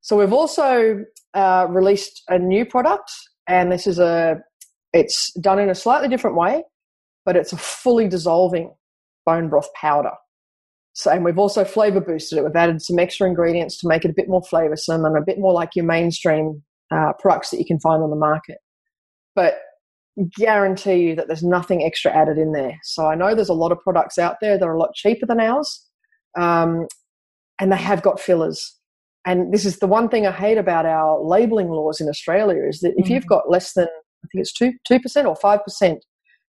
So 0.01 0.17
we've 0.17 0.33
also 0.33 1.05
uh, 1.35 1.67
released 1.69 2.23
a 2.29 2.39
new 2.39 2.65
product 2.65 3.11
and 3.49 3.71
this 3.71 3.87
is 3.87 3.99
a, 3.99 4.37
it's 4.93 5.33
done 5.41 5.59
in 5.59 5.71
a 5.71 5.75
slightly 5.75 6.09
different 6.09 6.37
way 6.37 6.63
but 7.29 7.37
it's 7.37 7.53
a 7.53 7.59
fully 7.59 8.09
dissolving 8.09 8.73
bone 9.27 9.51
broth 9.51 9.69
powder. 9.75 10.15
So, 10.95 11.11
and 11.11 11.27
we've 11.27 11.39
also 11.39 11.63
flavor 11.63 12.01
boosted 12.01 12.39
it. 12.39 12.43
We've 12.43 12.57
added 12.57 12.81
some 12.81 12.99
extra 12.99 13.29
ingredients 13.29 13.77
to 13.81 13.87
make 13.87 14.07
it 14.07 14.11
a 14.11 14.15
bit 14.15 14.31
more 14.31 14.41
flavorsome 14.41 15.07
and 15.07 15.15
a 15.15 15.21
bit 15.21 15.39
more 15.39 15.53
like 15.53 15.77
your 15.77 15.85
mainstream 15.85 16.63
uh, 16.91 17.13
products 17.19 17.51
that 17.51 17.59
you 17.59 17.67
can 17.67 17.81
find 17.81 18.03
on 18.03 18.09
the 18.09 18.17
market. 18.17 18.57
But 19.35 19.59
guarantee 20.39 21.03
you 21.03 21.17
that 21.17 21.27
there's 21.27 21.43
nothing 21.43 21.85
extra 21.85 22.11
added 22.17 22.39
in 22.39 22.53
there. 22.53 22.79
So 22.83 23.05
I 23.05 23.15
know 23.15 23.35
there's 23.35 23.51
a 23.51 23.53
lot 23.53 23.73
of 23.73 23.81
products 23.81 24.17
out 24.17 24.37
there 24.41 24.57
that 24.57 24.65
are 24.65 24.75
a 24.75 24.81
lot 24.81 24.95
cheaper 24.95 25.27
than 25.27 25.39
ours, 25.39 25.87
um, 26.35 26.87
and 27.61 27.71
they 27.71 27.77
have 27.77 28.01
got 28.01 28.21
fillers. 28.21 28.75
And 29.27 29.53
this 29.53 29.67
is 29.67 29.81
the 29.81 29.87
one 29.87 30.09
thing 30.09 30.27
I 30.27 30.33
hate 30.33 30.57
about 30.57 30.87
our 30.87 31.23
labeling 31.23 31.69
laws 31.69 32.01
in 32.01 32.09
Australia 32.09 32.67
is 32.67 32.81
that 32.81 32.95
if 32.97 33.09
mm. 33.09 33.11
you've 33.11 33.27
got 33.27 33.51
less 33.51 33.75
than 33.75 33.85
I 33.85 34.27
think 34.33 34.41
it's 34.41 34.55
two 34.55 34.73
two 34.87 34.99
percent 34.99 35.27
or 35.27 35.37
five 35.37 35.63
percent 35.63 36.03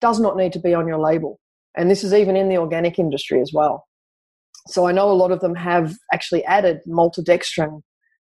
does 0.04 0.20
not 0.20 0.36
need 0.36 0.52
to 0.52 0.60
be 0.60 0.74
on 0.74 0.86
your 0.86 1.00
label. 1.00 1.40
And 1.78 1.90
this 1.90 2.04
is 2.04 2.14
even 2.14 2.36
in 2.36 2.50
the 2.50 2.58
organic 2.58 3.00
industry 3.00 3.40
as 3.40 3.52
well. 3.54 3.86
So 4.68 4.86
I 4.86 4.92
know 4.92 5.10
a 5.10 5.22
lot 5.24 5.32
of 5.32 5.40
them 5.40 5.56
have 5.56 5.96
actually 6.14 6.44
added 6.44 6.82
maltodextrin 6.86 7.82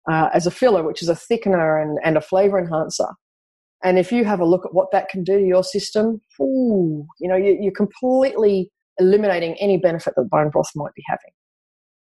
uh, 0.10 0.30
as 0.34 0.48
a 0.48 0.52
filler, 0.52 0.84
which 0.84 1.02
is 1.02 1.10
a 1.10 1.20
thickener 1.28 1.82
and, 1.82 2.00
and 2.02 2.16
a 2.16 2.22
flavor 2.22 2.58
enhancer. 2.58 3.10
And 3.84 4.00
if 4.00 4.10
you 4.10 4.24
have 4.24 4.40
a 4.40 4.46
look 4.46 4.66
at 4.66 4.74
what 4.74 4.92
that 4.94 5.10
can 5.10 5.24
do 5.26 5.38
to 5.38 5.46
your 5.46 5.66
system, 5.66 6.22
ooh, 6.42 7.06
you 7.20 7.28
know, 7.28 7.36
you, 7.36 7.68
are 7.68 7.84
completely 7.86 8.72
eliminating 8.98 9.56
any 9.60 9.78
benefit 9.78 10.14
that 10.16 10.30
bone 10.30 10.50
broth 10.50 10.72
might 10.76 10.94
be 10.96 11.04
having. 11.06 11.34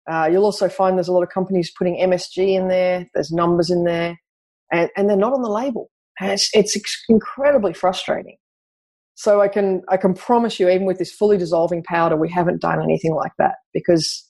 Uh, 0.09 0.31
you'll 0.31 0.45
also 0.45 0.69
find 0.69 0.97
there's 0.97 1.09
a 1.09 1.13
lot 1.13 1.25
of 1.25 1.29
companies 1.29 1.73
putting 1.77 1.97
MSG 1.97 2.55
in 2.57 2.69
there, 2.69 3.09
there's 3.15 3.33
numbers 3.33 3.69
in 3.69 3.83
there, 3.83 4.17
and, 4.73 4.89
and 4.97 5.11
they're 5.11 5.17
not 5.17 5.33
on 5.33 5.43
the 5.43 5.51
label. 5.51 5.91
And 6.21 6.31
it's, 6.31 6.49
it's 6.55 6.77
incredibly 7.09 7.75
frustrating. 7.75 8.37
So 9.17 9.41
I 9.41 9.49
can 9.49 9.83
I 9.89 9.97
can 9.97 10.15
promise 10.15 10.61
you, 10.61 10.69
even 10.69 10.87
with 10.87 10.99
this 10.99 11.13
fully 11.13 11.39
dissolving 11.39 11.83
powder, 11.83 12.17
we 12.17 12.31
haven't 12.31 12.61
done 12.61 12.83
anything 12.83 13.15
like 13.15 13.33
that 13.39 13.57
because 13.73 14.25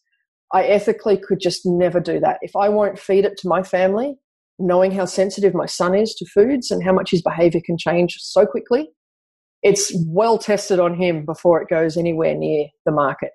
I 0.55 0.63
ethically 0.65 1.19
could 1.19 1.41
just 1.41 1.63
never 1.65 1.99
do 1.99 2.21
that. 2.21 2.39
If 2.41 2.55
I 2.55 2.69
won't 2.69 2.99
feed 2.99 3.25
it 3.25 3.37
to 3.39 3.49
my 3.49 3.65
family, 3.65 4.15
knowing 4.61 4.93
how 4.93 5.05
sensitive 5.05 5.55
my 5.55 5.67
son 5.67 5.97
is 5.97 6.15
to 6.15 6.27
foods 6.27 6.71
and 6.71 6.85
how 6.85 6.93
much 6.93 7.11
his 7.11 7.21
behavior 7.21 7.61
can 7.67 7.77
change 7.77 8.15
so 8.19 8.47
quickly, 8.47 8.91
it's 9.65 9.93
well 10.07 10.39
tested 10.39 10.79
on 10.79 10.95
him 10.95 11.25
before 11.27 11.61
it 11.61 11.69
goes 11.69 11.97
anywhere 11.97 12.37
near 12.37 12.67
the 12.85 12.93
market. 12.93 13.31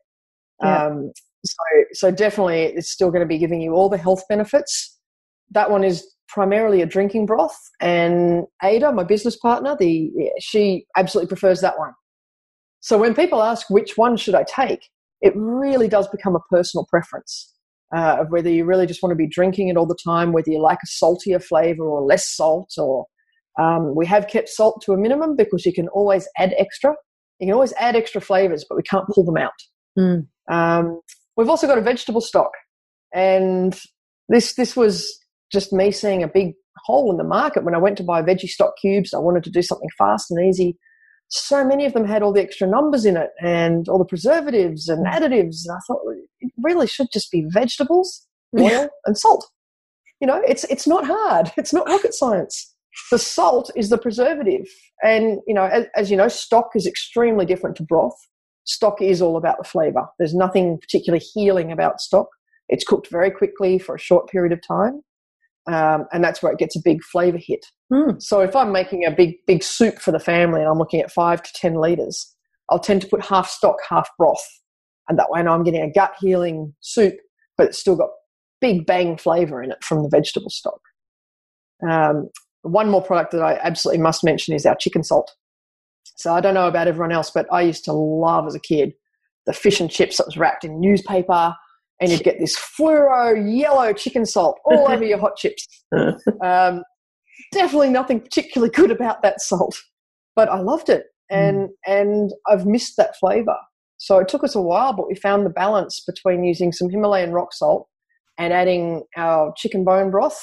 Yeah. 0.63 0.85
Um, 0.85 1.11
so, 1.45 1.63
so 1.91 2.11
definitely, 2.11 2.63
it's 2.63 2.89
still 2.89 3.09
going 3.09 3.21
to 3.21 3.27
be 3.27 3.39
giving 3.39 3.61
you 3.61 3.73
all 3.73 3.89
the 3.89 3.97
health 3.97 4.23
benefits. 4.29 4.90
That 5.51 5.69
one 5.69 5.83
is 5.83 6.05
primarily 6.27 6.81
a 6.81 6.85
drinking 6.85 7.25
broth, 7.25 7.57
and 7.79 8.45
Ada, 8.63 8.91
my 8.93 9.03
business 9.03 9.35
partner, 9.35 9.75
the 9.79 10.11
she 10.39 10.85
absolutely 10.95 11.27
prefers 11.27 11.61
that 11.61 11.77
one. 11.77 11.93
So 12.79 12.97
when 12.97 13.13
people 13.13 13.43
ask 13.43 13.69
which 13.69 13.97
one 13.97 14.17
should 14.17 14.33
I 14.33 14.43
take, 14.43 14.89
it 15.21 15.33
really 15.35 15.87
does 15.87 16.07
become 16.07 16.35
a 16.35 16.39
personal 16.49 16.85
preference 16.89 17.53
uh, 17.95 18.17
of 18.19 18.29
whether 18.29 18.49
you 18.49 18.65
really 18.65 18.85
just 18.85 19.03
want 19.03 19.11
to 19.11 19.15
be 19.17 19.27
drinking 19.27 19.67
it 19.67 19.77
all 19.77 19.85
the 19.85 19.97
time, 20.03 20.31
whether 20.31 20.49
you 20.49 20.59
like 20.59 20.79
a 20.83 20.87
saltier 20.87 21.39
flavor 21.39 21.83
or 21.83 22.01
less 22.01 22.27
salt, 22.27 22.71
or 22.77 23.05
um, 23.59 23.95
we 23.95 24.05
have 24.05 24.27
kept 24.27 24.49
salt 24.49 24.81
to 24.85 24.93
a 24.93 24.97
minimum 24.97 25.35
because 25.35 25.65
you 25.65 25.73
can 25.73 25.87
always 25.89 26.27
add 26.37 26.53
extra. 26.57 26.95
You 27.39 27.47
can 27.47 27.53
always 27.53 27.73
add 27.73 27.95
extra 27.95 28.21
flavors, 28.21 28.65
but 28.67 28.75
we 28.75 28.83
can't 28.83 29.07
pull 29.07 29.25
them 29.25 29.37
out. 29.37 29.51
Mm. 29.97 30.27
Um, 30.49 31.01
we've 31.35 31.49
also 31.49 31.67
got 31.67 31.77
a 31.77 31.81
vegetable 31.81 32.21
stock, 32.21 32.51
and 33.13 33.77
this 34.29 34.55
this 34.55 34.75
was 34.75 35.20
just 35.51 35.73
me 35.73 35.91
seeing 35.91 36.23
a 36.23 36.27
big 36.27 36.53
hole 36.85 37.11
in 37.11 37.17
the 37.17 37.23
market 37.23 37.63
when 37.63 37.75
I 37.75 37.79
went 37.79 37.97
to 37.97 38.03
buy 38.03 38.21
veggie 38.21 38.49
stock 38.49 38.73
cubes. 38.79 39.13
I 39.13 39.19
wanted 39.19 39.43
to 39.43 39.49
do 39.49 39.61
something 39.61 39.89
fast 39.97 40.31
and 40.31 40.45
easy. 40.45 40.77
So 41.29 41.63
many 41.63 41.85
of 41.85 41.93
them 41.93 42.05
had 42.05 42.23
all 42.23 42.33
the 42.33 42.41
extra 42.41 42.67
numbers 42.67 43.05
in 43.05 43.15
it 43.15 43.29
and 43.41 43.87
all 43.87 43.97
the 43.97 44.05
preservatives 44.05 44.89
and 44.89 45.07
hmm. 45.07 45.13
additives. 45.13 45.61
And 45.65 45.75
I 45.75 45.79
thought 45.87 46.01
it 46.39 46.51
really 46.61 46.87
should 46.87 47.07
just 47.13 47.31
be 47.31 47.45
vegetables, 47.49 48.27
oil, 48.59 48.89
and 49.05 49.17
salt. 49.17 49.47
You 50.19 50.27
know, 50.27 50.41
it's 50.47 50.63
it's 50.65 50.87
not 50.87 51.05
hard. 51.05 51.51
It's 51.57 51.73
not 51.73 51.87
rocket 51.87 52.13
science. 52.13 52.73
The 53.09 53.17
salt 53.17 53.71
is 53.75 53.89
the 53.89 53.97
preservative, 53.97 54.67
and 55.01 55.39
you 55.47 55.53
know, 55.53 55.63
as, 55.63 55.85
as 55.95 56.11
you 56.11 56.17
know, 56.17 56.27
stock 56.27 56.71
is 56.75 56.85
extremely 56.85 57.45
different 57.45 57.77
to 57.77 57.83
broth. 57.83 58.17
Stock 58.65 59.01
is 59.01 59.21
all 59.21 59.37
about 59.37 59.57
the 59.57 59.63
flavour. 59.63 60.05
There's 60.19 60.35
nothing 60.35 60.77
particularly 60.79 61.23
healing 61.33 61.71
about 61.71 62.01
stock. 62.01 62.27
It's 62.67 62.83
cooked 62.83 63.09
very 63.09 63.31
quickly 63.31 63.79
for 63.79 63.95
a 63.95 63.99
short 63.99 64.29
period 64.29 64.51
of 64.51 64.59
time 64.65 65.01
um, 65.67 66.05
and 66.11 66.23
that's 66.23 66.41
where 66.41 66.51
it 66.51 66.59
gets 66.59 66.75
a 66.75 66.81
big 66.83 67.03
flavor 67.03 67.37
hit. 67.39 67.65
Mm. 67.91 68.21
So 68.21 68.41
if 68.41 68.55
I'm 68.55 68.71
making 68.71 69.05
a 69.05 69.11
big 69.11 69.35
big 69.47 69.63
soup 69.63 69.99
for 69.99 70.11
the 70.11 70.19
family 70.19 70.61
and 70.61 70.69
I'm 70.69 70.77
looking 70.77 71.01
at 71.01 71.11
five 71.11 71.43
to 71.43 71.49
ten 71.53 71.75
liters, 71.75 72.33
I'll 72.69 72.79
tend 72.79 73.01
to 73.01 73.07
put 73.07 73.25
half 73.25 73.49
stock, 73.49 73.77
half 73.87 74.09
broth, 74.17 74.45
and 75.07 75.17
that 75.19 75.29
way 75.29 75.39
I 75.39 75.43
know 75.43 75.51
I'm 75.51 75.63
getting 75.63 75.81
a 75.81 75.91
gut 75.91 76.13
healing 76.19 76.73
soup, 76.81 77.15
but 77.57 77.67
it's 77.67 77.79
still 77.79 77.95
got 77.95 78.09
big 78.59 78.85
bang 78.85 79.17
flavor 79.17 79.61
in 79.61 79.71
it 79.71 79.83
from 79.83 80.03
the 80.03 80.09
vegetable 80.09 80.49
stock. 80.49 80.79
Um, 81.87 82.29
one 82.61 82.89
more 82.89 83.03
product 83.03 83.31
that 83.31 83.41
I 83.41 83.59
absolutely 83.63 84.03
must 84.03 84.23
mention 84.23 84.53
is 84.53 84.65
our 84.65 84.75
chicken 84.75 85.03
salt. 85.03 85.31
So 86.17 86.33
I 86.33 86.41
don't 86.41 86.53
know 86.53 86.67
about 86.67 86.87
everyone 86.87 87.11
else, 87.11 87.31
but 87.31 87.47
I 87.51 87.61
used 87.61 87.83
to 87.85 87.93
love 87.93 88.45
as 88.45 88.55
a 88.55 88.59
kid 88.59 88.93
the 89.47 89.53
fish 89.53 89.79
and 89.81 89.89
chips 89.89 90.17
that 90.17 90.27
was 90.27 90.37
wrapped 90.37 90.63
in 90.63 90.79
newspaper 90.79 91.55
and 92.01 92.11
you'd 92.11 92.23
get 92.23 92.39
this 92.39 92.57
fluoro 92.57 93.33
yellow 93.57 93.93
chicken 93.93 94.25
salt 94.25 94.59
all 94.65 94.91
over 94.91 95.05
your 95.05 95.19
hot 95.19 95.37
chips. 95.37 95.67
Um, 96.43 96.83
definitely 97.51 97.89
nothing 97.89 98.21
particularly 98.21 98.71
good 98.71 98.91
about 98.91 99.21
that 99.23 99.41
salt, 99.41 99.77
but 100.35 100.49
I 100.49 100.59
loved 100.59 100.89
it, 100.89 101.05
and 101.29 101.67
mm. 101.67 101.71
and 101.85 102.31
I've 102.47 102.65
missed 102.65 102.95
that 102.97 103.17
flavour. 103.17 103.57
So 103.97 104.17
it 104.19 104.27
took 104.27 104.43
us 104.43 104.55
a 104.55 104.61
while, 104.61 104.93
but 104.93 105.07
we 105.07 105.15
found 105.15 105.45
the 105.45 105.51
balance 105.51 106.01
between 106.07 106.43
using 106.43 106.71
some 106.71 106.89
Himalayan 106.89 107.33
rock 107.33 107.53
salt 107.53 107.87
and 108.39 108.51
adding 108.51 109.03
our 109.15 109.53
chicken 109.55 109.83
bone 109.83 110.09
broth. 110.09 110.41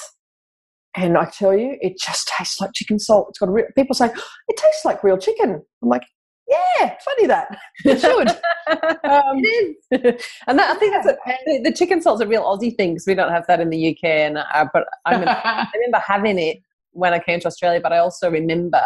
And 0.97 1.19
I 1.19 1.25
tell 1.27 1.57
you, 1.57 1.77
it 1.81 1.99
just 1.99 2.31
tastes 2.37 2.61
like 2.61 2.71
chicken 2.75 2.99
salt. 2.99 3.27
It's 3.31 3.39
got 3.39 3.49
a 3.49 3.53
real, 3.53 3.67
people 3.75 3.95
say 3.95 4.07
it 4.07 4.57
tastes 4.57 4.85
like 4.85 5.03
real 5.03 5.19
chicken. 5.19 5.63
I'm 5.83 5.89
like, 5.89 6.05
yeah, 6.49 6.95
funny 7.05 7.27
that. 7.27 7.59
It 7.85 8.01
should. 8.01 8.29
um, 8.29 9.39
it 9.39 9.77
is. 9.93 10.25
and 10.47 10.59
that, 10.59 10.75
I 10.75 10.79
think 10.79 10.93
that's 10.93 11.07
a, 11.07 11.17
the, 11.47 11.71
the, 11.71 11.73
chicken 11.73 12.01
salt's 12.01 12.23
a 12.23 12.27
real 12.27 12.43
Aussie 12.43 12.77
thing 12.77 12.95
because 12.95 13.07
we 13.07 13.15
don't 13.15 13.33
have 13.33 13.47
that 13.47 13.61
in 13.61 13.71
the 13.71 13.91
UK. 13.91 14.05
And 14.05 14.39
uh, 14.39 14.67
but 14.73 14.85
I 15.05 15.13
remember, 15.13 15.41
I 15.45 15.67
remember 15.75 15.99
having 16.05 16.39
it 16.39 16.59
when 16.93 17.13
I 17.13 17.19
came 17.19 17.41
to 17.41 17.47
Australia. 17.47 17.81
But 17.81 17.93
I 17.93 17.99
also 17.99 18.31
remember 18.31 18.83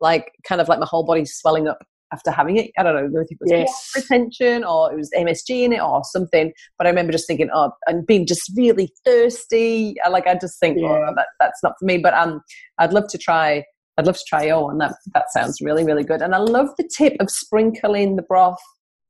like 0.00 0.32
kind 0.46 0.60
of 0.60 0.68
like 0.68 0.78
my 0.78 0.86
whole 0.86 1.04
body 1.04 1.24
swelling 1.24 1.68
up 1.68 1.78
after 2.12 2.30
having 2.30 2.56
it. 2.56 2.70
I 2.78 2.82
don't 2.82 3.12
know 3.12 3.20
if 3.20 3.30
it 3.30 3.38
was 3.40 3.50
yes. 3.50 3.92
retention 3.96 4.64
or 4.64 4.92
it 4.92 4.96
was 4.96 5.10
MSG 5.16 5.64
in 5.64 5.72
it 5.72 5.80
or 5.80 6.02
something. 6.04 6.52
But 6.78 6.86
I 6.86 6.90
remember 6.90 7.12
just 7.12 7.26
thinking, 7.26 7.48
oh, 7.52 7.72
and 7.86 8.06
being 8.06 8.26
just 8.26 8.50
really 8.56 8.92
thirsty. 9.04 9.96
Like 10.08 10.26
I 10.26 10.36
just 10.36 10.60
think, 10.60 10.78
oh, 10.78 10.82
yeah. 10.82 11.06
oh, 11.08 11.14
that, 11.16 11.28
that's 11.40 11.62
not 11.62 11.74
for 11.78 11.84
me. 11.84 11.98
But 11.98 12.14
um, 12.14 12.42
I'd 12.78 12.92
love 12.92 13.08
to 13.08 13.18
try 13.18 13.64
I'd 13.98 14.06
love 14.06 14.16
to 14.16 14.24
try 14.26 14.44
your 14.44 14.64
one. 14.64 14.78
That 14.78 14.94
that 15.14 15.30
sounds 15.32 15.60
really 15.60 15.84
really 15.84 16.04
good. 16.04 16.22
And 16.22 16.34
I 16.34 16.38
love 16.38 16.68
the 16.78 16.88
tip 16.96 17.14
of 17.20 17.30
sprinkling 17.30 18.16
the 18.16 18.22
broth 18.22 18.58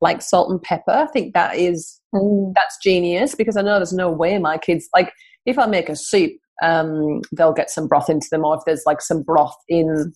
like 0.01 0.21
salt 0.21 0.51
and 0.51 0.61
pepper. 0.61 0.91
I 0.91 1.07
think 1.07 1.35
that 1.35 1.57
is 1.57 2.01
mm. 2.15 2.53
that's 2.55 2.77
genius 2.83 3.35
because 3.35 3.57
I 3.57 3.63
know 3.63 3.77
there's 3.79 3.93
no 3.93 4.11
way 4.11 4.39
my 4.39 4.59
kids 4.59 4.89
like 4.95 5.13
if 5.47 5.59
I 5.59 5.67
make 5.67 5.89
a 5.89 5.97
soup, 5.97 6.33
um, 6.63 7.21
they'll 7.37 7.53
get 7.53 7.71
some 7.71 7.89
broth 7.89 8.09
into 8.09 8.29
them, 8.31 8.45
or 8.45 8.57
if 8.57 8.63
there's 8.67 8.85
like 8.87 9.01
some 9.01 9.23
broth 9.23 9.57
in 9.69 10.13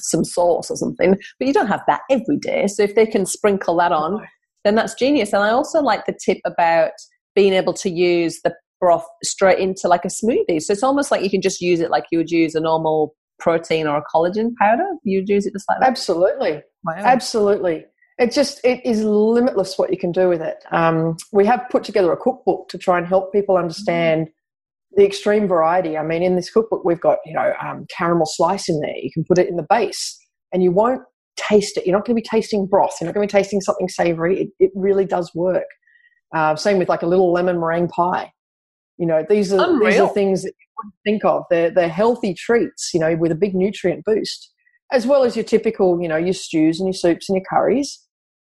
some 0.00 0.24
sauce 0.24 0.70
or 0.70 0.76
something. 0.76 1.16
But 1.38 1.46
you 1.46 1.54
don't 1.54 1.68
have 1.68 1.82
that 1.86 2.02
every 2.10 2.38
day, 2.38 2.66
so 2.66 2.82
if 2.82 2.94
they 2.94 3.06
can 3.06 3.26
sprinkle 3.26 3.76
that 3.76 3.92
on, 3.92 4.26
then 4.64 4.74
that's 4.74 4.94
genius. 4.94 5.32
And 5.32 5.42
I 5.42 5.50
also 5.50 5.80
like 5.80 6.06
the 6.06 6.18
tip 6.24 6.38
about 6.44 6.92
being 7.34 7.52
able 7.52 7.72
to 7.74 7.90
use 7.90 8.40
the 8.42 8.54
broth 8.80 9.06
straight 9.22 9.58
into 9.58 9.88
like 9.88 10.04
a 10.04 10.08
smoothie. 10.08 10.60
So 10.60 10.72
it's 10.72 10.82
almost 10.82 11.10
like 11.10 11.22
you 11.22 11.30
can 11.30 11.40
just 11.40 11.60
use 11.60 11.80
it 11.80 11.90
like 11.90 12.04
you 12.10 12.18
would 12.18 12.30
use 12.30 12.54
a 12.54 12.60
normal 12.60 13.14
protein 13.38 13.86
or 13.86 13.98
a 13.98 14.04
collagen 14.14 14.54
powder? 14.56 14.86
You 15.02 15.24
use 15.26 15.46
it 15.46 15.52
just 15.52 15.68
like 15.68 15.80
that? 15.80 15.88
Absolutely. 15.88 16.62
Wow. 16.84 16.94
Absolutely. 16.96 17.86
It 18.18 18.32
just 18.32 18.60
it 18.64 18.84
is 18.84 19.02
limitless 19.02 19.76
what 19.76 19.90
you 19.90 19.98
can 19.98 20.12
do 20.12 20.28
with 20.28 20.40
it. 20.40 20.64
Um, 20.70 21.16
we 21.32 21.44
have 21.46 21.66
put 21.70 21.82
together 21.82 22.12
a 22.12 22.16
cookbook 22.16 22.68
to 22.68 22.78
try 22.78 22.96
and 22.98 23.06
help 23.06 23.32
people 23.32 23.56
understand 23.56 24.28
the 24.96 25.04
extreme 25.04 25.48
variety. 25.48 25.98
I 25.98 26.04
mean, 26.04 26.22
in 26.22 26.36
this 26.36 26.50
cookbook, 26.50 26.84
we've 26.84 27.00
got 27.00 27.18
you 27.26 27.34
know 27.34 27.52
um, 27.60 27.86
caramel 27.96 28.26
slice 28.26 28.68
in 28.68 28.80
there. 28.80 28.96
You 28.96 29.10
can 29.12 29.24
put 29.24 29.38
it 29.38 29.48
in 29.48 29.56
the 29.56 29.66
base, 29.68 30.16
and 30.52 30.62
you 30.62 30.70
won't 30.70 31.02
taste 31.36 31.76
it. 31.76 31.86
You're 31.86 31.96
not 31.96 32.04
going 32.06 32.16
to 32.16 32.22
be 32.22 32.28
tasting 32.28 32.66
broth. 32.66 32.96
You're 33.00 33.06
not 33.06 33.14
going 33.14 33.26
to 33.26 33.32
be 33.34 33.38
tasting 33.38 33.60
something 33.60 33.88
savory. 33.88 34.42
It, 34.42 34.48
it 34.60 34.70
really 34.76 35.04
does 35.04 35.34
work. 35.34 35.66
Uh, 36.34 36.54
same 36.54 36.78
with 36.78 36.88
like 36.88 37.02
a 37.02 37.06
little 37.06 37.32
lemon 37.32 37.58
meringue 37.58 37.88
pie. 37.88 38.32
You 38.98 39.06
know, 39.06 39.24
these 39.28 39.52
are 39.52 39.70
Unreal. 39.70 39.90
these 39.90 40.00
are 40.00 40.08
things 40.08 40.42
that 40.42 40.52
think 41.04 41.24
of. 41.24 41.44
They're 41.50 41.70
they're 41.70 41.88
healthy 41.88 42.34
treats, 42.34 42.92
you 42.92 43.00
know, 43.00 43.16
with 43.16 43.32
a 43.32 43.36
big 43.36 43.54
nutrient 43.54 44.04
boost, 44.04 44.52
as 44.92 45.06
well 45.06 45.24
as 45.24 45.36
your 45.36 45.44
typical, 45.44 46.00
you 46.00 46.08
know, 46.08 46.16
your 46.16 46.34
stews 46.34 46.80
and 46.80 46.86
your 46.86 46.94
soups 46.94 47.28
and 47.28 47.36
your 47.36 47.44
curries. 47.48 48.00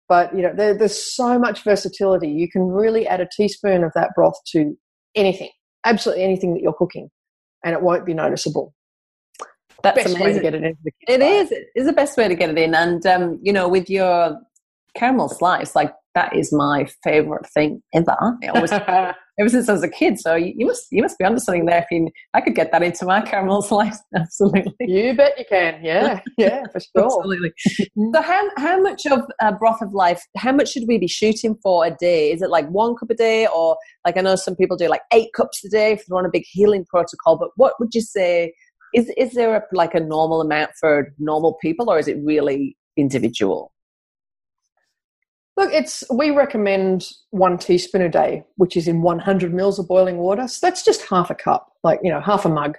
But 0.09 0.36
you 0.36 0.41
know, 0.41 0.53
there, 0.55 0.78
there's 0.78 1.15
so 1.15 1.39
much 1.39 1.63
versatility. 1.63 2.30
You 2.30 2.49
can 2.49 2.63
really 2.63 3.07
add 3.07 3.21
a 3.21 3.28
teaspoon 3.36 3.84
of 3.84 3.91
that 3.95 4.11
broth 4.15 4.36
to 4.47 4.78
anything, 5.15 5.49
absolutely 5.86 6.24
anything 6.24 6.53
that 6.53 6.61
you're 6.61 6.74
cooking, 6.74 7.09
and 7.63 7.74
it 7.74 7.82
won't 7.82 8.05
be 8.05 8.13
noticeable. 8.13 8.74
That's 9.82 9.95
best 9.95 10.15
amazing. 10.15 10.26
way 10.26 10.34
to 10.34 10.39
get 10.39 10.53
it 10.55 10.63
into 10.63 10.80
the 10.84 10.91
kitchen. 11.05 11.21
It 11.21 11.26
is. 11.26 11.51
It 11.51 11.67
is 11.76 11.86
the 11.86 11.93
best 11.93 12.17
way 12.17 12.28
to 12.28 12.36
get 12.36 12.49
it 12.49 12.57
in, 12.57 12.76
and 12.76 13.05
um, 13.05 13.39
you 13.41 13.53
know, 13.53 13.67
with 13.67 13.89
your 13.89 14.38
caramel 14.95 15.30
slice, 15.30 15.76
like 15.76 15.93
that 16.15 16.36
is 16.36 16.53
my 16.53 16.88
favorite 17.03 17.47
thing 17.53 17.82
ever. 17.93 18.38
Always, 18.53 18.71
ever 19.39 19.49
since 19.49 19.67
I 19.69 19.73
was 19.73 19.84
a 19.84 19.89
kid. 19.89 20.19
So 20.19 20.36
you, 20.36 20.53
you, 20.55 20.65
must 20.65 20.88
you 20.91 21.01
must 21.01 21.17
be 21.17 21.25
onto 21.25 21.39
something 21.39 21.65
there. 21.65 21.79
If 21.79 21.86
you, 21.91 22.09
I 22.34 22.41
could 22.41 22.55
get 22.55 22.71
that 22.71 22.84
into 22.84 23.05
my 23.05 23.21
caramel 23.21 23.65
life, 23.71 23.97
absolutely. 24.15 24.73
You 24.79 25.15
bet 25.15 25.38
you 25.38 25.45
can. 25.47 25.84
Yeah, 25.84 26.19
yeah, 26.38 26.63
for 26.71 26.79
sure. 26.95 27.05
absolutely. 27.05 27.51
So 28.13 28.21
how 28.21 28.49
how 28.57 28.81
much 28.81 29.05
of 29.05 29.21
uh, 29.41 29.51
broth 29.53 29.81
of 29.81 29.93
life? 29.93 30.21
How 30.38 30.51
much 30.51 30.71
should 30.71 30.84
we 30.88 30.97
be 30.97 31.07
shooting 31.07 31.55
for 31.61 31.86
a 31.86 31.91
day? 31.91 32.31
Is 32.31 32.41
it 32.41 32.49
like 32.49 32.67
one 32.69 32.95
cup 32.95 33.09
a 33.09 33.15
day, 33.15 33.47
or 33.47 33.77
like 34.05 34.17
I 34.17 34.21
know 34.21 34.36
some 34.36 34.55
people 34.55 34.77
do 34.77 34.88
like 34.88 35.01
eight 35.13 35.29
cups 35.36 35.63
a 35.63 35.69
day 35.69 35.93
if 35.93 36.05
they 36.05 36.13
want 36.13 36.27
a 36.27 36.31
big 36.31 36.45
healing 36.45 36.86
protocol? 36.86 37.38
But 37.38 37.49
what 37.55 37.73
would 37.79 37.93
you 37.93 38.01
say? 38.01 38.53
Is 38.93 39.11
is 39.17 39.34
there 39.34 39.55
a, 39.55 39.61
like 39.71 39.95
a 39.95 39.99
normal 39.99 40.41
amount 40.41 40.71
for 40.79 41.13
normal 41.17 41.57
people, 41.61 41.89
or 41.89 41.97
is 41.97 42.07
it 42.07 42.17
really 42.23 42.77
individual? 42.95 43.71
Look, 45.56 45.72
it's 45.72 46.04
we 46.12 46.32
recommend 46.32 47.10
one 47.30 47.58
teaspoon 47.58 48.01
a 48.01 48.10
day, 48.10 48.43
which 48.56 48.76
is 48.76 48.88
in 48.88 49.01
100 49.04 49.54
mils 49.54 49.78
of 49.78 49.88
boiling 49.88 50.18
water. 50.18 50.47
So 50.47 50.66
that's 50.66 50.84
just 50.84 51.08
half 51.08 51.30
a 51.30 51.36
cup, 51.36 51.72
like 51.84 51.99
you 52.04 52.12
know, 52.12 52.20
half 52.20 52.45
a 52.45 52.49
mug. 52.49 52.78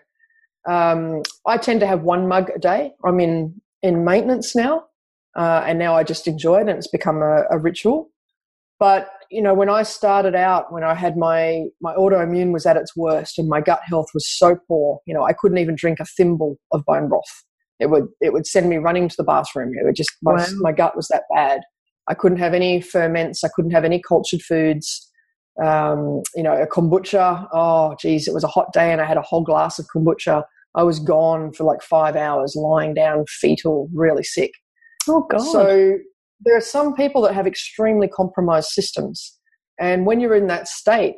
Um, 0.69 1.23
I 1.47 1.57
tend 1.59 1.81
to 1.81 1.87
have 1.87 2.03
one 2.03 2.27
mug 2.27 2.51
a 2.55 2.59
day. 2.59 2.93
I'm 3.05 3.21
in 3.21 3.61
in 3.83 4.05
maintenance 4.05 4.57
now, 4.57 4.85
uh, 5.37 5.63
and 5.67 5.79
now 5.79 5.95
I 5.95 6.03
just 6.03 6.27
enjoy 6.27 6.57
it, 6.59 6.69
and 6.69 6.71
it's 6.71 6.89
become 6.89 7.19
a, 7.23 7.45
a 7.51 7.59
ritual. 7.59 8.11
But 8.81 9.09
you 9.31 9.41
know, 9.41 9.55
when 9.55 9.71
I 9.71 9.85
started 9.85 10.35
out, 10.35 10.73
when 10.73 10.83
I 10.83 10.95
had 10.95 11.17
my 11.17 11.67
my 11.81 11.95
autoimmune 11.95 12.53
was 12.53 12.67
at 12.67 12.77
its 12.77 12.97
worst, 12.97 13.39
and 13.39 13.49
my 13.49 13.61
gut 13.61 13.83
health 13.85 14.09
was 14.15 14.27
so 14.29 14.57
poor, 14.67 14.99
you 15.07 15.15
know, 15.15 15.23
I 15.25 15.33
couldn't 15.33 15.59
even 15.59 15.77
drink 15.77 16.01
a 16.01 16.05
thimble 16.05 16.57
of 16.73 16.85
bone 16.87 17.09
broth. 17.09 17.45
It 17.79 17.87
would 17.91 18.09
it 18.21 18.33
would 18.33 18.47
send 18.49 18.69
me 18.69 18.77
running 18.79 19.09
to 19.09 19.17
the 19.17 19.25
bathroom. 19.25 19.73
It 19.81 19.85
would 19.85 19.95
just 19.95 20.11
my, 20.23 20.35
Wow. 20.35 20.47
my 20.59 20.73
gut 20.73 20.97
was 20.97 21.07
that 21.09 21.23
bad. 21.33 21.61
I 22.09 22.15
couldn't 22.15 22.39
have 22.39 22.55
any 22.55 22.81
ferments. 22.81 23.45
I 23.45 23.49
couldn't 23.55 23.71
have 23.71 23.85
any 23.85 24.01
cultured 24.01 24.43
foods. 24.43 25.11
Um, 25.63 26.23
you 26.35 26.43
know, 26.43 26.55
a 26.55 26.67
kombucha. 26.67 27.49
Oh, 27.53 27.95
geez, 28.01 28.27
it 28.27 28.35
was 28.35 28.45
a 28.45 28.49
hot 28.49 28.73
day, 28.73 28.93
and 28.93 29.01
I 29.01 29.05
had 29.05 29.17
a 29.17 29.23
whole 29.23 29.43
glass 29.43 29.79
of 29.79 29.87
kombucha. 29.95 30.45
I 30.75 30.83
was 30.83 30.99
gone 30.99 31.53
for 31.53 31.65
like 31.65 31.83
five 31.83 32.17
hours, 32.17 32.57
lying 32.57 32.95
down, 32.95 33.25
fetal, 33.29 33.89
really 33.95 34.25
sick. 34.25 34.51
Oh 35.09 35.27
God. 35.31 35.41
So 35.41 35.99
there 36.41 36.57
are 36.57 36.61
some 36.61 36.95
people 36.95 37.23
that 37.23 37.35
have 37.35 37.47
extremely 37.47 38.09
compromised 38.09 38.69
systems, 38.69 39.39
and 39.79 40.07
when 40.07 40.21
you're 40.21 40.35
in 40.35 40.49
that 40.49 40.67
state, 40.67 41.17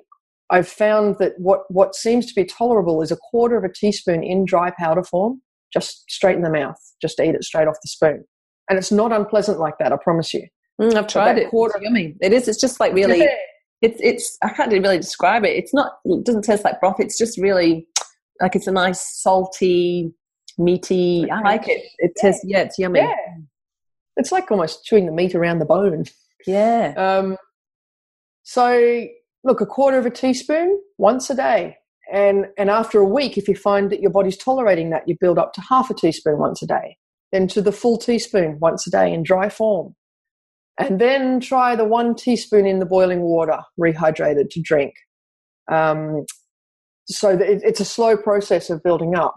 I've 0.50 0.68
found 0.68 1.16
that 1.18 1.32
what 1.38 1.60
what 1.68 1.94
seems 1.94 2.26
to 2.26 2.34
be 2.34 2.44
tolerable 2.44 3.00
is 3.00 3.10
a 3.10 3.16
quarter 3.16 3.56
of 3.56 3.64
a 3.64 3.72
teaspoon 3.72 4.22
in 4.22 4.44
dry 4.44 4.70
powder 4.78 5.02
form, 5.02 5.40
just 5.72 6.04
straight 6.10 6.36
in 6.36 6.42
the 6.42 6.50
mouth, 6.50 6.78
just 7.00 7.18
eat 7.18 7.34
it 7.34 7.42
straight 7.42 7.68
off 7.68 7.76
the 7.82 7.88
spoon, 7.88 8.24
and 8.68 8.78
it's 8.78 8.92
not 8.92 9.12
unpleasant 9.12 9.58
like 9.58 9.78
that. 9.78 9.92
I 9.92 9.96
promise 9.96 10.34
you. 10.34 10.46
Mm, 10.80 10.94
I've 10.94 11.06
tried 11.06 11.38
it. 11.38 11.48
quarter- 11.50 11.76
It's 11.76 11.84
yummy. 11.84 12.14
It 12.20 12.32
is. 12.32 12.48
It's 12.48 12.60
just 12.60 12.80
like 12.80 12.92
really. 12.92 13.20
Yeah. 13.20 13.34
It's 13.82 13.98
it's. 14.02 14.38
I 14.42 14.50
can't 14.50 14.72
really 14.72 14.96
describe 14.98 15.44
it. 15.44 15.50
It's 15.56 15.72
not. 15.74 15.92
It 16.04 16.24
doesn't 16.24 16.42
taste 16.42 16.64
like 16.64 16.80
broth. 16.80 16.96
It's 16.98 17.18
just 17.18 17.38
really 17.38 17.86
like 18.40 18.56
it's 18.56 18.66
a 18.66 18.72
nice 18.72 19.00
salty, 19.22 20.12
meaty. 20.58 21.30
I 21.30 21.40
like 21.40 21.68
it. 21.68 21.82
It 21.98 22.12
tastes. 22.20 22.42
Yeah, 22.46 22.60
it's 22.60 22.78
yummy. 22.78 23.00
Yeah, 23.00 23.14
it's 24.16 24.32
like 24.32 24.50
almost 24.50 24.84
chewing 24.84 25.06
the 25.06 25.12
meat 25.12 25.34
around 25.34 25.58
the 25.58 25.66
bone. 25.66 26.04
Yeah. 26.46 26.94
Um, 26.96 27.36
so 28.42 29.06
look, 29.44 29.60
a 29.60 29.66
quarter 29.66 29.98
of 29.98 30.06
a 30.06 30.10
teaspoon 30.10 30.80
once 30.98 31.30
a 31.30 31.34
day. 31.34 31.76
And, 32.12 32.46
and 32.56 32.70
after 32.70 33.00
a 33.00 33.04
week, 33.04 33.36
if 33.36 33.48
you 33.48 33.56
find 33.56 33.90
that 33.90 34.00
your 34.00 34.10
body's 34.12 34.36
tolerating 34.36 34.90
that, 34.90 35.08
you 35.08 35.16
build 35.20 35.38
up 35.38 35.52
to 35.54 35.60
half 35.60 35.90
a 35.90 35.94
teaspoon 35.94 36.38
once 36.38 36.62
a 36.62 36.66
day, 36.66 36.96
then 37.32 37.48
to 37.48 37.60
the 37.60 37.72
full 37.72 37.98
teaspoon 37.98 38.58
once 38.60 38.86
a 38.86 38.90
day 38.90 39.12
in 39.12 39.22
dry 39.24 39.48
form. 39.48 39.94
And 40.78 41.00
then 41.00 41.40
try 41.40 41.74
the 41.74 41.84
one 41.84 42.14
teaspoon 42.14 42.66
in 42.66 42.78
the 42.78 42.86
boiling 42.86 43.22
water, 43.22 43.58
rehydrated 43.80 44.50
to 44.50 44.60
drink. 44.60 44.94
Um, 45.70 46.26
so 47.06 47.30
it, 47.30 47.62
it's 47.64 47.80
a 47.80 47.84
slow 47.84 48.16
process 48.16 48.68
of 48.68 48.82
building 48.82 49.14
up. 49.14 49.34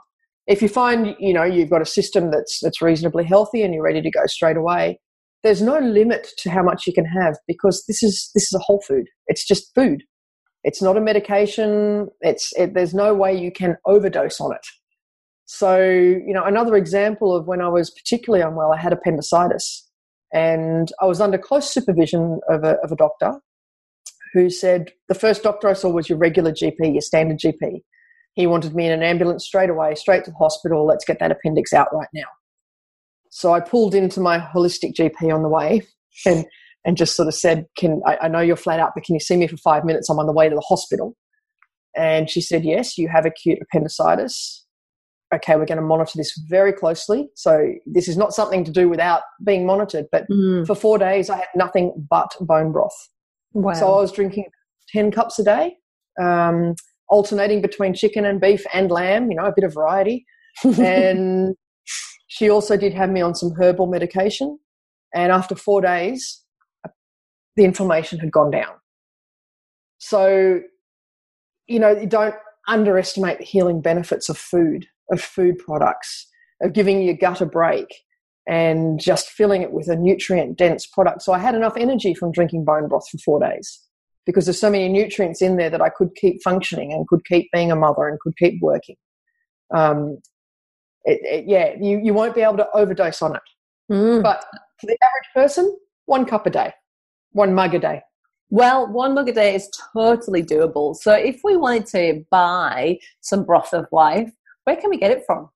If 0.47 0.61
you 0.61 0.67
find, 0.67 1.15
you 1.19 1.33
know, 1.33 1.43
you've 1.43 1.69
got 1.69 1.81
a 1.81 1.85
system 1.85 2.31
that's, 2.31 2.59
that's 2.61 2.81
reasonably 2.81 3.23
healthy 3.23 3.61
and 3.61 3.73
you're 3.73 3.83
ready 3.83 4.01
to 4.01 4.11
go 4.11 4.25
straight 4.25 4.57
away, 4.57 4.99
there's 5.43 5.61
no 5.61 5.79
limit 5.79 6.27
to 6.39 6.49
how 6.49 6.63
much 6.63 6.85
you 6.85 6.93
can 6.93 7.05
have 7.05 7.37
because 7.47 7.83
this 7.87 8.03
is 8.03 8.29
this 8.35 8.43
is 8.43 8.53
a 8.53 8.59
whole 8.59 8.81
food. 8.81 9.05
It's 9.27 9.45
just 9.45 9.73
food. 9.73 10.03
It's 10.63 10.81
not 10.81 10.97
a 10.97 11.01
medication. 11.01 12.09
It's 12.21 12.51
it, 12.57 12.73
there's 12.73 12.93
no 12.93 13.13
way 13.13 13.37
you 13.37 13.51
can 13.51 13.77
overdose 13.85 14.41
on 14.41 14.53
it. 14.53 14.65
So 15.45 15.81
you 15.81 16.33
know 16.33 16.43
another 16.43 16.75
example 16.75 17.35
of 17.35 17.47
when 17.47 17.61
I 17.61 17.69
was 17.69 17.89
particularly 17.89 18.43
unwell, 18.43 18.73
I 18.73 18.77
had 18.77 18.93
appendicitis, 18.93 19.88
and 20.33 20.91
I 21.01 21.05
was 21.05 21.21
under 21.21 21.37
close 21.37 21.71
supervision 21.71 22.39
of 22.49 22.63
a 22.63 22.77
of 22.83 22.91
a 22.91 22.95
doctor 22.95 23.39
who 24.33 24.49
said 24.49 24.91
the 25.07 25.15
first 25.15 25.43
doctor 25.43 25.67
I 25.67 25.73
saw 25.73 25.89
was 25.89 26.09
your 26.09 26.17
regular 26.17 26.51
GP, 26.51 26.93
your 26.93 27.01
standard 27.01 27.39
GP. 27.39 27.81
He 28.35 28.47
wanted 28.47 28.75
me 28.75 28.85
in 28.85 28.91
an 28.91 29.03
ambulance 29.03 29.45
straight 29.45 29.69
away, 29.69 29.95
straight 29.95 30.23
to 30.25 30.31
the 30.31 30.37
hospital. 30.37 30.85
Let's 30.85 31.03
get 31.03 31.19
that 31.19 31.31
appendix 31.31 31.73
out 31.73 31.87
right 31.93 32.07
now. 32.13 32.27
So 33.31 33.53
I 33.53 33.59
pulled 33.59 33.95
into 33.95 34.19
my 34.19 34.39
holistic 34.39 34.93
GP 34.95 35.33
on 35.33 35.43
the 35.43 35.49
way 35.49 35.81
and, 36.25 36.45
and 36.85 36.97
just 36.97 37.15
sort 37.15 37.27
of 37.27 37.33
said, 37.33 37.65
Can 37.77 38.01
I, 38.05 38.17
I 38.23 38.27
know 38.27 38.39
you're 38.39 38.55
flat 38.55 38.79
out, 38.79 38.91
but 38.95 39.03
can 39.03 39.15
you 39.15 39.19
see 39.19 39.37
me 39.37 39.47
for 39.47 39.57
five 39.57 39.83
minutes? 39.83 40.09
I'm 40.09 40.19
on 40.19 40.27
the 40.27 40.33
way 40.33 40.49
to 40.49 40.55
the 40.55 40.65
hospital. 40.67 41.15
And 41.95 42.29
she 42.29 42.41
said, 42.41 42.63
Yes, 42.63 42.97
you 42.97 43.07
have 43.07 43.25
acute 43.25 43.59
appendicitis. 43.61 44.65
Okay, 45.33 45.55
we're 45.55 45.65
going 45.65 45.77
to 45.79 45.83
monitor 45.83 46.13
this 46.15 46.35
very 46.49 46.73
closely. 46.73 47.29
So 47.35 47.71
this 47.85 48.07
is 48.07 48.17
not 48.17 48.33
something 48.33 48.63
to 48.63 48.71
do 48.71 48.89
without 48.89 49.21
being 49.43 49.65
monitored. 49.65 50.05
But 50.11 50.27
Mm. 50.29 50.65
for 50.65 50.73
four 50.75 50.97
days, 50.97 51.29
I 51.29 51.37
had 51.37 51.47
nothing 51.55 51.93
but 52.09 52.35
bone 52.41 52.71
broth. 52.71 52.95
Wow. 53.53 53.73
So 53.73 53.87
I 53.87 54.01
was 54.01 54.11
drinking 54.11 54.45
10 54.89 55.11
cups 55.11 55.37
a 55.39 55.43
day, 55.43 55.77
um, 56.19 56.73
alternating 57.09 57.61
between 57.61 57.93
chicken 57.93 58.25
and 58.25 58.41
beef 58.41 58.65
and 58.73 58.89
lamb, 58.89 59.29
you 59.29 59.37
know, 59.37 59.45
a 59.45 59.53
bit 59.55 59.63
of 59.63 59.73
variety. 59.73 60.25
and 60.63 61.55
she 62.27 62.49
also 62.49 62.75
did 62.75 62.93
have 62.93 63.09
me 63.11 63.21
on 63.21 63.35
some 63.35 63.51
herbal 63.59 63.85
medication. 63.87 64.57
And 65.13 65.31
after 65.31 65.55
four 65.55 65.81
days, 65.81 66.43
the 67.55 67.65
inflammation 67.65 68.19
had 68.19 68.31
gone 68.31 68.51
down. 68.51 68.73
So, 69.99 70.61
you 71.67 71.79
know, 71.79 71.91
you 71.91 72.07
don't 72.07 72.35
underestimate 72.67 73.39
the 73.39 73.43
healing 73.45 73.81
benefits 73.81 74.29
of 74.29 74.37
food, 74.37 74.85
of 75.11 75.21
food 75.21 75.57
products, 75.57 76.27
of 76.61 76.73
giving 76.73 77.01
your 77.01 77.15
gut 77.15 77.41
a 77.41 77.45
break 77.45 77.87
and 78.47 78.99
just 78.99 79.29
filling 79.29 79.61
it 79.61 79.71
with 79.71 79.87
a 79.87 79.95
nutrient 79.95 80.57
dense 80.57 80.87
product. 80.87 81.21
So 81.21 81.33
I 81.33 81.39
had 81.39 81.55
enough 81.55 81.77
energy 81.77 82.13
from 82.13 82.31
drinking 82.31 82.65
bone 82.65 82.87
broth 82.87 83.07
for 83.09 83.19
four 83.19 83.39
days 83.39 83.79
because 84.25 84.45
there's 84.45 84.59
so 84.59 84.69
many 84.69 84.89
nutrients 84.89 85.41
in 85.41 85.57
there 85.57 85.69
that 85.69 85.81
I 85.81 85.89
could 85.89 86.15
keep 86.15 86.41
functioning 86.43 86.91
and 86.91 87.07
could 87.07 87.25
keep 87.25 87.49
being 87.51 87.71
a 87.71 87.75
mother 87.75 88.07
and 88.07 88.19
could 88.19 88.37
keep 88.37 88.61
working. 88.61 88.95
Um, 89.71 90.17
it, 91.05 91.19
it, 91.23 91.45
yeah, 91.47 91.73
you, 91.79 91.99
you 92.03 92.13
won't 92.13 92.35
be 92.35 92.41
able 92.41 92.57
to 92.57 92.67
overdose 92.73 93.21
on 93.21 93.35
it. 93.35 93.41
Mm. 93.91 94.23
But 94.23 94.43
for 94.79 94.87
the 94.87 94.97
average 95.01 95.29
person, 95.33 95.77
one 96.05 96.25
cup 96.25 96.45
a 96.45 96.49
day, 96.49 96.73
one 97.31 97.53
mug 97.53 97.75
a 97.75 97.79
day. 97.79 98.01
Well, 98.51 98.91
one 98.91 99.13
mug 99.13 99.29
a 99.29 99.33
day 99.33 99.53
is 99.53 99.69
totally 99.93 100.43
doable. 100.43 100.95
So 100.95 101.13
if 101.13 101.41
we 101.43 101.55
wanted 101.55 101.85
to 101.87 102.25
buy 102.31 102.99
some 103.21 103.45
broth 103.45 103.73
of 103.73 103.85
life, 103.91 104.31
where 104.63 104.75
can 104.75 104.89
we 104.89 104.97
get 104.97 105.11
it 105.11 105.23
from? 105.25 105.49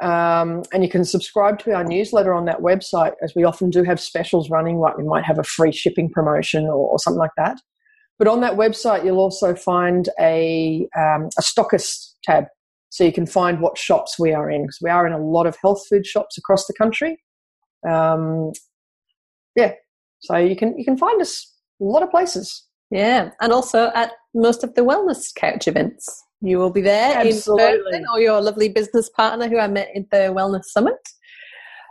Um, 0.00 0.62
and 0.72 0.82
you 0.82 0.88
can 0.88 1.04
subscribe 1.04 1.58
to 1.60 1.74
our 1.74 1.84
newsletter 1.84 2.32
on 2.34 2.46
that 2.46 2.58
website, 2.58 3.12
as 3.22 3.34
we 3.36 3.44
often 3.44 3.70
do 3.70 3.84
have 3.84 4.00
specials 4.00 4.50
running, 4.50 4.78
like 4.78 4.98
we 4.98 5.04
might 5.04 5.24
have 5.24 5.38
a 5.38 5.44
free 5.44 5.70
shipping 5.70 6.10
promotion 6.10 6.64
or, 6.64 6.90
or 6.90 6.98
something 6.98 7.20
like 7.20 7.30
that. 7.36 7.60
But 8.18 8.26
on 8.26 8.40
that 8.40 8.54
website, 8.54 9.04
you'll 9.04 9.18
also 9.18 9.54
find 9.54 10.08
a, 10.18 10.88
um, 10.96 11.28
a 11.38 11.42
stockist 11.42 12.14
tab. 12.24 12.46
So 12.90 13.04
you 13.04 13.12
can 13.12 13.26
find 13.26 13.60
what 13.60 13.78
shops 13.78 14.18
we 14.18 14.32
are 14.32 14.50
in, 14.50 14.62
because 14.62 14.80
we 14.82 14.90
are 14.90 15.06
in 15.06 15.12
a 15.12 15.18
lot 15.18 15.46
of 15.46 15.56
health 15.62 15.86
food 15.88 16.04
shops 16.04 16.36
across 16.36 16.66
the 16.66 16.74
country. 16.74 17.22
Um, 17.88 18.50
yeah, 19.54 19.74
so 20.22 20.36
you 20.36 20.56
can 20.56 20.76
you 20.78 20.84
can 20.84 20.96
find 20.96 21.20
us 21.20 21.52
a 21.80 21.84
lot 21.84 22.02
of 22.02 22.10
places. 22.10 22.66
Yeah, 22.90 23.30
and 23.40 23.52
also 23.52 23.90
at 23.94 24.12
most 24.34 24.62
of 24.64 24.74
the 24.74 24.82
wellness 24.82 25.34
couch 25.34 25.66
events. 25.68 26.06
You 26.44 26.58
will 26.58 26.70
be 26.70 26.80
there 26.80 27.20
in 27.20 27.28
Absolutely. 27.28 27.78
person, 27.92 28.04
or 28.12 28.20
your 28.20 28.40
lovely 28.40 28.68
business 28.68 29.08
partner 29.10 29.48
who 29.48 29.58
I 29.58 29.68
met 29.68 29.90
at 29.94 30.10
the 30.10 30.34
Wellness 30.34 30.64
Summit. 30.64 30.96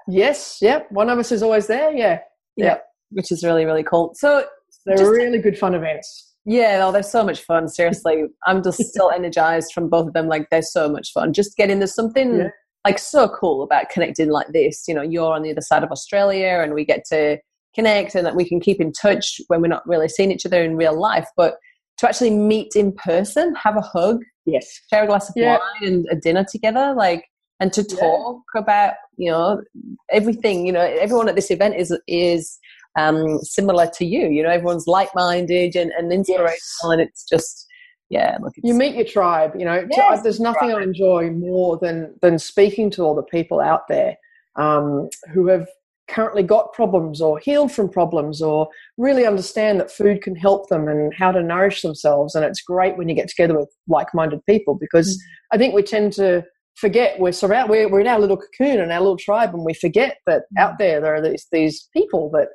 Yes, 0.08 0.58
yep. 0.62 0.92
One 0.92 1.10
of 1.10 1.20
us 1.20 1.32
is 1.32 1.44
always 1.44 1.68
there. 1.68 1.92
Yeah, 1.94 2.20
Yeah, 2.58 2.78
which 3.12 3.32
is 3.32 3.44
really 3.44 3.66
really 3.66 3.84
cool. 3.84 4.12
So 4.16 4.46
they're 4.86 4.98
Just- 4.98 5.10
really 5.12 5.40
good 5.40 5.58
fun 5.58 5.74
events. 5.76 6.34
yeah, 6.46 6.82
oh, 6.84 6.92
they're 6.92 7.04
so 7.04 7.24
much 7.24 7.42
fun. 7.44 7.68
Seriously, 7.68 8.26
I'm 8.48 8.62
just 8.64 8.80
still 8.82 9.12
energized 9.12 9.72
from 9.74 9.90
both 9.90 10.08
of 10.08 10.14
them. 10.14 10.28
Like 10.28 10.48
they're 10.52 10.62
so 10.62 10.90
much 10.90 11.12
fun. 11.14 11.34
Just 11.34 11.56
getting 11.56 11.80
there's 11.80 11.96
something 11.96 12.36
Yeah. 12.40 12.50
like 12.86 13.00
so 13.00 13.30
cool 13.30 13.64
about 13.64 13.90
connecting 13.90 14.30
like 14.30 14.48
this. 14.54 14.86
You 14.88 14.96
know, 14.96 15.02
you're 15.04 15.34
on 15.34 15.44
the 15.44 15.52
other 15.52 15.62
side 15.62 15.84
of 15.84 15.92
Australia, 15.92 16.60
and 16.64 16.74
we 16.74 16.84
get 16.84 17.06
to 17.06 17.38
connect, 17.76 18.16
and 18.16 18.26
that 18.26 18.36
we 18.36 18.48
can 18.48 18.60
keep 18.60 18.80
in 18.82 18.92
touch 18.92 19.40
when 19.48 19.62
we're 19.62 19.68
not 19.68 19.88
really 19.88 20.08
seeing 20.10 20.32
each 20.32 20.46
other 20.46 20.62
in 20.64 20.76
real 20.76 21.00
life, 21.00 21.28
but 21.38 21.56
to 21.98 22.08
actually 22.08 22.32
meet 22.32 22.76
in 22.76 22.92
person, 22.94 23.56
have 23.56 23.78
a 23.78 23.82
hug, 23.82 24.22
Yes, 24.46 24.68
share 24.90 25.04
a 25.04 25.08
glass 25.08 25.30
of 25.30 25.36
Yeah. 25.38 25.60
wine 25.60 25.88
and 25.94 26.06
a 26.10 26.16
dinner 26.16 26.44
together, 26.44 26.96
like, 26.98 27.26
and 27.60 27.72
to 27.74 27.84
Yeah. 27.88 28.00
talk 28.00 28.42
about, 28.56 28.96
you 29.18 29.30
know, 29.30 29.62
everything. 30.10 30.66
You 30.66 30.72
know, 30.72 30.82
everyone 30.82 31.30
at 31.30 31.36
this 31.36 31.52
event 31.52 31.76
is 31.76 31.96
is 32.08 32.58
um, 32.98 33.38
similar 33.44 33.88
to 33.98 34.04
you. 34.06 34.28
You 34.30 34.42
know, 34.44 34.50
everyone's 34.50 34.88
like 34.88 35.10
minded 35.14 35.76
and, 35.76 35.92
and 35.92 36.12
inspirational, 36.12 36.92
and 36.92 37.02
it's 37.02 37.24
just, 37.24 37.68
yeah, 38.10 38.38
look, 38.42 38.54
you 38.64 38.74
meet 38.74 38.96
your 38.96 39.06
tribe. 39.06 39.54
You 39.58 39.66
know, 39.66 39.82
To- 39.82 39.88
Yes, 39.96 40.24
there's 40.24 40.40
nothing 40.40 40.74
I 40.74 40.82
enjoy 40.82 41.30
more 41.30 41.78
than 41.78 42.16
than 42.24 42.40
speaking 42.40 42.90
to 42.92 43.04
all 43.04 43.14
the 43.16 43.24
people 43.24 43.60
out 43.62 43.88
there 43.88 44.18
um, 44.56 45.08
who 45.34 45.48
have 45.48 45.68
currently 46.08 46.44
got 46.44 46.74
problems 46.74 47.22
or 47.22 47.40
healed 47.40 47.72
from 47.72 47.90
problems 47.90 48.42
or 48.42 48.68
really 48.98 49.26
understand 49.26 49.80
that 49.80 49.92
food 49.92 50.22
can 50.22 50.36
help 50.36 50.70
them 50.70 50.88
and 50.88 51.14
how 51.14 51.32
to 51.32 51.42
nourish 51.42 51.82
themselves. 51.82 52.36
And 52.36 52.44
it's 52.44 52.62
great 52.62 52.98
when 52.98 53.08
you 53.10 53.16
get 53.16 53.30
together 53.30 53.58
with 53.58 53.70
like-minded 53.88 54.46
people 54.46 54.76
because 54.80 55.18
mm. 55.18 55.22
I 55.54 55.58
think 55.58 55.74
we 55.74 55.84
tend 55.84 56.14
to 56.14 56.44
forget 56.76 57.20
we're 57.20 57.32
surround 57.32 57.70
we're, 57.70 57.90
we're 57.90 58.00
in 58.00 58.08
our 58.08 58.20
little 58.20 58.38
cocoon 58.38 58.80
and 58.80 58.92
our 58.92 59.00
little 59.00 59.18
tribe 59.18 59.54
and 59.54 59.66
we 59.66 59.74
forget 59.74 60.18
that 60.26 60.44
mm. 60.58 60.62
out 60.62 60.80
there 60.80 61.02
there 61.02 61.14
are 61.14 61.22
these 61.22 61.46
these 61.52 61.90
people 61.94 62.30
that 62.32 62.48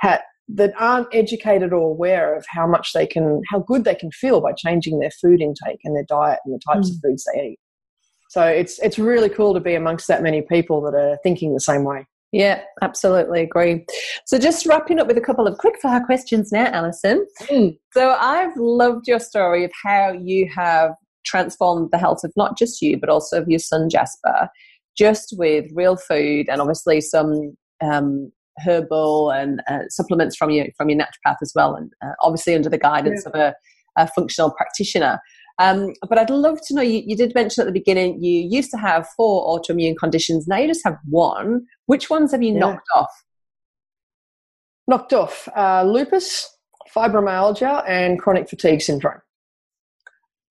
ha- 0.00 0.22
that 0.48 0.72
aren't 0.78 1.08
educated 1.12 1.72
or 1.72 1.90
aware 1.90 2.36
of 2.36 2.46
how 2.48 2.66
much 2.66 2.92
they 2.92 3.06
can 3.06 3.42
how 3.50 3.58
good 3.58 3.84
they 3.84 3.94
can 3.94 4.10
feel 4.12 4.40
by 4.40 4.52
changing 4.52 5.00
their 5.00 5.10
food 5.10 5.40
intake 5.40 5.80
and 5.84 5.96
their 5.96 6.04
diet 6.08 6.38
and 6.44 6.54
the 6.54 6.60
types 6.72 6.88
of 6.88 6.96
mm. 6.96 7.10
foods 7.10 7.26
they 7.34 7.42
eat. 7.42 7.58
So 8.30 8.44
it's 8.44 8.78
it's 8.78 8.98
really 8.98 9.28
cool 9.28 9.52
to 9.54 9.60
be 9.60 9.74
amongst 9.74 10.06
that 10.08 10.22
many 10.22 10.42
people 10.42 10.80
that 10.82 10.94
are 10.94 11.18
thinking 11.22 11.52
the 11.52 11.60
same 11.60 11.84
way 11.84 12.06
Yeah, 12.36 12.60
absolutely 12.82 13.40
agree. 13.40 13.86
So, 14.26 14.38
just 14.38 14.66
wrapping 14.66 14.98
up 14.98 15.06
with 15.06 15.16
a 15.16 15.22
couple 15.22 15.46
of 15.46 15.56
quick 15.56 15.80
fire 15.80 16.04
questions 16.04 16.52
now, 16.52 16.66
Alison. 16.66 17.26
Mm. 17.44 17.78
So, 17.94 18.10
I've 18.10 18.54
loved 18.58 19.08
your 19.08 19.20
story 19.20 19.64
of 19.64 19.70
how 19.82 20.12
you 20.12 20.46
have 20.54 20.90
transformed 21.24 21.92
the 21.92 21.98
health 21.98 22.24
of 22.24 22.32
not 22.36 22.58
just 22.58 22.82
you, 22.82 22.98
but 23.00 23.08
also 23.08 23.40
of 23.40 23.48
your 23.48 23.58
son 23.58 23.88
Jasper, 23.88 24.50
just 24.98 25.34
with 25.38 25.64
real 25.74 25.96
food 25.96 26.50
and 26.50 26.60
obviously 26.60 27.00
some 27.00 27.56
um, 27.82 28.30
herbal 28.58 29.30
and 29.30 29.62
uh, 29.66 29.84
supplements 29.88 30.36
from 30.36 30.50
your 30.50 30.66
from 30.76 30.90
your 30.90 30.98
naturopath 30.98 31.36
as 31.40 31.52
well, 31.56 31.74
and 31.74 31.90
uh, 32.04 32.12
obviously 32.20 32.54
under 32.54 32.68
the 32.68 32.76
guidance 32.76 33.24
yeah. 33.24 33.30
of 33.30 33.54
a, 33.96 34.02
a, 34.02 34.08
functional 34.08 34.50
practitioner. 34.50 35.20
Um, 35.58 35.94
but 36.08 36.18
I'd 36.18 36.30
love 36.30 36.60
to 36.66 36.74
know. 36.74 36.82
You, 36.82 37.02
you, 37.06 37.16
did 37.16 37.34
mention 37.34 37.62
at 37.62 37.66
the 37.66 37.72
beginning 37.72 38.22
you 38.22 38.46
used 38.48 38.70
to 38.72 38.76
have 38.76 39.08
four 39.16 39.58
autoimmune 39.58 39.96
conditions. 39.96 40.46
Now 40.46 40.58
you 40.58 40.68
just 40.68 40.84
have 40.84 40.98
one. 41.08 41.66
Which 41.86 42.10
ones 42.10 42.32
have 42.32 42.42
you 42.42 42.52
yeah. 42.52 42.60
knocked 42.60 42.88
off? 42.94 43.24
Knocked 44.86 45.12
off 45.14 45.48
uh, 45.56 45.82
lupus, 45.84 46.48
fibromyalgia, 46.94 47.88
and 47.88 48.20
chronic 48.20 48.48
fatigue 48.48 48.82
syndrome. 48.82 49.20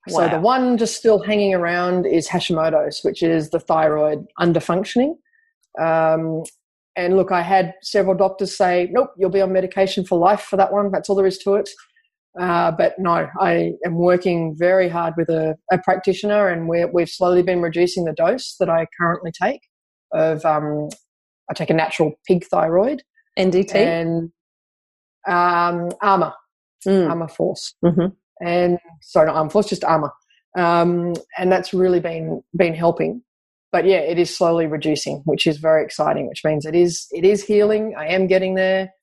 Wow. 0.08 0.22
So 0.22 0.30
the 0.30 0.40
one 0.40 0.78
just 0.78 0.96
still 0.96 1.20
hanging 1.20 1.54
around 1.54 2.06
is 2.06 2.28
Hashimoto's, 2.28 3.02
which 3.04 3.24
is 3.24 3.50
the 3.50 3.60
thyroid 3.60 4.26
underfunctioning. 4.40 5.16
Um, 5.80 6.44
and 6.96 7.18
look, 7.18 7.32
I 7.32 7.42
had 7.42 7.74
several 7.82 8.16
doctors 8.16 8.56
say, 8.56 8.90
nope, 8.92 9.10
you'll 9.18 9.30
be 9.30 9.42
on 9.42 9.52
medication 9.52 10.06
for 10.06 10.18
life 10.18 10.42
for 10.42 10.58
that 10.58 10.72
one. 10.72 10.92
That's 10.92 11.10
all 11.10 11.16
there 11.16 11.26
is 11.26 11.38
to 11.40 11.56
it. 11.56 11.70
Uh, 12.40 12.72
but 12.72 12.98
no, 13.00 13.28
I 13.40 13.74
am 13.86 13.96
working 13.96 14.56
very 14.58 14.90
hard 14.90 15.14
with 15.18 15.30
a, 15.30 15.56
a 15.72 15.78
practitioner, 15.78 16.50
and 16.50 16.68
we 16.68 16.80
have 16.80 17.10
slowly 17.10 17.44
been 17.44 17.62
reducing 17.62 18.06
the 18.06 18.14
dose 18.14 18.56
that 18.60 18.70
I 18.70 18.88
currently 19.00 19.32
take. 19.32 19.62
Of 20.12 20.46
um, 20.46 20.90
I 21.50 21.54
take 21.54 21.70
a 21.70 21.74
natural 21.74 22.14
pig 22.28 22.46
thyroid, 22.46 23.04
NDT, 23.38 23.76
and 23.76 24.32
um, 25.28 25.90
Armour, 26.02 26.34
mm. 26.86 27.10
Armour 27.10 27.28
Force, 27.28 27.74
mm-hmm. 27.84 28.08
and 28.46 28.80
sorry, 29.02 29.28
not 29.28 29.36
Armour 29.36 29.50
Force, 29.50 29.68
just 29.68 29.84
Armour, 29.84 30.12
um, 30.58 31.14
and 31.38 31.52
that's 31.52 31.74
really 31.74 32.00
been 32.00 32.42
been 32.56 32.74
helping 32.74 33.22
but 33.76 33.84
yeah, 33.84 33.98
it 33.98 34.18
is 34.18 34.34
slowly 34.34 34.68
reducing, 34.68 35.18
which 35.26 35.46
is 35.46 35.58
very 35.58 35.84
exciting. 35.84 36.30
Which 36.30 36.46
means 36.46 36.66
it 36.66 36.76
is 36.76 37.08
it 37.12 37.26
is 37.26 37.44
healing. 37.44 37.94
I 37.98 38.08
am 38.08 38.26
getting 38.26 38.56
there. 38.56 38.94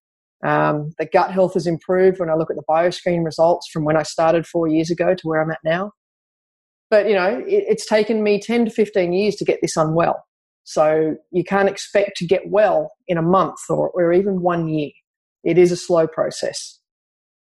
Um, 0.42 0.92
the 0.98 1.06
gut 1.06 1.30
health 1.30 1.54
has 1.54 1.66
improved 1.66 2.18
when 2.18 2.28
I 2.28 2.34
look 2.34 2.50
at 2.50 2.56
the 2.56 2.64
bioscreen 2.68 3.24
results 3.24 3.68
from 3.72 3.84
when 3.84 3.96
I 3.96 4.02
started 4.02 4.46
four 4.46 4.66
years 4.66 4.90
ago 4.90 5.14
to 5.14 5.28
where 5.28 5.40
I'm 5.40 5.50
at 5.50 5.60
now. 5.64 5.92
But 6.90 7.08
you 7.08 7.14
know, 7.14 7.38
it, 7.46 7.64
it's 7.68 7.86
taken 7.86 8.22
me 8.22 8.40
ten 8.40 8.64
to 8.64 8.70
fifteen 8.70 9.12
years 9.12 9.36
to 9.36 9.44
get 9.44 9.60
this 9.62 9.76
unwell. 9.76 10.24
So 10.64 11.16
you 11.30 11.44
can't 11.44 11.68
expect 11.68 12.16
to 12.18 12.26
get 12.26 12.42
well 12.48 12.90
in 13.08 13.18
a 13.18 13.22
month 13.22 13.58
or, 13.68 13.90
or 13.90 14.12
even 14.12 14.42
one 14.42 14.68
year. 14.68 14.90
It 15.44 15.58
is 15.58 15.72
a 15.72 15.76
slow 15.76 16.06
process, 16.06 16.78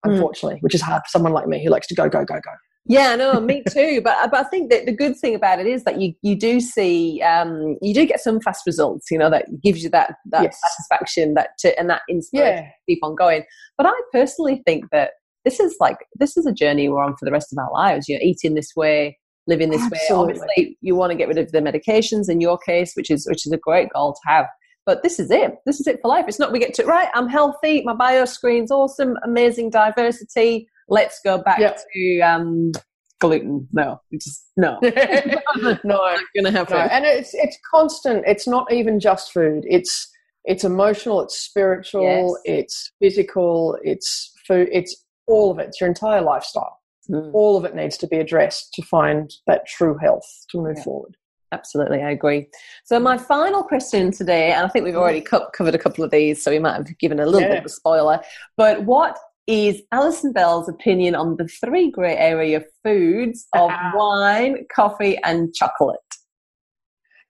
hmm. 0.04 0.12
unfortunately, 0.12 0.58
mm. 0.58 0.62
which 0.62 0.74
is 0.74 0.82
hard 0.82 1.02
for 1.02 1.08
someone 1.08 1.32
like 1.32 1.48
me 1.48 1.64
who 1.64 1.70
likes 1.70 1.88
to 1.88 1.94
go, 1.94 2.08
go, 2.08 2.24
go, 2.24 2.34
go. 2.34 2.50
Yeah, 2.88 3.16
no, 3.16 3.38
me 3.38 3.62
too. 3.70 4.00
but 4.02 4.30
but 4.30 4.46
I 4.46 4.48
think 4.48 4.70
that 4.70 4.86
the 4.86 4.92
good 4.92 5.16
thing 5.16 5.34
about 5.34 5.60
it 5.60 5.66
is 5.66 5.84
that 5.84 6.00
you 6.00 6.14
you 6.22 6.34
do 6.34 6.60
see 6.60 7.20
um, 7.22 7.76
you 7.82 7.92
do 7.92 8.06
get 8.06 8.20
some 8.20 8.40
fast 8.40 8.64
results. 8.66 9.10
You 9.10 9.18
know 9.18 9.30
that 9.30 9.46
gives 9.62 9.82
you 9.82 9.90
that 9.90 10.14
that 10.30 10.44
yes. 10.44 10.60
satisfaction 10.60 11.34
that 11.34 11.50
to, 11.58 11.78
and 11.78 11.90
that 11.90 12.02
inspiration 12.08 12.64
yeah. 12.64 12.70
to 12.70 12.76
keep 12.88 13.00
on 13.02 13.14
going. 13.14 13.44
But 13.76 13.86
I 13.86 13.92
personally 14.10 14.62
think 14.66 14.86
that 14.90 15.12
this 15.44 15.60
is 15.60 15.76
like 15.80 15.98
this 16.18 16.36
is 16.36 16.46
a 16.46 16.52
journey 16.52 16.88
we're 16.88 17.02
on 17.02 17.16
for 17.16 17.26
the 17.26 17.32
rest 17.32 17.52
of 17.52 17.58
our 17.58 17.70
lives. 17.72 18.08
You're 18.08 18.22
eating 18.22 18.54
this 18.54 18.72
way, 18.74 19.18
living 19.46 19.70
this 19.70 19.82
Absolutely. 19.82 20.08
way. 20.08 20.40
Obviously, 20.40 20.78
you 20.80 20.96
want 20.96 21.12
to 21.12 21.18
get 21.18 21.28
rid 21.28 21.38
of 21.38 21.52
the 21.52 21.60
medications 21.60 22.30
in 22.30 22.40
your 22.40 22.56
case, 22.56 22.94
which 22.94 23.10
is 23.10 23.26
which 23.28 23.46
is 23.46 23.52
a 23.52 23.58
great 23.58 23.90
goal 23.92 24.14
to 24.14 24.20
have. 24.32 24.46
But 24.86 25.02
this 25.02 25.20
is 25.20 25.30
it. 25.30 25.56
This 25.66 25.78
is 25.78 25.86
it 25.86 26.00
for 26.00 26.08
life. 26.08 26.24
It's 26.26 26.38
not 26.38 26.52
we 26.52 26.58
get 26.58 26.72
to 26.74 26.86
right. 26.86 27.08
I'm 27.12 27.28
healthy. 27.28 27.82
My 27.82 27.92
bio 27.92 28.24
screen's 28.24 28.70
awesome. 28.70 29.18
Amazing 29.22 29.68
diversity 29.68 30.66
let's 30.88 31.20
go 31.24 31.38
back 31.38 31.58
yep. 31.58 31.78
to 31.94 32.20
um, 32.20 32.72
gluten. 33.20 33.68
No, 33.72 34.00
just 34.12 34.50
no, 34.56 34.78
no, 34.82 35.78
not 35.84 36.20
gonna 36.34 36.50
happen. 36.50 36.76
No. 36.76 36.82
And 36.82 37.04
it's 37.04 37.34
it's 37.34 37.58
constant. 37.70 38.24
It's 38.26 38.46
not 38.46 38.72
even 38.72 39.00
just 39.00 39.32
food. 39.32 39.64
It's 39.66 40.10
it's 40.44 40.64
emotional. 40.64 41.20
It's 41.22 41.38
spiritual. 41.38 42.38
Yes. 42.44 42.58
It's 42.58 42.92
physical. 43.00 43.78
It's 43.82 44.32
food. 44.46 44.68
It's 44.72 45.04
all 45.26 45.50
of 45.50 45.58
it. 45.58 45.68
It's 45.68 45.80
your 45.80 45.88
entire 45.88 46.22
lifestyle. 46.22 46.78
Mm. 47.10 47.32
All 47.32 47.56
of 47.56 47.64
it 47.64 47.74
needs 47.74 47.96
to 47.98 48.06
be 48.06 48.18
addressed 48.18 48.72
to 48.74 48.82
find 48.82 49.30
that 49.46 49.66
true 49.66 49.96
health 49.98 50.26
to 50.50 50.58
move 50.60 50.74
yeah. 50.76 50.84
forward. 50.84 51.16
Absolutely, 51.50 52.02
I 52.02 52.10
agree. 52.10 52.46
So 52.84 53.00
my 53.00 53.16
final 53.16 53.62
question 53.62 54.10
today, 54.10 54.52
and 54.52 54.66
I 54.66 54.68
think 54.68 54.84
we've 54.84 54.96
already 54.96 55.22
co- 55.22 55.48
covered 55.54 55.74
a 55.74 55.78
couple 55.78 56.04
of 56.04 56.10
these, 56.10 56.42
so 56.42 56.50
we 56.50 56.58
might 56.58 56.74
have 56.74 56.98
given 56.98 57.20
a 57.20 57.24
little 57.24 57.40
yeah. 57.40 57.48
bit 57.48 57.58
of 57.60 57.64
a 57.64 57.70
spoiler. 57.70 58.20
But 58.58 58.84
what 58.84 59.18
is 59.48 59.82
Alison 59.92 60.32
Bell's 60.32 60.68
opinion 60.68 61.14
on 61.14 61.36
the 61.36 61.48
three 61.48 61.90
grey 61.90 62.16
area 62.16 62.62
foods 62.84 63.46
of 63.54 63.70
wine, 63.94 64.66
coffee, 64.72 65.18
and 65.24 65.52
chocolate. 65.54 65.98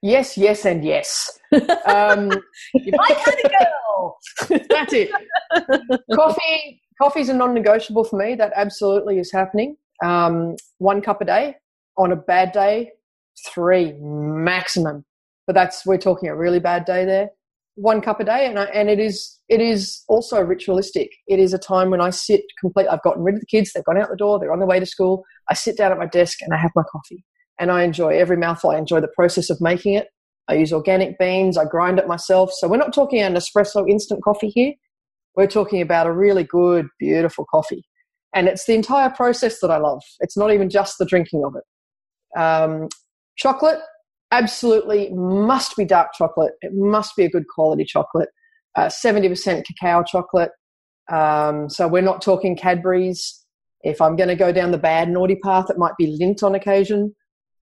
Yes, 0.01 0.37
yes, 0.37 0.65
and 0.65 0.83
yes. 0.83 1.39
Um, 1.85 2.29
you 2.73 2.91
my 2.93 3.07
kind 3.07 3.37
of 3.43 3.51
girl. 3.51 4.17
That's 4.69 4.93
it. 4.93 5.09
Coffee, 6.13 6.81
coffee's 7.01 7.29
a 7.29 7.33
non-negotiable 7.33 8.03
for 8.03 8.17
me. 8.17 8.35
That 8.35 8.51
absolutely 8.55 9.17
is 9.19 9.31
happening. 9.31 9.77
Um, 10.03 10.55
one 10.77 11.01
cup 11.01 11.21
a 11.21 11.25
day. 11.25 11.55
On 11.97 12.11
a 12.11 12.15
bad 12.15 12.51
day, 12.51 12.91
three 13.47 13.93
maximum. 13.99 15.05
But 15.47 15.53
that's 15.53 15.85
we're 15.85 15.97
talking 15.97 16.29
a 16.29 16.35
really 16.35 16.59
bad 16.59 16.85
day 16.85 17.05
there 17.05 17.31
one 17.79 18.01
cup 18.01 18.19
a 18.19 18.25
day, 18.25 18.45
and 18.45 18.59
I, 18.59 18.65
and 18.65 18.89
it 18.89 18.99
is 18.99 19.39
it 19.47 19.61
is 19.61 20.03
also 20.09 20.41
ritualistic. 20.41 21.11
It 21.27 21.39
is 21.39 21.53
a 21.53 21.57
time 21.57 21.89
when 21.89 22.01
I 22.01 22.09
sit 22.09 22.41
complete. 22.59 22.87
I've 22.87 23.01
gotten 23.01 23.23
rid 23.23 23.35
of 23.35 23.41
the 23.41 23.47
kids; 23.47 23.71
they've 23.73 23.83
gone 23.83 23.97
out 23.97 24.09
the 24.09 24.17
door. 24.17 24.37
They're 24.39 24.51
on 24.51 24.59
their 24.59 24.67
way 24.67 24.79
to 24.79 24.85
school. 24.85 25.23
I 25.49 25.53
sit 25.53 25.77
down 25.77 25.91
at 25.91 25.97
my 25.97 26.05
desk 26.05 26.39
and 26.41 26.53
I 26.53 26.57
have 26.57 26.71
my 26.75 26.83
coffee, 26.91 27.23
and 27.59 27.71
I 27.71 27.83
enjoy 27.83 28.17
every 28.17 28.37
mouthful. 28.37 28.71
I 28.71 28.77
enjoy 28.77 28.99
the 28.99 29.11
process 29.15 29.49
of 29.49 29.61
making 29.61 29.93
it. 29.93 30.07
I 30.47 30.55
use 30.55 30.73
organic 30.73 31.17
beans. 31.17 31.57
I 31.57 31.65
grind 31.65 31.99
it 31.99 32.07
myself. 32.07 32.51
So 32.53 32.67
we're 32.67 32.77
not 32.77 32.93
talking 32.93 33.21
an 33.21 33.35
espresso 33.35 33.89
instant 33.89 34.23
coffee 34.23 34.49
here. 34.49 34.73
We're 35.35 35.47
talking 35.47 35.81
about 35.81 36.07
a 36.07 36.11
really 36.11 36.43
good, 36.43 36.87
beautiful 36.99 37.45
coffee, 37.49 37.83
and 38.35 38.47
it's 38.47 38.65
the 38.65 38.75
entire 38.75 39.09
process 39.09 39.59
that 39.61 39.71
I 39.71 39.77
love. 39.77 40.03
It's 40.19 40.37
not 40.37 40.51
even 40.51 40.69
just 40.69 40.97
the 40.99 41.05
drinking 41.05 41.43
of 41.45 41.55
it. 41.55 42.39
Um, 42.39 42.89
chocolate 43.37 43.79
absolutely 44.31 45.09
must 45.13 45.75
be 45.75 45.85
dark 45.85 46.09
chocolate. 46.13 46.53
It 46.61 46.71
must 46.73 47.15
be 47.15 47.25
a 47.25 47.29
good 47.29 47.47
quality 47.47 47.85
chocolate. 47.85 48.29
Uh, 48.75 48.87
70% 48.87 49.65
cacao 49.65 50.03
chocolate. 50.03 50.51
Um, 51.11 51.69
so 51.69 51.87
we're 51.87 52.01
not 52.01 52.21
talking 52.21 52.55
Cadbury's. 52.55 53.45
If 53.81 54.01
I'm 54.01 54.15
going 54.15 54.29
to 54.29 54.35
go 54.35 54.51
down 54.51 54.71
the 54.71 54.77
bad 54.77 55.09
naughty 55.09 55.35
path, 55.35 55.69
it 55.69 55.77
might 55.77 55.95
be 55.97 56.17
Lindt 56.19 56.43
on 56.43 56.53
occasion. 56.53 57.15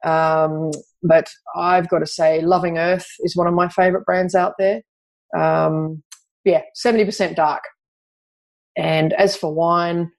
Um, 0.04 0.70
but 1.02 1.28
I've 1.54 1.88
got 1.88 2.00
to 2.00 2.06
say, 2.06 2.40
Loving 2.40 2.78
Earth 2.78 3.06
is 3.20 3.36
one 3.36 3.46
of 3.46 3.54
my 3.54 3.68
favorite 3.68 4.04
brands 4.04 4.34
out 4.34 4.54
there. 4.58 4.82
Um, 5.36 6.02
yeah, 6.44 6.62
70% 6.76 7.36
dark. 7.36 7.62
And 8.76 9.12
as 9.14 9.36
for 9.36 9.52
wine, 9.54 10.10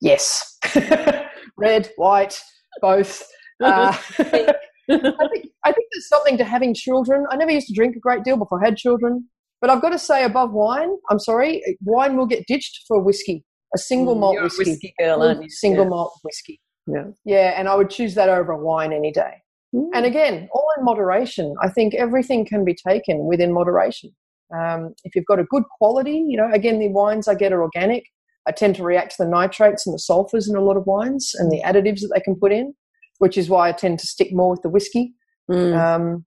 yes, 0.00 0.58
red, 1.56 1.90
white, 1.96 2.40
both. 2.80 3.26
Uh, 3.60 3.92
I 4.90 5.28
think 5.32 5.46
I 5.64 5.72
think 5.72 5.88
there's 5.92 6.08
something 6.08 6.38
to 6.38 6.44
having 6.44 6.74
children. 6.74 7.26
I 7.30 7.36
never 7.36 7.50
used 7.50 7.66
to 7.68 7.74
drink 7.74 7.96
a 7.96 8.00
great 8.00 8.24
deal 8.24 8.36
before 8.36 8.62
I 8.62 8.66
had 8.66 8.76
children, 8.76 9.28
but 9.60 9.70
I've 9.70 9.82
got 9.82 9.90
to 9.90 9.98
say, 9.98 10.24
above 10.24 10.52
wine, 10.52 10.90
I'm 11.10 11.18
sorry, 11.18 11.62
wine 11.82 12.16
will 12.16 12.26
get 12.26 12.46
ditched 12.46 12.84
for 12.86 13.02
whiskey, 13.02 13.44
a 13.74 13.78
single 13.78 14.16
mm, 14.16 14.20
malt 14.20 14.42
whiskey, 14.42 14.70
whiskey 14.70 14.94
girl, 14.98 15.22
aren't 15.22 15.42
you? 15.42 15.50
Single 15.50 15.84
yeah. 15.84 15.90
malt 15.90 16.12
whiskey. 16.22 16.60
Yeah, 16.86 17.04
yeah, 17.24 17.54
and 17.58 17.68
I 17.68 17.74
would 17.74 17.90
choose 17.90 18.14
that 18.14 18.28
over 18.28 18.52
a 18.52 18.58
wine 18.58 18.92
any 18.92 19.12
day. 19.12 19.34
Mm. 19.74 19.90
And 19.94 20.06
again, 20.06 20.48
all 20.52 20.66
in 20.78 20.84
moderation. 20.84 21.54
I 21.62 21.68
think 21.68 21.94
everything 21.94 22.46
can 22.46 22.64
be 22.64 22.74
taken 22.74 23.26
within 23.26 23.52
moderation. 23.52 24.10
Um, 24.56 24.94
if 25.04 25.14
you've 25.14 25.26
got 25.26 25.38
a 25.38 25.44
good 25.44 25.64
quality, 25.76 26.24
you 26.26 26.36
know, 26.38 26.50
again, 26.52 26.78
the 26.78 26.88
wines 26.88 27.28
I 27.28 27.34
get 27.34 27.52
are 27.52 27.62
organic. 27.62 28.04
I 28.46 28.52
tend 28.52 28.76
to 28.76 28.82
react 28.82 29.16
to 29.16 29.24
the 29.24 29.28
nitrates 29.28 29.86
and 29.86 29.92
the 29.92 29.98
sulfurs 29.98 30.48
in 30.48 30.56
a 30.56 30.62
lot 30.62 30.78
of 30.78 30.86
wines 30.86 31.32
and 31.34 31.52
the 31.52 31.60
additives 31.62 32.00
that 32.00 32.12
they 32.14 32.20
can 32.20 32.34
put 32.34 32.50
in 32.50 32.74
which 33.18 33.36
is 33.36 33.48
why 33.48 33.68
I 33.68 33.72
tend 33.72 33.98
to 34.00 34.06
stick 34.06 34.28
more 34.32 34.50
with 34.50 34.62
the 34.62 34.68
whiskey. 34.68 35.14
Mm. 35.50 35.76
Um, 35.76 36.24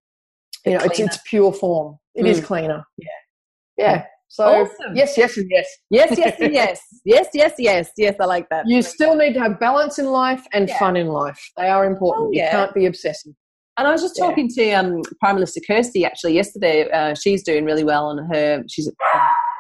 you 0.66 0.78
know, 0.78 0.84
it's, 0.84 1.00
it's 1.00 1.20
pure 1.28 1.52
form. 1.52 1.98
It 2.16 2.24
mm. 2.24 2.30
is 2.30 2.44
cleaner. 2.44 2.84
Yeah. 2.98 3.08
Yeah. 3.78 4.06
So 4.28 4.46
awesome. 4.46 4.96
yes, 4.96 5.18
yes, 5.18 5.36
and 5.36 5.48
yes. 5.52 5.68
Yes, 5.90 6.18
yes, 6.18 6.36
and 6.40 6.54
yes. 6.54 6.82
Yes, 7.04 7.28
yes, 7.34 7.54
yes, 7.58 7.92
yes. 7.98 8.16
I 8.20 8.26
like 8.26 8.48
that. 8.50 8.66
You 8.66 8.82
still 8.82 9.16
need 9.16 9.34
to 9.34 9.42
have 9.42 9.60
balance 9.60 10.00
in 10.00 10.06
life 10.06 10.46
and 10.54 10.70
yeah. 10.70 10.80
fun 10.80 10.96
in 10.96 11.08
life. 11.08 11.40
They 11.58 11.68
are 11.68 11.86
important. 11.86 12.28
Oh, 12.28 12.32
yeah. 12.32 12.46
You 12.46 12.52
can't 12.52 12.74
be 12.74 12.86
obsessive. 12.86 13.34
And 13.78 13.88
I 13.88 13.92
was 13.92 14.02
just 14.02 14.18
talking 14.18 14.50
yeah. 14.56 14.82
to 14.82 14.88
um, 14.88 15.02
Prime 15.20 15.36
Minister 15.36 15.60
Kirsty 15.66 16.06
actually 16.06 16.34
yesterday. 16.34 16.90
Uh, 16.90 17.14
she's 17.14 17.44
doing 17.44 17.66
really 17.66 17.84
well 17.84 18.06
on 18.06 18.20
her. 18.32 18.64
She's 18.70 18.90